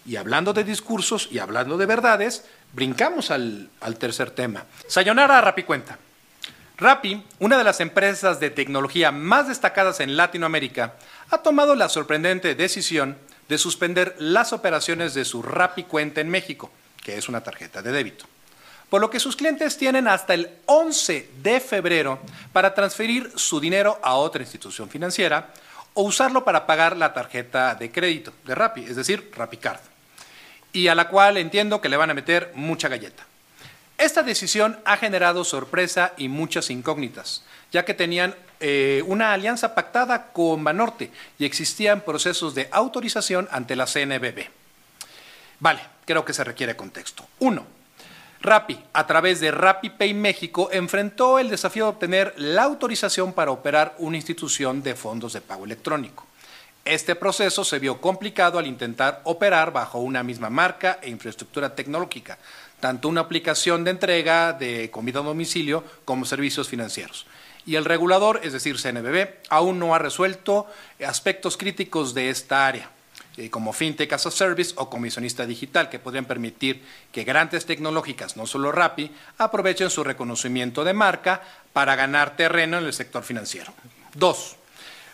Y 0.07 0.17
hablando 0.17 0.53
de 0.53 0.65
discursos 0.65 1.29
y 1.31 1.39
hablando 1.39 1.77
de 1.77 1.87
verdades, 1.87 2.45
brincamos 2.73 3.31
al, 3.31 3.69
al 3.81 3.97
tercer 3.99 4.31
tema. 4.31 4.65
Sayonara 4.87 5.41
Rapicuenta. 5.41 5.99
Rappi, 6.79 7.23
una 7.41 7.59
de 7.59 7.65
las 7.65 7.81
empresas 7.81 8.39
de 8.39 8.51
tecnología 8.51 9.11
más 9.11 9.49
destacadas 9.49 9.99
en 10.01 10.17
Latinoamérica, 10.17 10.95
ha 11.31 11.39
tomado 11.39 11.75
la 11.75 11.89
sorprendente 11.89 12.55
decisión 12.55 13.19
de 13.49 13.59
suspender 13.59 14.15
las 14.19 14.53
operaciones 14.53 15.15
de 15.15 15.25
su 15.25 15.43
Rappi 15.43 15.85
cuenta 15.85 16.21
en 16.21 16.29
México, 16.29 16.71
que 17.03 17.19
es 17.19 17.29
una 17.29 17.43
tarjeta 17.43 17.83
de 17.83 17.93
débito. 17.93 18.27
Por 18.89 19.01
lo 19.01 19.11
que 19.11 19.21
sus 19.21 19.37
clientes 19.37 19.77
tienen 19.77 20.09
hasta 20.09 20.35
el 20.35 20.51
11 20.67 21.31
de 21.43 21.61
febrero 21.61 22.21
para 22.53 22.75
transferir 22.75 23.33
su 23.35 23.61
dinero 23.61 23.99
a 24.03 24.15
otra 24.15 24.43
institución 24.43 24.89
financiera 24.89 25.53
o 25.99 26.03
usarlo 26.03 26.45
para 26.45 26.65
pagar 26.65 26.97
la 26.97 27.13
tarjeta 27.13 27.75
de 27.75 27.91
crédito 27.91 28.33
de 28.45 28.55
Rappi, 28.55 28.85
es 28.85 28.95
decir, 28.95 29.33
RappiCard, 29.35 29.81
y 30.73 30.87
a 30.87 30.95
la 30.95 31.09
cual 31.09 31.37
entiendo 31.39 31.81
que 31.81 31.89
le 31.89 31.97
van 31.97 32.09
a 32.09 32.15
meter 32.15 32.53
mucha 32.55 32.87
galleta. 32.87 33.27
Esta 33.97 34.23
decisión 34.23 34.79
ha 34.85 34.97
generado 34.97 35.43
sorpresa 35.43 36.13
y 36.17 36.29
muchas 36.29 36.71
incógnitas, 36.71 37.43
ya 37.73 37.85
que 37.85 37.95
tenían 37.95 38.37
eh, 38.61 39.03
una 39.09 39.33
alianza 39.33 39.75
pactada 39.75 40.31
con 40.31 40.63
Banorte 40.63 41.11
y 41.37 41.45
existían 41.45 42.03
procesos 42.03 42.55
de 42.55 42.69
autorización 42.71 43.49
ante 43.51 43.75
la 43.75 43.87
CNBB. 43.87 44.47
Vale, 45.59 45.81
creo 46.05 46.25
que 46.25 46.33
se 46.33 46.45
requiere 46.45 46.77
contexto. 46.77 47.27
Uno, 47.41 47.67
Rappi, 48.41 48.79
a 48.93 49.07
través 49.07 49.41
de 49.41 49.51
RappiPay 49.51 50.15
México, 50.15 50.69
enfrentó 50.71 51.41
el 51.41 51.51
desafío 51.51 51.85
de 51.85 51.91
obtener 51.91 52.35
la 52.37 52.63
autorización 52.63 53.33
para 53.33 53.51
operar 53.51 53.97
una 53.99 54.17
institución 54.17 54.81
de 54.83 54.95
fondos 54.95 55.33
de 55.33 55.41
pago 55.41 55.65
electrónico. 55.65 56.25
Este 56.85 57.17
proceso 57.17 57.65
se 57.65 57.81
vio 57.81 58.01
complicado 58.01 58.59
al 58.59 58.67
intentar 58.67 59.23
operar 59.25 59.73
bajo 59.73 59.99
una 59.99 60.23
misma 60.23 60.51
marca 60.51 61.01
e 61.03 61.11
infraestructura 61.11 61.75
tecnológica, 61.75 62.39
tanto 62.79 63.09
una 63.09 63.23
aplicación 63.23 63.83
de 63.83 63.91
entrega 63.91 64.53
de 64.53 64.89
comida 64.91 65.19
a 65.19 65.25
domicilio 65.25 65.83
como 66.05 66.25
servicios 66.25 66.69
financieros. 66.69 67.27
Y 67.67 67.75
el 67.75 67.85
regulador, 67.85 68.41
es 68.45 68.53
decir, 68.53 68.79
CNBB, 68.81 69.29
aún 69.51 69.81
no 69.81 69.95
ha 69.95 69.99
resuelto 69.99 70.67
aspectos 71.05 71.57
críticos 71.57 72.15
de 72.15 72.31
esta 72.31 72.67
área 72.69 72.91
eh, 73.39 73.51
como 73.51 73.73
FinTech 73.73 74.13
as 74.13 74.27
a 74.27 74.31
Service 74.31 74.75
o 74.75 74.91
comisionista 74.91 75.47
digital, 75.47 75.89
que 75.89 76.03
podrían 76.03 76.27
permitir 76.27 76.83
que 77.13 77.23
grandes 77.23 77.67
tecnológicas, 77.67 78.37
no 78.37 78.47
solo 78.47 78.73
Rappi, 78.73 79.15
aprovechen 79.39 79.91
su 79.91 80.03
reconocimiento 80.03 80.83
de 80.83 80.93
marca 80.93 81.41
para 81.73 81.95
ganar 81.95 82.35
terreno 82.35 82.79
en 82.79 82.87
el 82.87 82.93
sector 82.93 83.23
financiero. 83.23 83.73
Dos, 84.13 84.57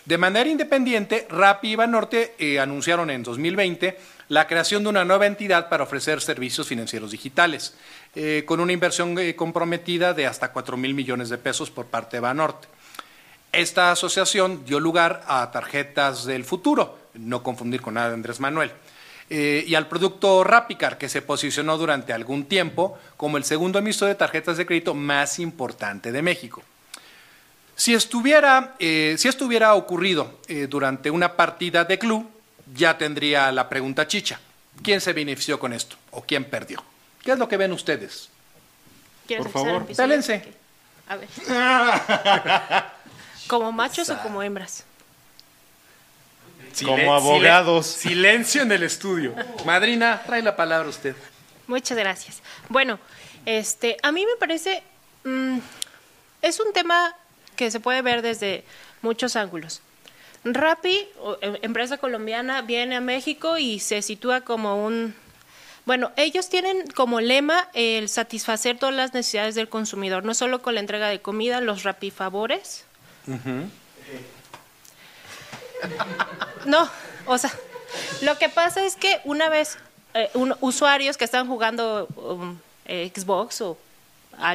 de 0.07 0.17
manera 0.17 0.49
independiente, 0.49 1.27
Rappi 1.29 1.73
y 1.73 1.77
Banorte 1.77 2.35
eh, 2.39 2.59
anunciaron 2.59 3.11
en 3.11 3.23
2020 3.23 3.99
la 4.29 4.47
creación 4.47 4.83
de 4.83 4.89
una 4.89 5.05
nueva 5.05 5.27
entidad 5.27 5.69
para 5.69 5.85
ofrecer 5.85 6.23
servicios 6.23 6.67
financieros 6.67 7.11
digitales, 7.11 7.75
eh, 8.15 8.45
con 8.47 8.61
una 8.61 8.73
inversión 8.73 9.15
comprometida 9.37 10.15
de 10.15 10.27
hasta 10.27 10.51
4 10.51 10.79
mil 10.79 10.95
millones 10.95 11.29
de 11.29 11.37
pesos 11.37 11.71
por 11.71 11.87
parte 11.87 12.17
de 12.17 12.23
Banorte. 12.23 12.69
Esta 13.53 13.93
asociación 13.93 14.65
dio 14.65 14.81
lugar 14.81 15.23
a 15.29 15.51
tarjetas 15.51 16.25
del 16.25 16.45
futuro, 16.45 17.04
no 17.15 17.43
confundir 17.43 17.81
con 17.81 17.95
nada 17.95 18.09
de 18.09 18.15
Andrés 18.15 18.41
Manuel, 18.41 18.73
eh, 19.31 19.65
y 19.67 19.75
al 19.75 19.89
producto 19.89 20.45
Rapicar, 20.45 20.99
que 20.99 21.09
se 21.09 21.23
posicionó 21.23 21.79
durante 21.79 22.13
algún 22.13 22.45
tiempo 22.45 22.99
como 23.17 23.39
el 23.39 23.45
segundo 23.45 23.79
emisor 23.79 24.09
de 24.09 24.15
tarjetas 24.15 24.59
de 24.59 24.67
crédito 24.67 24.95
más 24.95 25.39
importante 25.39 26.13
de 26.13 26.21
México. 26.21 26.63
Si 27.75 27.95
estuviera, 27.95 28.75
eh, 28.79 29.17
si 29.19 29.29
esto 29.29 29.47
hubiera 29.47 29.75
ocurrido 29.75 30.39
eh, 30.47 30.67
durante 30.69 31.11
una 31.11 31.37
partida 31.37 31.85
de 31.85 31.99
club, 31.99 32.29
ya 32.75 32.99
tendría 32.99 33.51
la 33.51 33.69
pregunta 33.69 34.07
chicha. 34.07 34.39
¿Quién 34.83 35.01
se 35.01 35.13
benefició 35.13 35.59
con 35.59 35.73
esto? 35.73 35.97
¿O 36.11 36.23
quién 36.23 36.45
perdió? 36.45 36.83
¿Qué 37.23 37.33
es 37.33 37.39
lo 37.39 37.49
que 37.49 37.57
ven 37.57 37.73
ustedes? 37.73 38.29
¿Quieres 39.27 39.47
Por 39.47 39.53
favor. 39.53 39.87
Pélense. 39.87 40.53
A 41.09 41.17
ver. 41.17 41.29
¿Como 43.47 43.73
machos 43.73 44.11
o 44.11 44.19
como 44.19 44.43
hembras? 44.43 44.85
Como 46.83 47.15
abogados. 47.15 47.87
Silencio 47.87 48.63
en 48.63 48.73
el 48.73 48.83
estudio. 48.83 49.35
Madrina, 49.65 50.23
trae 50.27 50.43
la 50.43 50.57
palabra 50.57 50.89
usted. 50.89 51.15
Muchas 51.67 51.97
gracias. 51.97 52.43
Bueno, 52.69 52.99
este, 53.47 53.97
a 54.03 54.13
mí 54.13 54.25
me 54.27 54.37
parece, 54.39 54.83
mm, 55.25 55.59
es 56.43 56.61
un 56.61 56.73
tema 56.73 57.15
que 57.57 57.71
se 57.71 57.81
puede 57.81 58.03
ver 58.03 58.23
desde 58.23 58.65
muchos 59.03 59.37
ángulos. 59.37 59.81
Rappi, 60.45 61.07
em- 61.41 61.57
empresa 61.63 61.97
colombiana, 61.99 62.63
viene 62.63 62.97
a 62.97 63.01
México 63.01 63.57
y 63.57 63.81
se 63.81 64.03
sitúa 64.03 64.43
como 64.43 64.85
un... 64.85 65.15
Bueno, 65.87 66.13
ellos 66.17 66.49
tienen 66.49 66.87
como 66.95 67.21
lema 67.21 67.69
el 67.75 68.09
satisfacer 68.09 68.79
todas 68.79 68.95
las 68.95 69.13
necesidades 69.15 69.55
del 69.55 69.69
consumidor, 69.69 70.25
no 70.25 70.35
solo 70.35 70.63
con 70.63 70.75
la 70.75 70.81
entrega 70.81 71.09
de 71.09 71.21
comida, 71.21 71.61
los 71.61 71.83
Rappi 71.83 72.11
favores. 72.11 72.85
No, 76.67 76.89
o 77.27 77.39
sea, 77.39 77.53
lo 78.23 78.39
que 78.39 78.49
pasa 78.49 78.85
es 78.85 78.97
que 78.97 79.21
una 79.25 79.49
vez 79.49 79.79
eh, 80.15 80.31
un- 80.35 80.57
usuarios 80.61 81.17
que 81.17 81.25
están 81.25 81.47
jugando 81.47 82.07
um, 82.17 82.59
eh, 82.87 83.11
Xbox 83.15 83.61
o 83.61 83.79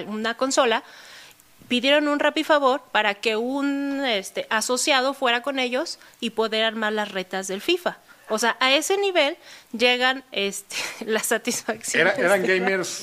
una 0.08 0.36
consola 0.36 0.84
pidieron 1.68 2.08
un 2.08 2.20
Rappi 2.20 2.44
favor 2.44 2.82
para 2.92 3.14
que 3.14 3.36
un 3.36 4.04
este, 4.06 4.48
asociado 4.50 5.14
fuera 5.14 5.42
con 5.42 5.60
ellos 5.60 6.00
y 6.20 6.32
poder 6.32 6.64
armar 6.66 6.94
las 6.94 7.12
retas 7.12 7.48
del 7.48 7.62
FIFA. 7.62 7.98
O 8.30 8.38
sea, 8.40 8.58
a 8.60 8.72
ese 8.72 8.98
nivel 8.98 9.38
llegan 9.72 10.24
este, 10.32 10.76
las 11.06 11.28
satisfacciones. 11.28 12.18
Era- 12.18 12.26
eran 12.26 12.44
gamers 12.46 13.02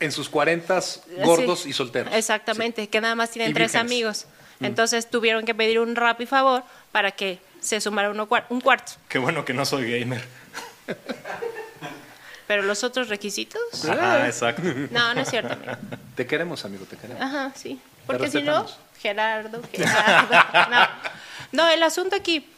en 0.00 0.12
sus 0.12 0.28
cuarentas, 0.28 1.02
gordos 1.24 1.60
Sí, 1.60 1.70
y 1.70 1.72
solteros. 1.72 2.14
Exactamente, 2.14 2.88
que 2.88 3.00
nada 3.00 3.16
más 3.16 3.30
tienen 3.30 3.50
Y 3.50 3.54
tres 3.54 3.72
vírgenes. 3.72 3.92
amigos. 3.92 4.26
Entonces 4.60 5.08
tuvieron 5.10 5.44
que 5.44 5.54
pedir 5.54 5.78
un 5.80 5.94
Rappi 5.96 6.26
favor 6.26 6.62
para 6.92 7.10
que 7.12 7.38
se 7.60 7.80
sumara 7.80 8.10
uno 8.10 8.28
cuar- 8.28 8.46
un 8.50 8.60
cuarto. 8.60 8.92
Qué 9.08 9.18
bueno 9.18 9.44
que 9.44 9.52
no 9.54 9.64
soy 9.64 10.00
gamer. 10.00 10.24
Pero 12.46 12.62
los 12.62 12.82
otros 12.82 13.08
requisitos. 13.08 13.60
Ajá, 13.88 14.26
exacto. 14.26 14.62
No, 14.90 15.14
no 15.14 15.20
es 15.20 15.28
cierto. 15.28 15.52
amigo. 15.52 15.72
Te 16.14 16.26
queremos, 16.26 16.64
amigo, 16.64 16.86
te 16.86 16.96
queremos. 16.96 17.22
Ajá, 17.22 17.52
sí. 17.54 17.78
Porque 18.06 18.30
si 18.30 18.42
no. 18.42 18.66
Gerardo, 19.00 19.60
Gerardo. 19.72 20.34
No. 20.70 20.88
no, 21.52 21.68
el 21.68 21.82
asunto 21.82 22.16
aquí, 22.16 22.48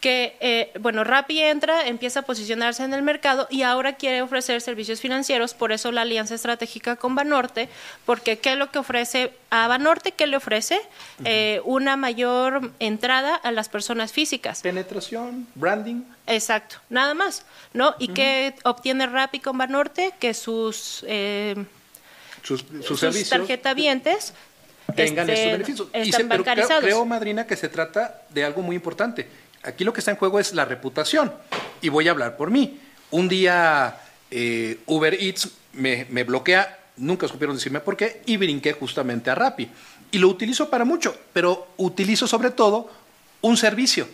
que, 0.00 0.36
eh, 0.40 0.72
bueno, 0.80 1.04
Rappi 1.04 1.42
entra, 1.42 1.86
empieza 1.86 2.20
a 2.20 2.22
posicionarse 2.22 2.82
en 2.82 2.94
el 2.94 3.02
mercado 3.02 3.46
y 3.50 3.62
ahora 3.62 3.96
quiere 3.96 4.22
ofrecer 4.22 4.60
servicios 4.62 4.98
financieros, 5.00 5.52
por 5.52 5.72
eso 5.72 5.92
la 5.92 6.00
alianza 6.02 6.34
estratégica 6.34 6.96
con 6.96 7.14
Banorte, 7.14 7.68
porque 8.06 8.38
¿qué 8.38 8.52
es 8.52 8.58
lo 8.58 8.70
que 8.70 8.78
ofrece 8.78 9.32
a 9.50 9.68
Banorte? 9.68 10.12
¿Qué 10.12 10.26
le 10.26 10.38
ofrece? 10.38 10.80
Eh, 11.24 11.60
una 11.64 11.96
mayor 11.96 12.72
entrada 12.78 13.34
a 13.34 13.52
las 13.52 13.68
personas 13.68 14.10
físicas. 14.12 14.62
Penetración, 14.62 15.46
branding. 15.54 16.02
Exacto, 16.26 16.76
nada 16.88 17.12
más, 17.12 17.44
¿no? 17.74 17.94
¿Y 17.98 18.08
qué 18.08 18.54
obtiene 18.64 19.06
Rappi 19.06 19.40
con 19.40 19.58
Banorte? 19.58 20.12
Que 20.18 20.32
sus... 20.32 21.04
eh, 21.06 21.56
Sus, 22.42 22.60
sus, 22.62 22.86
sus 22.86 23.00
servicios 23.00 23.28
tarjetavientes 23.28 24.32
tengan 24.96 25.28
este, 25.28 25.42
estos 25.42 25.52
beneficios. 25.52 25.88
Y 26.06 26.10
se- 26.12 26.24
pero 26.24 26.42
creo, 26.80 27.04
Madrina, 27.04 27.46
que 27.46 27.54
se 27.56 27.68
trata 27.68 28.22
de 28.30 28.44
algo 28.44 28.62
muy 28.62 28.74
importante. 28.76 29.28
Aquí 29.62 29.84
lo 29.84 29.92
que 29.92 30.00
está 30.00 30.10
en 30.10 30.16
juego 30.16 30.38
es 30.40 30.52
la 30.54 30.64
reputación. 30.64 31.32
Y 31.82 31.88
voy 31.88 32.08
a 32.08 32.12
hablar 32.12 32.36
por 32.36 32.50
mí. 32.50 32.78
Un 33.10 33.28
día 33.28 33.98
eh, 34.30 34.78
Uber 34.86 35.14
Eats 35.14 35.50
me, 35.74 36.06
me 36.10 36.24
bloquea, 36.24 36.78
nunca 36.96 37.28
supieron 37.28 37.56
decirme 37.56 37.80
por 37.80 37.96
qué, 37.96 38.22
y 38.26 38.36
brinqué 38.36 38.72
justamente 38.72 39.30
a 39.30 39.34
Rappi. 39.34 39.68
Y 40.12 40.18
lo 40.18 40.28
utilizo 40.28 40.68
para 40.70 40.84
mucho, 40.84 41.16
pero 41.32 41.68
utilizo 41.76 42.26
sobre 42.26 42.50
todo 42.50 42.90
un 43.42 43.56
servicio. 43.56 44.08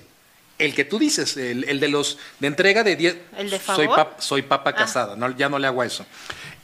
El 0.59 0.75
que 0.75 0.85
tú 0.85 0.99
dices, 0.99 1.37
el, 1.37 1.65
el 1.69 1.81
de 1.81 1.89
los 1.89 2.19
de 2.41 2.47
entrega 2.47 2.83
de 2.83 2.97
10. 2.97 3.17
¿El 3.39 3.51
de 3.51 3.59
Soy, 3.59 3.87
favor? 3.87 3.99
pap- 3.99 4.21
soy 4.21 4.43
papa 4.43 4.71
Ah. 4.71 4.75
casada, 4.75 5.17
no, 5.17 5.31
ya 5.37 5.49
no 5.49 5.59
le 5.59 5.67
hago 5.67 5.83
eso. 5.83 6.07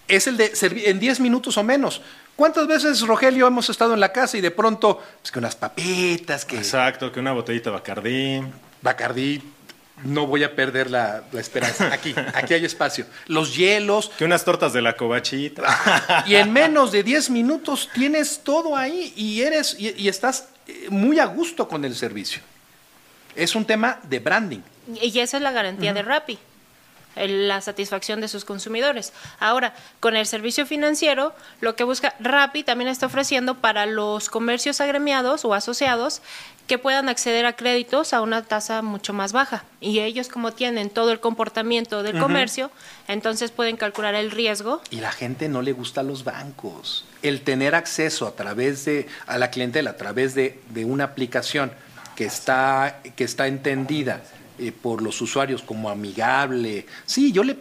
Es 0.08 0.26
el 0.26 0.36
de 0.36 0.52
en 0.86 0.98
10 0.98 1.20
minutos 1.20 1.56
o 1.58 1.62
menos. 1.62 2.00
¿Cuántas 2.36 2.66
veces, 2.66 3.00
Rogelio, 3.02 3.46
hemos 3.46 3.68
estado 3.68 3.92
en 3.94 4.00
la 4.00 4.10
casa 4.12 4.38
y 4.38 4.40
de 4.40 4.50
pronto, 4.50 5.00
pues 5.20 5.30
que 5.30 5.38
unas 5.38 5.54
papitas, 5.56 6.44
que 6.46 6.56
Exacto, 6.56 7.12
que 7.12 7.20
una 7.20 7.32
botellita 7.32 7.68
de 7.70 7.76
Bacardí. 7.76 8.42
Bacardí, 8.82 9.42
no 10.04 10.26
voy 10.26 10.44
a 10.44 10.54
perder 10.54 10.90
la, 10.90 11.22
la 11.32 11.40
esperanza. 11.40 11.92
Aquí, 11.92 12.14
aquí 12.34 12.54
hay 12.54 12.64
espacio. 12.64 13.06
Los 13.26 13.56
hielos, 13.56 14.10
Que 14.18 14.24
unas 14.24 14.44
tortas 14.44 14.72
de 14.72 14.82
la 14.82 14.96
cobachita. 14.96 16.24
y 16.26 16.34
en 16.34 16.52
menos 16.52 16.92
de 16.92 17.02
10 17.02 17.30
minutos 17.30 17.88
tienes 17.94 18.40
todo 18.42 18.76
ahí 18.76 19.12
y 19.16 19.42
eres 19.42 19.76
y, 19.78 19.94
y 19.96 20.08
estás 20.08 20.48
eh, 20.66 20.88
muy 20.90 21.18
a 21.18 21.26
gusto 21.26 21.68
con 21.68 21.84
el 21.84 21.94
servicio. 21.94 22.42
Es 23.34 23.54
un 23.54 23.64
tema 23.64 23.98
de 24.04 24.18
branding. 24.18 24.60
Y 25.00 25.18
esa 25.18 25.36
es 25.36 25.42
la 25.42 25.52
garantía 25.52 25.94
de 25.94 26.02
Rappi, 26.02 26.38
la 27.16 27.60
satisfacción 27.60 28.20
de 28.20 28.28
sus 28.28 28.44
consumidores. 28.44 29.12
Ahora, 29.38 29.74
con 30.00 30.16
el 30.16 30.26
servicio 30.26 30.66
financiero, 30.66 31.34
lo 31.60 31.76
que 31.76 31.84
busca 31.84 32.14
Rappi 32.18 32.64
también 32.64 32.90
está 32.90 33.06
ofreciendo 33.06 33.54
para 33.54 33.86
los 33.86 34.28
comercios 34.28 34.80
agremiados 34.80 35.44
o 35.44 35.54
asociados 35.54 36.20
que 36.66 36.78
puedan 36.78 37.08
acceder 37.08 37.44
a 37.46 37.54
créditos 37.54 38.12
a 38.12 38.20
una 38.20 38.42
tasa 38.42 38.82
mucho 38.82 39.12
más 39.12 39.32
baja. 39.32 39.64
Y 39.80 40.00
ellos, 40.00 40.28
como 40.28 40.52
tienen 40.52 40.90
todo 40.90 41.12
el 41.12 41.20
comportamiento 41.20 42.02
del 42.02 42.18
comercio, 42.18 42.70
entonces 43.08 43.50
pueden 43.50 43.76
calcular 43.76 44.14
el 44.14 44.30
riesgo. 44.30 44.80
Y 44.90 45.00
la 45.00 45.12
gente 45.12 45.48
no 45.48 45.62
le 45.62 45.72
gusta 45.72 46.02
los 46.02 46.24
bancos. 46.24 47.04
El 47.22 47.42
tener 47.42 47.74
acceso 47.74 48.26
a 48.26 48.36
través 48.36 48.84
de, 48.84 49.06
a 49.26 49.38
la 49.38 49.50
clientela, 49.50 49.90
a 49.90 49.96
través 49.96 50.34
de, 50.34 50.60
de 50.70 50.84
una 50.84 51.04
aplicación 51.04 51.72
que 52.16 52.24
está, 52.24 53.00
que 53.16 53.24
está 53.24 53.46
entendida 53.46 54.22
eh, 54.58 54.70
por 54.70 55.02
los 55.02 55.20
usuarios 55.20 55.62
como 55.62 55.90
amigable. 55.90 56.86
Sí, 57.06 57.32
yo 57.32 57.42
le 57.42 57.56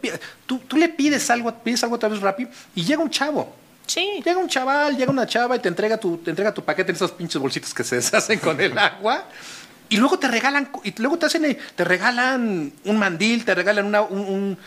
tú, 0.45 0.59
tú 0.67 0.77
le 0.77 0.89
pides 0.89 1.29
algo, 1.29 1.53
pides 1.63 1.83
algo 1.83 1.95
a 1.95 1.99
través 1.99 2.19
de 2.19 2.25
Rappi 2.25 2.47
y 2.75 2.83
llega 2.83 3.01
un 3.01 3.09
chavo. 3.09 3.55
Sí, 3.88 4.22
Llega 4.24 4.38
un 4.39 4.48
chaval, 4.48 4.96
llega 4.96 5.12
una 5.12 5.26
chava 5.28 5.56
y 5.56 5.60
te 5.60 5.67
entrega 5.67 5.98
tu, 5.98 6.17
te 6.17 6.30
entrega 6.30 6.54
tu 6.54 6.63
paquete 6.63 6.91
en 6.91 6.96
esas 6.96 7.12
pinches 7.12 7.41
bolsitas 7.41 7.74
que 7.74 7.84
se 7.84 7.96
deshacen 7.98 8.39
con 8.39 8.60
el 8.62 8.78
agua. 8.78 9.26
Y 9.89 9.98
luego 9.98 10.17
te 10.17 10.30
regalan, 10.30 10.72
y 10.86 10.94
luego 11.02 11.17
te 11.20 11.26
hacen, 11.26 11.44
eh, 11.44 11.58
te 11.76 11.84
regalan 11.84 12.72
un 12.86 12.98
mandil, 12.98 13.44
te 13.44 13.54
regalan 13.54 13.86
una- 13.86 14.02
un, 14.04 14.58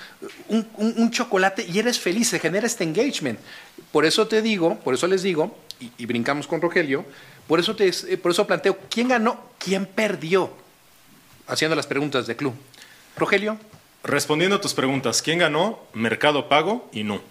un- 0.48 0.68
un- 0.76 1.10
chocolate 1.10 1.64
y 1.66 1.78
eres 1.78 1.98
feliz, 1.98 2.28
se 2.28 2.38
genera 2.38 2.66
este 2.66 2.84
engagement. 2.84 3.38
Por 3.90 4.04
eso 4.04 4.26
te 4.28 4.42
digo, 4.42 4.78
por 4.80 4.92
eso 4.92 5.06
les 5.06 5.22
digo, 5.22 5.56
y, 5.80 5.90
y 5.96 6.04
brincamos 6.04 6.46
con 6.46 6.60
Rogelio, 6.60 7.06
por 7.46 7.58
eso, 7.58 7.74
te, 7.74 7.88
eh, 7.88 8.18
por 8.18 8.32
eso 8.32 8.46
planteo, 8.46 8.78
¿quién 8.90 9.08
ganó? 9.08 9.40
¿Quién 9.58 9.86
perdió? 9.86 10.50
Haciendo 11.46 11.74
las 11.74 11.86
preguntas 11.86 12.26
de 12.26 12.36
club. 12.36 12.54
Rogelio, 13.16 13.58
Respondiendo 14.02 14.56
a 14.56 14.60
tus 14.60 14.74
preguntas, 14.74 15.22
¿quién 15.22 15.38
ganó? 15.38 15.78
Mercado 15.94 16.50
Pago 16.50 16.90
y 16.92 17.02
no. 17.04 17.22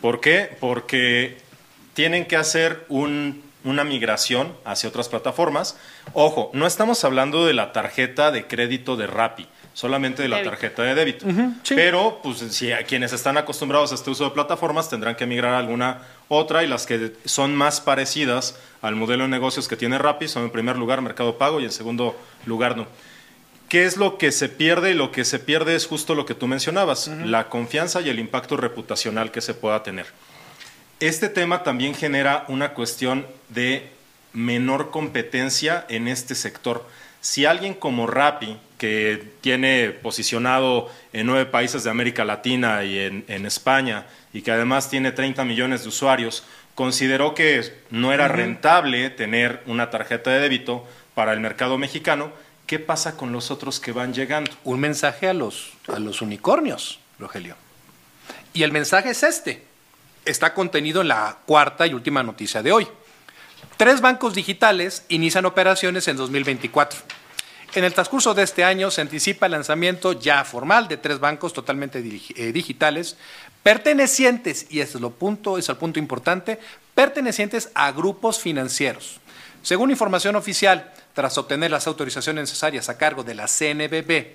¿Por 0.00 0.20
qué? 0.20 0.56
Porque 0.60 1.38
tienen 1.94 2.26
que 2.26 2.36
hacer 2.36 2.84
un- 2.88 3.42
una 3.64 3.84
migración 3.84 4.54
hacia 4.64 4.88
otras 4.88 5.08
plataformas. 5.08 5.76
Ojo, 6.14 6.50
no 6.54 6.66
estamos 6.66 7.04
hablando 7.04 7.44
de 7.46 7.52
la 7.52 7.72
tarjeta 7.72 8.30
de 8.30 8.46
crédito 8.46 8.96
de 8.96 9.06
Rappi, 9.06 9.46
solamente 9.74 10.22
de 10.22 10.28
la 10.28 10.36
Débito. 10.36 10.50
tarjeta 10.52 10.82
de 10.82 10.94
débito. 10.94 11.26
sí. 11.62 11.74
Pero, 11.74 12.20
pues, 12.22 12.38
si 12.38 12.72
a 12.72 12.84
quienes 12.84 13.12
están 13.12 13.36
acostumbrados 13.36 13.92
a 13.92 13.96
este 13.96 14.08
uso 14.10 14.24
de 14.24 14.30
plataformas 14.30 14.88
tendrán 14.88 15.14
que 15.14 15.26
migrar 15.26 15.52
a 15.52 15.58
alguna 15.58 15.98
otra 16.28 16.62
y 16.64 16.68
las 16.68 16.86
que 16.86 17.12
son 17.26 17.54
más 17.54 17.82
parecidas 17.82 18.58
al 18.80 18.96
modelo 18.96 19.24
de 19.24 19.28
negocios 19.28 19.68
que 19.68 19.76
tiene 19.76 19.98
Rappi 19.98 20.26
son 20.26 20.44
en 20.44 20.50
primer 20.50 20.76
lugar 20.76 21.02
Mercado 21.02 21.36
Pago 21.36 21.60
y 21.60 21.64
en 21.64 21.72
segundo 21.72 22.16
lugar 22.46 22.78
no. 22.78 22.86
¿Qué 23.70 23.84
es 23.84 23.96
lo 23.96 24.18
que 24.18 24.32
se 24.32 24.48
pierde? 24.48 24.90
Y 24.90 24.94
lo 24.94 25.12
que 25.12 25.24
se 25.24 25.38
pierde 25.38 25.76
es 25.76 25.86
justo 25.86 26.16
lo 26.16 26.26
que 26.26 26.34
tú 26.34 26.48
mencionabas, 26.48 27.06
la 27.06 27.48
confianza 27.48 28.00
y 28.00 28.08
el 28.08 28.18
impacto 28.18 28.56
reputacional 28.56 29.30
que 29.30 29.40
se 29.40 29.54
pueda 29.54 29.84
tener. 29.84 30.06
Este 30.98 31.28
tema 31.28 31.62
también 31.62 31.94
genera 31.94 32.44
una 32.48 32.74
cuestión 32.74 33.28
de 33.48 33.88
menor 34.32 34.90
competencia 34.90 35.86
en 35.88 36.08
este 36.08 36.34
sector. 36.34 36.84
Si 37.20 37.44
alguien 37.44 37.74
como 37.74 38.08
Rappi, 38.08 38.58
que 38.76 39.22
tiene 39.40 39.90
posicionado 39.90 40.90
en 41.12 41.28
nueve 41.28 41.46
países 41.46 41.84
de 41.84 41.90
América 41.90 42.24
Latina 42.24 42.82
y 42.82 42.98
en, 42.98 43.24
en 43.28 43.46
España, 43.46 44.04
y 44.32 44.42
que 44.42 44.50
además 44.50 44.90
tiene 44.90 45.12
30 45.12 45.44
millones 45.44 45.84
de 45.84 45.90
usuarios, 45.90 46.42
consideró 46.74 47.36
que 47.36 47.72
no 47.90 48.12
era 48.12 48.26
rentable 48.26 49.10
tener 49.10 49.62
una 49.66 49.90
tarjeta 49.90 50.32
de 50.32 50.40
débito 50.40 50.88
para 51.14 51.32
el 51.32 51.38
mercado 51.38 51.78
mexicano, 51.78 52.32
¿qué 52.70 52.78
pasa 52.78 53.16
con 53.16 53.32
los 53.32 53.50
otros 53.50 53.80
que 53.80 53.90
van 53.90 54.14
llegando? 54.14 54.52
un 54.62 54.78
mensaje 54.78 55.28
a 55.28 55.34
los, 55.34 55.72
a 55.88 55.98
los 55.98 56.22
unicornios, 56.22 57.00
Rogelio. 57.18 57.56
Y 58.52 58.62
el 58.62 58.70
mensaje 58.70 59.10
es 59.10 59.24
este. 59.24 59.64
Está 60.24 60.54
contenido 60.54 61.00
en 61.00 61.08
la 61.08 61.38
cuarta 61.46 61.84
y 61.88 61.94
última 61.94 62.22
noticia 62.22 62.62
de 62.62 62.70
hoy. 62.70 62.86
Tres 63.76 64.00
bancos 64.00 64.36
digitales 64.36 65.04
inician 65.08 65.46
operaciones 65.46 66.06
en 66.06 66.16
2024. 66.16 67.00
En 67.74 67.82
el 67.82 67.92
transcurso 67.92 68.34
de 68.34 68.44
este 68.44 68.62
año 68.62 68.92
se 68.92 69.00
anticipa 69.00 69.46
el 69.46 69.52
lanzamiento 69.52 70.12
ya 70.12 70.44
formal 70.44 70.86
de 70.86 70.96
tres 70.96 71.18
bancos 71.18 71.52
totalmente 71.52 71.98
eh, 71.98 72.52
digitales, 72.52 73.16
pertenecientes, 73.64 74.68
y 74.70 74.78
ese 74.78 74.98
es, 74.98 75.00
lo 75.00 75.10
punto, 75.10 75.58
es 75.58 75.68
el 75.68 75.76
punto 75.76 75.98
importante, 75.98 76.60
pertenecientes 76.94 77.72
a 77.74 77.90
grupos 77.90 78.38
financieros. 78.38 79.18
Según 79.62 79.90
información 79.90 80.36
oficial, 80.36 80.92
tras 81.14 81.38
obtener 81.38 81.70
las 81.70 81.86
autorizaciones 81.86 82.42
necesarias 82.42 82.88
a 82.88 82.98
cargo 82.98 83.24
de 83.24 83.34
la 83.34 83.46
CNBB 83.46 84.34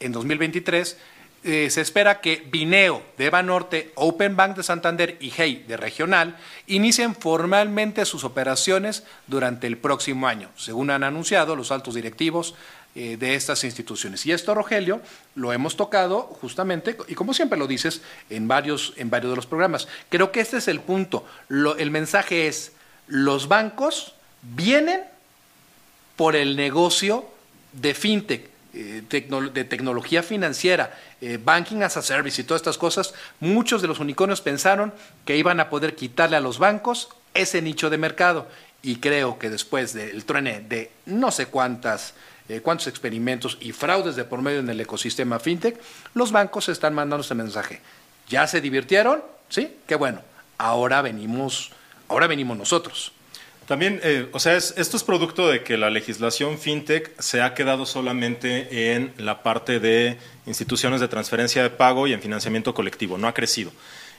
en 0.00 0.12
2023, 0.12 0.96
eh, 1.44 1.70
se 1.70 1.80
espera 1.80 2.20
que 2.20 2.44
Bineo 2.50 3.02
de 3.16 3.30
Banorte, 3.30 3.92
Open 3.94 4.34
Bank 4.34 4.56
de 4.56 4.62
Santander 4.64 5.16
y 5.20 5.30
Hey 5.30 5.64
de 5.68 5.76
Regional 5.76 6.36
inicien 6.66 7.14
formalmente 7.14 8.04
sus 8.04 8.24
operaciones 8.24 9.04
durante 9.28 9.68
el 9.68 9.78
próximo 9.78 10.26
año, 10.26 10.50
según 10.56 10.90
han 10.90 11.04
anunciado 11.04 11.54
los 11.54 11.70
altos 11.70 11.94
directivos 11.94 12.56
eh, 12.96 13.16
de 13.16 13.36
estas 13.36 13.62
instituciones. 13.62 14.26
Y 14.26 14.32
esto, 14.32 14.54
Rogelio, 14.54 15.00
lo 15.36 15.52
hemos 15.52 15.76
tocado 15.76 16.22
justamente, 16.22 16.96
y 17.06 17.14
como 17.14 17.32
siempre 17.32 17.58
lo 17.58 17.68
dices, 17.68 18.02
en 18.28 18.48
varios, 18.48 18.94
en 18.96 19.10
varios 19.10 19.30
de 19.30 19.36
los 19.36 19.46
programas. 19.46 19.86
Creo 20.08 20.32
que 20.32 20.40
este 20.40 20.56
es 20.56 20.66
el 20.66 20.80
punto. 20.80 21.24
el 21.48 21.90
mensaje 21.92 22.48
es, 22.48 22.72
los 23.06 23.46
bancos 23.46 24.14
vienen 24.42 25.02
por 26.16 26.34
el 26.34 26.56
negocio 26.56 27.26
de 27.72 27.94
fintech 27.94 28.56
eh, 28.78 29.02
de 29.08 29.64
tecnología 29.64 30.22
financiera, 30.22 30.98
eh, 31.22 31.38
banking 31.42 31.82
as 31.82 31.96
a 31.96 32.02
service 32.02 32.40
y 32.40 32.44
todas 32.44 32.60
estas 32.60 32.76
cosas, 32.76 33.14
muchos 33.40 33.80
de 33.80 33.88
los 33.88 34.00
unicornios 34.00 34.42
pensaron 34.42 34.92
que 35.24 35.38
iban 35.38 35.60
a 35.60 35.70
poder 35.70 35.94
quitarle 35.94 36.36
a 36.36 36.40
los 36.40 36.58
bancos 36.58 37.08
ese 37.32 37.62
nicho 37.62 37.88
de 37.88 37.96
mercado. 37.96 38.46
Y 38.82 38.96
creo 38.96 39.38
que 39.38 39.48
después 39.48 39.94
del 39.94 40.26
truene 40.26 40.60
de 40.60 40.90
no 41.06 41.30
sé 41.30 41.46
cuántas, 41.46 42.12
eh, 42.50 42.60
cuántos 42.60 42.86
experimentos 42.86 43.56
y 43.62 43.72
fraudes 43.72 44.14
de 44.14 44.24
por 44.24 44.42
medio 44.42 44.60
en 44.60 44.68
el 44.68 44.78
ecosistema 44.78 45.38
fintech, 45.38 45.80
los 46.12 46.30
bancos 46.30 46.68
están 46.68 46.92
mandando 46.92 47.24
ese 47.24 47.34
mensaje. 47.34 47.80
¿Ya 48.28 48.46
se 48.46 48.60
divirtieron? 48.60 49.22
¿Sí? 49.48 49.74
Qué 49.86 49.94
bueno. 49.94 50.20
Ahora 50.58 51.00
venimos, 51.00 51.70
ahora 52.08 52.26
venimos 52.26 52.58
nosotros. 52.58 53.12
También, 53.66 54.00
eh, 54.04 54.28
o 54.32 54.38
sea, 54.38 54.56
esto 54.56 54.96
es 54.96 55.02
producto 55.02 55.48
de 55.48 55.64
que 55.64 55.76
la 55.76 55.90
legislación 55.90 56.58
fintech 56.58 57.10
se 57.20 57.42
ha 57.42 57.52
quedado 57.54 57.84
solamente 57.84 58.92
en 58.94 59.12
la 59.18 59.42
parte 59.42 59.80
de 59.80 60.18
instituciones 60.46 61.00
de 61.00 61.08
transferencia 61.08 61.62
de 61.64 61.70
pago 61.70 62.06
y 62.06 62.12
en 62.12 62.22
financiamiento 62.22 62.74
colectivo, 62.74 63.18
no 63.18 63.26
ha 63.26 63.34
crecido. 63.34 63.72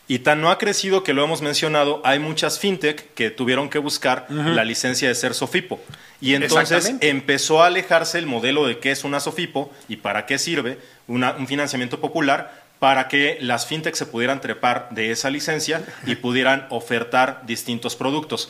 Y 0.09 0.19
tan 0.19 0.39
no 0.41 0.51
ha 0.51 0.57
crecido 0.57 1.03
que 1.03 1.13
lo 1.13 1.23
hemos 1.23 1.41
mencionado, 1.41 2.01
hay 2.05 2.19
muchas 2.19 2.59
fintech 2.59 3.13
que 3.13 3.29
tuvieron 3.29 3.69
que 3.69 3.79
buscar 3.79 4.25
la 4.29 4.63
licencia 4.63 5.09
de 5.09 5.15
ser 5.15 5.33
Sofipo. 5.33 5.81
Y 6.21 6.33
entonces 6.33 6.95
empezó 7.01 7.61
a 7.61 7.67
alejarse 7.67 8.17
el 8.17 8.25
modelo 8.25 8.65
de 8.65 8.79
qué 8.79 8.91
es 8.91 9.03
una 9.03 9.19
Sofipo 9.19 9.71
y 9.89 9.97
para 9.97 10.25
qué 10.25 10.37
sirve 10.39 10.77
un 11.07 11.47
financiamiento 11.47 11.99
popular 11.99 12.67
para 12.79 13.07
que 13.07 13.37
las 13.41 13.65
fintech 13.65 13.95
se 13.95 14.05
pudieran 14.05 14.39
trepar 14.39 14.89
de 14.91 15.11
esa 15.11 15.29
licencia 15.29 15.83
y 16.05 16.15
pudieran 16.15 16.67
ofertar 16.69 17.43
distintos 17.45 17.95
productos. 17.95 18.49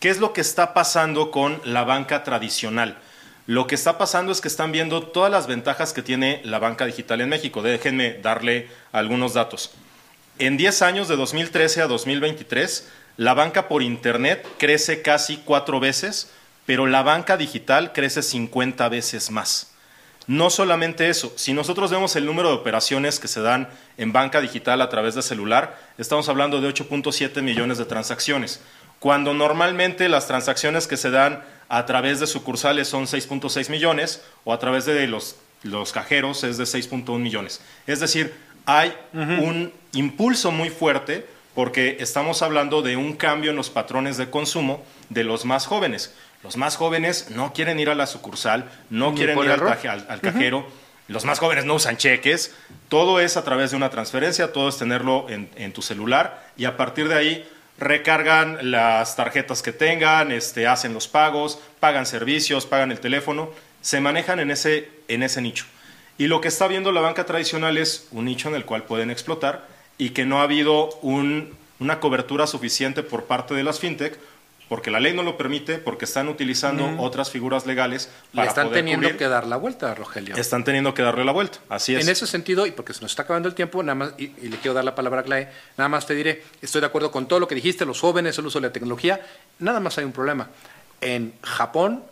¿Qué 0.00 0.10
es 0.10 0.18
lo 0.18 0.32
que 0.32 0.40
está 0.40 0.74
pasando 0.74 1.32
con 1.32 1.60
la 1.64 1.82
banca 1.82 2.22
tradicional? 2.22 2.98
Lo 3.46 3.66
que 3.66 3.74
está 3.74 3.98
pasando 3.98 4.30
es 4.30 4.40
que 4.40 4.46
están 4.46 4.70
viendo 4.70 5.02
todas 5.02 5.32
las 5.32 5.48
ventajas 5.48 5.92
que 5.92 6.02
tiene 6.02 6.40
la 6.44 6.60
banca 6.60 6.86
digital 6.86 7.20
en 7.20 7.28
México. 7.28 7.62
Déjenme 7.62 8.14
darle 8.14 8.68
algunos 8.92 9.34
datos. 9.34 9.72
En 10.38 10.56
10 10.56 10.82
años, 10.82 11.08
de 11.08 11.16
2013 11.16 11.82
a 11.82 11.88
2023, 11.88 12.88
la 13.16 13.34
banca 13.34 13.66
por 13.66 13.82
Internet 13.82 14.46
crece 14.58 15.02
casi 15.02 15.38
cuatro 15.38 15.80
veces, 15.80 16.30
pero 16.64 16.86
la 16.86 17.02
banca 17.02 17.36
digital 17.36 17.92
crece 17.92 18.22
50 18.22 18.88
veces 18.88 19.32
más. 19.32 19.72
No 20.28 20.50
solamente 20.50 21.08
eso, 21.08 21.32
si 21.34 21.54
nosotros 21.54 21.90
vemos 21.90 22.14
el 22.14 22.26
número 22.26 22.50
de 22.50 22.56
operaciones 22.56 23.18
que 23.18 23.26
se 23.26 23.40
dan 23.40 23.68
en 23.96 24.12
banca 24.12 24.40
digital 24.40 24.80
a 24.82 24.90
través 24.90 25.16
de 25.16 25.22
celular, 25.22 25.76
estamos 25.96 26.28
hablando 26.28 26.60
de 26.60 26.68
8.7 26.68 27.42
millones 27.42 27.78
de 27.78 27.86
transacciones 27.86 28.60
cuando 28.98 29.34
normalmente 29.34 30.08
las 30.08 30.26
transacciones 30.26 30.86
que 30.86 30.96
se 30.96 31.10
dan 31.10 31.42
a 31.68 31.86
través 31.86 32.20
de 32.20 32.26
sucursales 32.26 32.88
son 32.88 33.04
6.6 33.04 33.70
millones 33.70 34.22
o 34.44 34.52
a 34.52 34.58
través 34.58 34.86
de 34.86 35.06
los, 35.06 35.36
los 35.62 35.92
cajeros 35.92 36.44
es 36.44 36.56
de 36.58 36.64
6.1 36.64 37.18
millones. 37.18 37.60
Es 37.86 38.00
decir, 38.00 38.34
hay 38.66 38.94
un 39.12 39.72
impulso 39.92 40.50
muy 40.50 40.70
fuerte 40.70 41.26
porque 41.54 41.96
estamos 42.00 42.42
hablando 42.42 42.82
de 42.82 42.96
un 42.96 43.14
cambio 43.14 43.50
en 43.50 43.56
los 43.56 43.70
patrones 43.70 44.16
de 44.16 44.30
consumo 44.30 44.84
de 45.08 45.24
los 45.24 45.44
más 45.44 45.66
jóvenes. 45.66 46.14
Los 46.42 46.56
más 46.56 46.76
jóvenes 46.76 47.30
no 47.30 47.52
quieren 47.52 47.80
ir 47.80 47.90
a 47.90 47.94
la 47.94 48.06
sucursal, 48.06 48.70
no 48.90 49.14
quieren 49.14 49.38
ir 49.38 49.50
al, 49.50 50.20
cajero. 50.20 50.66
Los 51.08 51.24
más 51.24 51.38
jóvenes 51.38 51.64
no 51.64 51.74
usan 51.74 51.96
cheques. 51.96 52.54
Todo 52.88 53.18
es 53.20 53.36
a 53.36 53.44
través 53.44 53.70
de 53.70 53.76
una 53.76 53.90
transferencia, 53.90 54.52
todo 54.52 54.68
es 54.68 54.76
tenerlo 54.76 55.26
en 55.28 55.72
tu 55.72 55.82
celular 55.82 56.48
y 56.56 56.64
a 56.66 56.76
partir 56.76 57.08
de 57.08 57.14
ahí 57.14 57.48
recargan 57.78 58.70
las 58.70 59.16
tarjetas 59.16 59.62
que 59.62 59.72
tengan, 59.72 60.32
este, 60.32 60.66
hacen 60.66 60.94
los 60.94 61.08
pagos, 61.08 61.60
pagan 61.80 62.06
servicios, 62.06 62.66
pagan 62.66 62.90
el 62.90 63.00
teléfono, 63.00 63.50
se 63.80 64.00
manejan 64.00 64.40
en 64.40 64.50
ese, 64.50 64.90
en 65.08 65.22
ese 65.22 65.40
nicho. 65.40 65.64
Y 66.18 66.26
lo 66.26 66.40
que 66.40 66.48
está 66.48 66.66
viendo 66.66 66.90
la 66.90 67.00
banca 67.00 67.26
tradicional 67.26 67.78
es 67.78 68.08
un 68.10 68.24
nicho 68.24 68.48
en 68.48 68.56
el 68.56 68.64
cual 68.64 68.82
pueden 68.82 69.10
explotar 69.10 69.68
y 69.98 70.10
que 70.10 70.24
no 70.24 70.40
ha 70.40 70.44
habido 70.44 70.90
una 71.00 72.00
cobertura 72.00 72.46
suficiente 72.48 73.04
por 73.04 73.24
parte 73.24 73.54
de 73.54 73.62
las 73.62 73.78
fintech 73.78 74.18
porque 74.68 74.90
la 74.90 75.00
ley 75.00 75.14
no 75.14 75.22
lo 75.22 75.36
permite, 75.36 75.78
porque 75.78 76.04
están 76.04 76.28
utilizando 76.28 77.00
otras 77.02 77.30
figuras 77.30 77.66
legales 77.66 78.10
para 78.34 78.48
están 78.48 78.70
teniendo 78.70 79.16
que 79.16 79.26
dar 79.26 79.46
la 79.46 79.56
vuelta, 79.56 79.94
Rogelio. 79.94 80.36
Están 80.36 80.62
teniendo 80.62 80.92
que 80.92 81.02
darle 81.02 81.24
la 81.24 81.32
vuelta, 81.32 81.58
así 81.68 81.94
es. 81.94 82.04
En 82.04 82.10
ese 82.10 82.26
sentido, 82.26 82.66
y 82.66 82.72
porque 82.72 82.92
se 82.92 83.00
nos 83.00 83.12
está 83.12 83.22
acabando 83.22 83.48
el 83.48 83.54
tiempo, 83.54 83.82
nada 83.82 83.94
más, 83.94 84.12
y, 84.18 84.28
le 84.28 84.58
quiero 84.58 84.74
dar 84.74 84.84
la 84.84 84.94
palabra 84.94 85.20
a 85.20 85.24
Clay, 85.24 85.48
nada 85.76 85.88
más 85.88 86.06
te 86.06 86.14
diré, 86.14 86.42
estoy 86.60 86.82
de 86.82 86.86
acuerdo 86.86 87.10
con 87.10 87.26
todo 87.26 87.40
lo 87.40 87.48
que 87.48 87.54
dijiste, 87.54 87.86
los 87.86 88.00
jóvenes, 88.00 88.36
el 88.38 88.46
uso 88.46 88.60
de 88.60 88.66
la 88.66 88.72
tecnología, 88.72 89.20
nada 89.58 89.80
más 89.80 89.96
hay 89.96 90.04
un 90.04 90.12
problema. 90.12 90.48
En 91.00 91.32
Japón 91.42 92.04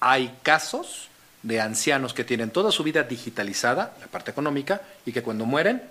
hay 0.00 0.34
casos 0.42 1.08
de 1.42 1.60
ancianos 1.60 2.12
que 2.12 2.24
tienen 2.24 2.50
toda 2.50 2.72
su 2.72 2.82
vida 2.82 3.04
digitalizada, 3.04 3.94
la 4.00 4.08
parte 4.08 4.32
económica, 4.32 4.82
y 5.06 5.12
que 5.12 5.22
cuando 5.22 5.46
mueren, 5.46 5.82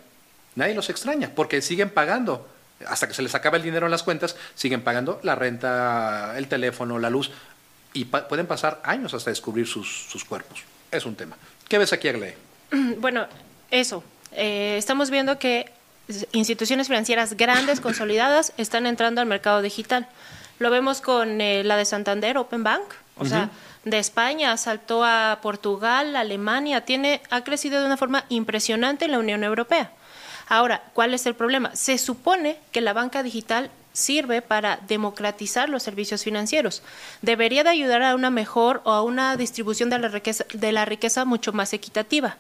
nadie 0.56 0.76
los 0.76 0.90
extraña, 0.90 1.32
porque 1.34 1.62
siguen 1.62 1.90
pagando 1.90 2.46
hasta 2.88 3.08
que 3.08 3.14
se 3.14 3.22
les 3.22 3.36
acaba 3.36 3.58
el 3.58 3.64
dinero 3.64 3.88
en 3.88 3.92
las 3.92 4.04
cuentas, 4.04 4.36
siguen 4.56 4.82
pagando 4.82 5.20
la 5.24 5.36
renta, 5.36 6.38
el 6.38 6.48
teléfono, 6.48 7.00
la 7.00 7.10
luz, 7.10 7.32
y 7.94 8.06
pueden 8.06 8.48
pasar 8.48 8.82
años 8.84 9.14
hasta 9.14 9.30
descubrir 9.30 9.68
sus, 9.68 10.26
cuerpos. 10.28 10.64
Es 10.92 11.06
un 11.06 11.16
tema. 11.16 11.38
¿Qué 11.68 11.78
ves 11.78 11.94
aquí, 11.94 12.08
Agle? 12.08 12.36
Bueno, 12.98 13.28
eso. 13.72 14.04
Eh, 14.32 14.76
estamos 14.78 15.10
viendo 15.10 15.40
que 15.40 15.72
instituciones 16.32 16.88
financieras 16.88 17.36
grandes, 17.36 17.80
consolidadas, 17.82 18.54
están 18.58 18.86
entrando 18.86 19.22
al 19.22 19.28
mercado 19.28 19.62
digital. 19.62 20.08
Lo 20.60 20.70
vemos 20.70 21.02
con 21.02 21.42
eh, 21.42 21.64
la 21.64 21.78
de 21.78 21.86
Santander, 21.86 22.38
Open 22.38 22.64
Bank, 22.64 22.84
o 23.18 23.26
sea, 23.26 23.50
de 23.84 24.00
España 24.00 24.56
saltó 24.58 25.04
a 25.04 25.40
Portugal, 25.42 26.16
Alemania, 26.16 26.82
tiene, 26.82 27.22
ha 27.30 27.44
crecido 27.44 27.80
de 27.80 27.86
una 27.86 27.98
forma 27.98 28.26
impresionante 28.30 29.06
en 29.06 29.12
la 29.12 29.20
Unión 29.20 29.44
Europea. 29.44 29.92
Ahora, 30.50 30.84
¿cuál 30.94 31.14
es 31.14 31.28
el 31.28 31.36
problema? 31.36 31.76
Se 31.76 32.00
supone 32.00 32.58
que 32.72 32.82
la 32.82 32.94
banca 32.94 33.22
digital 33.22 33.70
sirve 33.94 34.42
para 34.42 34.78
democratizar 34.88 35.70
los 35.70 35.84
servicios 35.84 36.24
financieros. 36.24 36.82
Debería 37.22 37.64
de 37.64 37.70
ayudar 37.70 38.02
a 38.02 38.16
una 38.16 38.32
mejor 38.32 38.82
o 38.84 38.92
a 38.92 39.04
una 39.04 39.38
distribución 39.38 39.92
de 39.92 40.72
la 40.72 40.86
riqueza, 40.86 41.26
mucho 41.26 41.54
más 41.54 41.74
equitativa. 41.74 42.38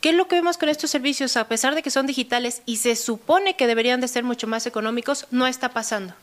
¿Qué 0.00 0.10
es 0.10 0.14
lo 0.14 0.28
que 0.28 0.36
vemos 0.36 0.56
con 0.56 0.68
estos 0.68 0.90
servicios? 0.90 1.36
A 1.36 1.48
pesar 1.48 1.74
de 1.74 1.82
que 1.82 1.90
son 1.90 2.06
digitales 2.06 2.62
y 2.64 2.76
se 2.76 2.94
supone 2.94 3.56
que 3.56 3.66
deberían 3.66 4.00
de 4.00 4.08
ser 4.08 4.22
mucho 4.22 4.46
más 4.46 4.66
económicos, 4.66 5.26
no 5.30 5.46
está 5.46 5.70
pasando. 5.70 6.14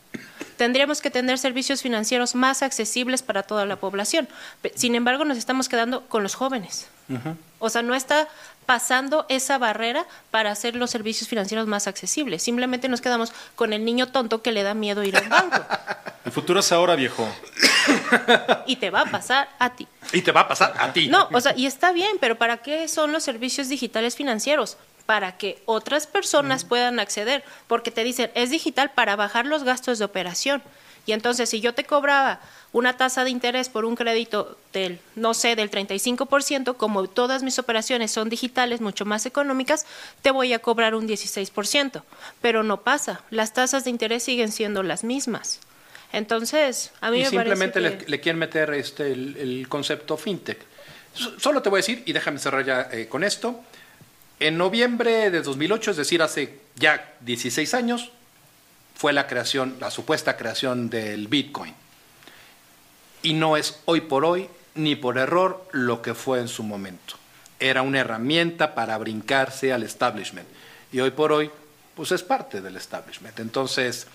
Tendríamos 0.60 1.00
que 1.00 1.10
tener 1.10 1.38
servicios 1.38 1.82
financieros 1.82 2.36
más 2.36 2.64
accesibles 2.64 3.24
para 3.24 3.44
toda 3.44 3.66
la 3.66 3.78
población. 3.78 4.28
Sin 4.76 4.94
embargo, 4.94 5.24
nos 5.24 5.38
estamos 5.38 5.70
quedando 5.70 6.06
con 6.08 6.22
los 6.22 6.36
jóvenes. 6.36 6.90
O 7.60 7.70
sea, 7.70 7.82
no 7.82 7.96
está 7.96 8.28
pasando 8.66 9.26
esa 9.30 9.58
barrera 9.58 10.06
para 10.32 10.52
hacer 10.52 10.76
los 10.76 10.90
servicios 10.90 11.30
financieros 11.30 11.66
más 11.66 11.88
accesibles. 11.88 12.44
Simplemente 12.44 12.90
nos 12.90 13.00
quedamos 13.00 13.32
con 13.56 13.72
el 13.72 13.86
niño 13.86 14.10
tonto 14.10 14.42
que 14.42 14.52
le 14.52 14.64
da 14.64 14.74
miedo 14.74 15.02
ir 15.06 15.16
al 15.16 15.30
banco. 15.30 15.64
El 16.26 16.34
futuro 16.34 16.60
es 16.60 16.70
ahora, 16.74 16.98
viejo. 16.98 17.26
Y 18.68 18.76
te 18.76 18.90
va 18.90 19.02
a 19.02 19.06
pasar 19.06 19.48
a 19.60 19.70
ti. 19.70 19.88
Y 20.12 20.22
te 20.22 20.34
va 20.34 20.42
a 20.42 20.48
pasar 20.50 20.74
a 20.78 20.92
ti. 20.92 21.08
No, 21.08 21.30
o 21.32 21.40
sea, 21.40 21.56
y 21.56 21.68
está 21.68 21.94
bien, 21.94 22.18
pero 22.20 22.38
¿para 22.38 22.58
qué 22.58 22.90
son 22.90 23.14
los 23.14 23.24
servicios 23.24 23.70
digitales 23.70 24.18
financieros? 24.18 24.78
Para 25.10 25.38
que 25.38 25.60
otras 25.66 26.06
personas 26.06 26.66
puedan 26.66 27.00
acceder, 27.00 27.44
porque 27.66 27.90
te 27.90 28.04
dicen, 28.04 28.30
es 28.36 28.52
digital 28.52 28.92
para 28.92 29.16
bajar 29.16 29.48
los 29.48 29.64
gastos 29.64 29.98
de 29.98 30.06
operación. 30.06 30.62
Y 31.08 31.14
entonces, 31.14 31.50
si 31.50 31.62
yo 31.62 31.74
te 31.74 31.84
cobraba 31.84 32.40
una 32.74 32.96
tasa 32.96 33.24
de 33.24 33.32
interés 33.32 33.70
por 33.70 33.86
un 33.86 33.96
crédito 33.96 34.56
del, 34.72 35.00
no 35.16 35.34
sé, 35.34 35.56
del 35.56 35.72
35%, 35.72 36.78
como 36.78 37.10
todas 37.10 37.42
mis 37.42 37.58
operaciones 37.58 38.12
son 38.12 38.30
digitales, 38.30 38.82
mucho 38.82 39.04
más 39.06 39.26
económicas, 39.26 39.88
te 40.22 40.30
voy 40.30 40.54
a 40.54 40.60
cobrar 40.60 40.94
un 40.94 41.08
16%. 41.08 42.04
Pero 42.40 42.62
no 42.62 42.82
pasa, 42.82 43.24
las 43.32 43.54
tasas 43.54 43.86
de 43.86 43.90
interés 43.90 44.22
siguen 44.22 44.52
siendo 44.52 44.84
las 44.84 45.04
mismas. 45.04 45.60
Entonces, 46.14 46.92
a 47.02 47.10
mí 47.10 47.24
me 47.24 47.30
simplemente 47.32 47.82
parece 47.82 48.02
le, 48.02 48.08
le, 48.08 48.20
quieren 48.20 48.38
meter 48.38 48.76
este, 48.76 49.12
el, 49.12 49.66
concepto 49.68 50.18
fintech 50.18 50.60
Solo 51.40 51.64
te 51.64 51.70
voy 51.70 51.80
a 51.80 51.82
decir, 51.82 52.04
y 52.06 52.14
déjame 52.14 52.38
cerrar 52.38 52.64
ya 52.64 52.88
eh, 52.92 53.08
con 53.08 53.24
esto, 53.24 53.64
en 54.40 54.58
noviembre 54.58 55.32
de 55.32 55.42
2008, 55.42 55.92
es 55.92 55.98
decir, 55.98 56.22
hace 56.22 56.60
ya 56.76 57.14
16 57.22 57.74
años, 57.74 58.12
fue 58.96 59.14
la 59.14 59.28
creación, 59.28 59.76
la 59.80 59.92
supuesta 59.92 60.38
creación 60.38 60.90
del 60.90 61.28
Bitcoin. 61.28 61.74
Y 63.22 63.34
no 63.34 63.58
es 63.58 63.80
hoy 63.86 64.02
por 64.02 64.24
hoy, 64.24 64.50
ni 64.76 64.96
por 64.96 65.18
error, 65.18 65.68
lo 65.72 66.02
que 66.02 66.14
fue 66.14 66.40
en 66.40 66.48
su 66.48 66.64
momento. 66.64 67.16
Era 67.60 67.82
una 67.82 68.00
herramienta 68.00 68.76
para 68.76 68.98
brincarse 68.98 69.74
al 69.74 69.84
establishment. 69.84 70.48
Y 70.92 71.02
hoy 71.02 71.12
por 71.12 71.34
hoy, 71.34 71.52
pues 71.96 72.14
es 72.14 72.24
parte 72.24 72.62
del 72.62 72.78
establishment. 72.78 73.40
Entonces, 73.40 74.08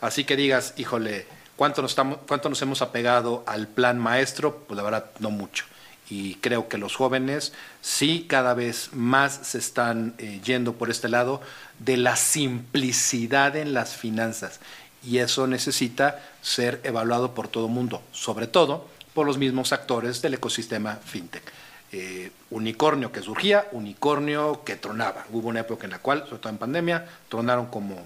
así 0.00 0.22
que 0.22 0.36
digas, 0.36 0.74
híjole, 0.76 1.26
¿cuánto 1.56 1.82
nos, 1.82 1.90
estamos, 1.90 2.18
cuánto 2.28 2.48
nos 2.48 2.62
hemos 2.62 2.82
apegado 2.82 3.42
al 3.46 3.66
plan 3.66 3.98
maestro? 3.98 4.58
Pues 4.68 4.76
la 4.76 4.84
verdad, 4.84 5.10
no 5.18 5.30
mucho 5.30 5.64
y 6.12 6.34
creo 6.42 6.68
que 6.68 6.76
los 6.76 6.94
jóvenes 6.94 7.54
sí 7.80 8.26
cada 8.28 8.52
vez 8.52 8.90
más 8.92 9.32
se 9.44 9.56
están 9.56 10.14
eh, 10.18 10.42
yendo 10.44 10.74
por 10.74 10.90
este 10.90 11.08
lado 11.08 11.40
de 11.78 11.96
la 11.96 12.16
simplicidad 12.16 13.56
en 13.56 13.72
las 13.72 13.96
finanzas 13.96 14.60
y 15.02 15.18
eso 15.18 15.46
necesita 15.46 16.22
ser 16.42 16.82
evaluado 16.84 17.32
por 17.32 17.48
todo 17.48 17.64
el 17.64 17.72
mundo, 17.72 18.02
sobre 18.12 18.46
todo 18.46 18.86
por 19.14 19.26
los 19.26 19.38
mismos 19.38 19.72
actores 19.72 20.20
del 20.20 20.34
ecosistema 20.34 20.96
fintech. 20.96 21.50
Eh, 21.92 22.30
unicornio 22.50 23.10
que 23.10 23.22
surgía, 23.22 23.66
unicornio 23.72 24.64
que 24.64 24.76
tronaba. 24.76 25.24
Hubo 25.32 25.48
una 25.48 25.60
época 25.60 25.84
en 25.84 25.92
la 25.92 25.98
cual, 25.98 26.24
sobre 26.26 26.40
todo 26.40 26.50
en 26.50 26.58
pandemia, 26.58 27.06
tronaron 27.30 27.66
como, 27.66 27.96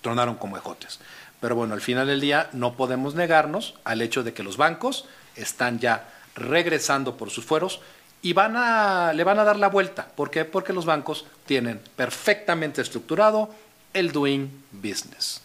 tronaron 0.00 0.36
como 0.36 0.56
ejotes. 0.56 1.00
Pero 1.38 1.54
bueno, 1.54 1.74
al 1.74 1.80
final 1.82 2.06
del 2.06 2.20
día 2.20 2.48
no 2.52 2.76
podemos 2.76 3.14
negarnos 3.14 3.74
al 3.84 4.00
hecho 4.00 4.22
de 4.22 4.32
que 4.32 4.42
los 4.42 4.56
bancos 4.56 5.04
están 5.36 5.78
ya 5.78 6.08
regresando 6.34 7.16
por 7.16 7.30
sus 7.30 7.44
fueros 7.44 7.80
y 8.22 8.32
van 8.32 8.56
a, 8.56 9.12
le 9.12 9.24
van 9.24 9.38
a 9.38 9.44
dar 9.44 9.56
la 9.56 9.68
vuelta. 9.68 10.06
¿Por 10.06 10.30
qué? 10.30 10.44
Porque 10.44 10.72
los 10.72 10.84
bancos 10.84 11.24
tienen 11.46 11.80
perfectamente 11.96 12.82
estructurado 12.82 13.50
el 13.92 14.12
doing 14.12 14.64
business. 14.72 15.42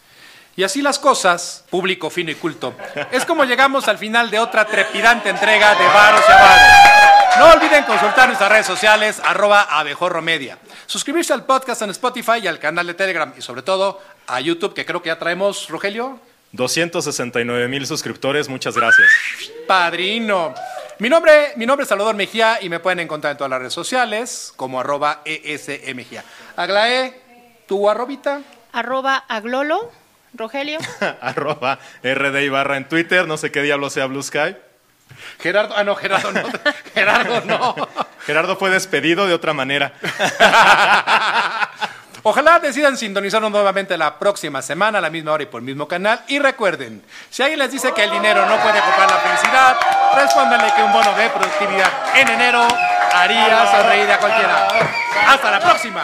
Y 0.57 0.63
así 0.63 0.81
las 0.81 0.99
cosas, 0.99 1.65
público 1.69 2.09
fino 2.09 2.31
y 2.31 2.36
culto, 2.36 2.73
es 3.11 3.25
como 3.25 3.43
llegamos 3.43 3.88
al 3.89 3.97
final 3.97 4.31
de 4.31 4.39
otra 4.39 4.65
trepidante 4.65 5.29
entrega 5.29 5.75
de 5.75 5.86
Varos 5.86 6.21
y 6.27 6.31
Avaros. 6.31 6.95
No 7.38 7.51
olviden 7.51 7.83
consultar 7.83 8.27
nuestras 8.27 8.49
redes 8.49 8.65
sociales, 8.65 9.21
arroba 9.21 9.63
abejorro 9.63 10.21
media. 10.21 10.57
Suscribirse 10.86 11.33
al 11.33 11.43
podcast 11.43 11.81
en 11.81 11.89
Spotify 11.89 12.39
y 12.41 12.47
al 12.47 12.59
canal 12.59 12.88
de 12.88 12.93
Telegram 12.93 13.33
y 13.38 13.41
sobre 13.41 13.63
todo 13.63 14.01
a 14.27 14.39
YouTube, 14.39 14.73
que 14.73 14.86
creo 14.86 15.01
que 15.01 15.07
ya 15.07 15.19
traemos, 15.19 15.67
Rogelio. 15.67 16.21
269 16.56 17.68
mil 17.68 17.86
suscriptores, 17.86 18.49
muchas 18.49 18.76
gracias. 18.76 19.08
Padrino. 19.68 20.53
Mi 20.99 21.10
nombre, 21.10 21.51
mi 21.58 21.66
nombre 21.66 21.84
es 21.84 21.89
Salvador 21.89 22.16
Mejía 22.16 22.60
y 22.62 22.70
me 22.70 22.80
pueden 22.80 23.01
encontrar 23.01 23.32
en 23.32 23.38
todas 23.38 23.49
las 23.49 23.60
redes 23.60 23.74
sociales 23.74 24.53
como 24.56 24.80
arroba 24.80 25.22
ESMejía. 25.26 26.24
Aglae, 26.56 27.14
¿tu 27.68 27.89
arrobita? 27.89 28.41
Arroba 28.72 29.18
aglolo, 29.28 29.91
Rogelio. 30.34 30.80
arroba 31.22 31.80
RD 32.01 32.43
Ibarra 32.43 32.78
en 32.78 32.88
Twitter, 32.88 33.28
no 33.28 33.36
sé 33.36 33.51
qué 33.51 33.62
diablo 33.62 33.89
sea 33.89 34.06
Blue 34.06 34.24
Sky. 34.24 34.56
Gerardo, 35.39 35.76
ah 35.78 35.84
no, 35.84 35.95
Gerardo 35.95 36.32
no. 36.32 36.43
Gerardo 36.93 37.41
no. 37.41 37.76
Gerardo 38.26 38.56
fue 38.56 38.70
despedido 38.70 39.28
de 39.28 39.34
otra 39.34 39.53
manera. 39.53 39.93
Ojalá 42.28 42.57
decidan 42.57 42.97
sintonizarnos 42.97 43.51
nuevamente 43.51 43.95
la 43.99 44.17
próxima 44.17 44.59
semana 44.63 44.97
a 44.97 45.01
la 45.01 45.11
misma 45.11 45.34
hora 45.34 45.43
y 45.43 45.45
por 45.45 45.61
el 45.61 45.65
mismo 45.65 45.88
canal. 45.88 46.23
Y 46.28 46.39
recuerden, 46.39 47.03
si 47.30 47.43
alguien 47.43 47.59
les 47.59 47.71
dice 47.71 47.93
que 47.93 48.03
el 48.03 48.09
dinero 48.09 48.47
no 48.47 48.57
puede 48.63 48.82
comprar 48.82 49.11
la 49.11 49.17
felicidad, 49.17 49.78
respóndanle 50.15 50.73
que 50.73 50.82
un 50.82 50.91
bono 50.91 51.13
de 51.13 51.30
productividad 51.30 51.91
en 52.15 52.28
enero 52.30 52.67
haría 53.13 53.67
sonreír 53.69 54.11
a 54.11 54.17
cualquiera. 54.17 54.67
¡Hasta 55.28 55.51
la 55.51 55.59
próxima! 55.59 56.03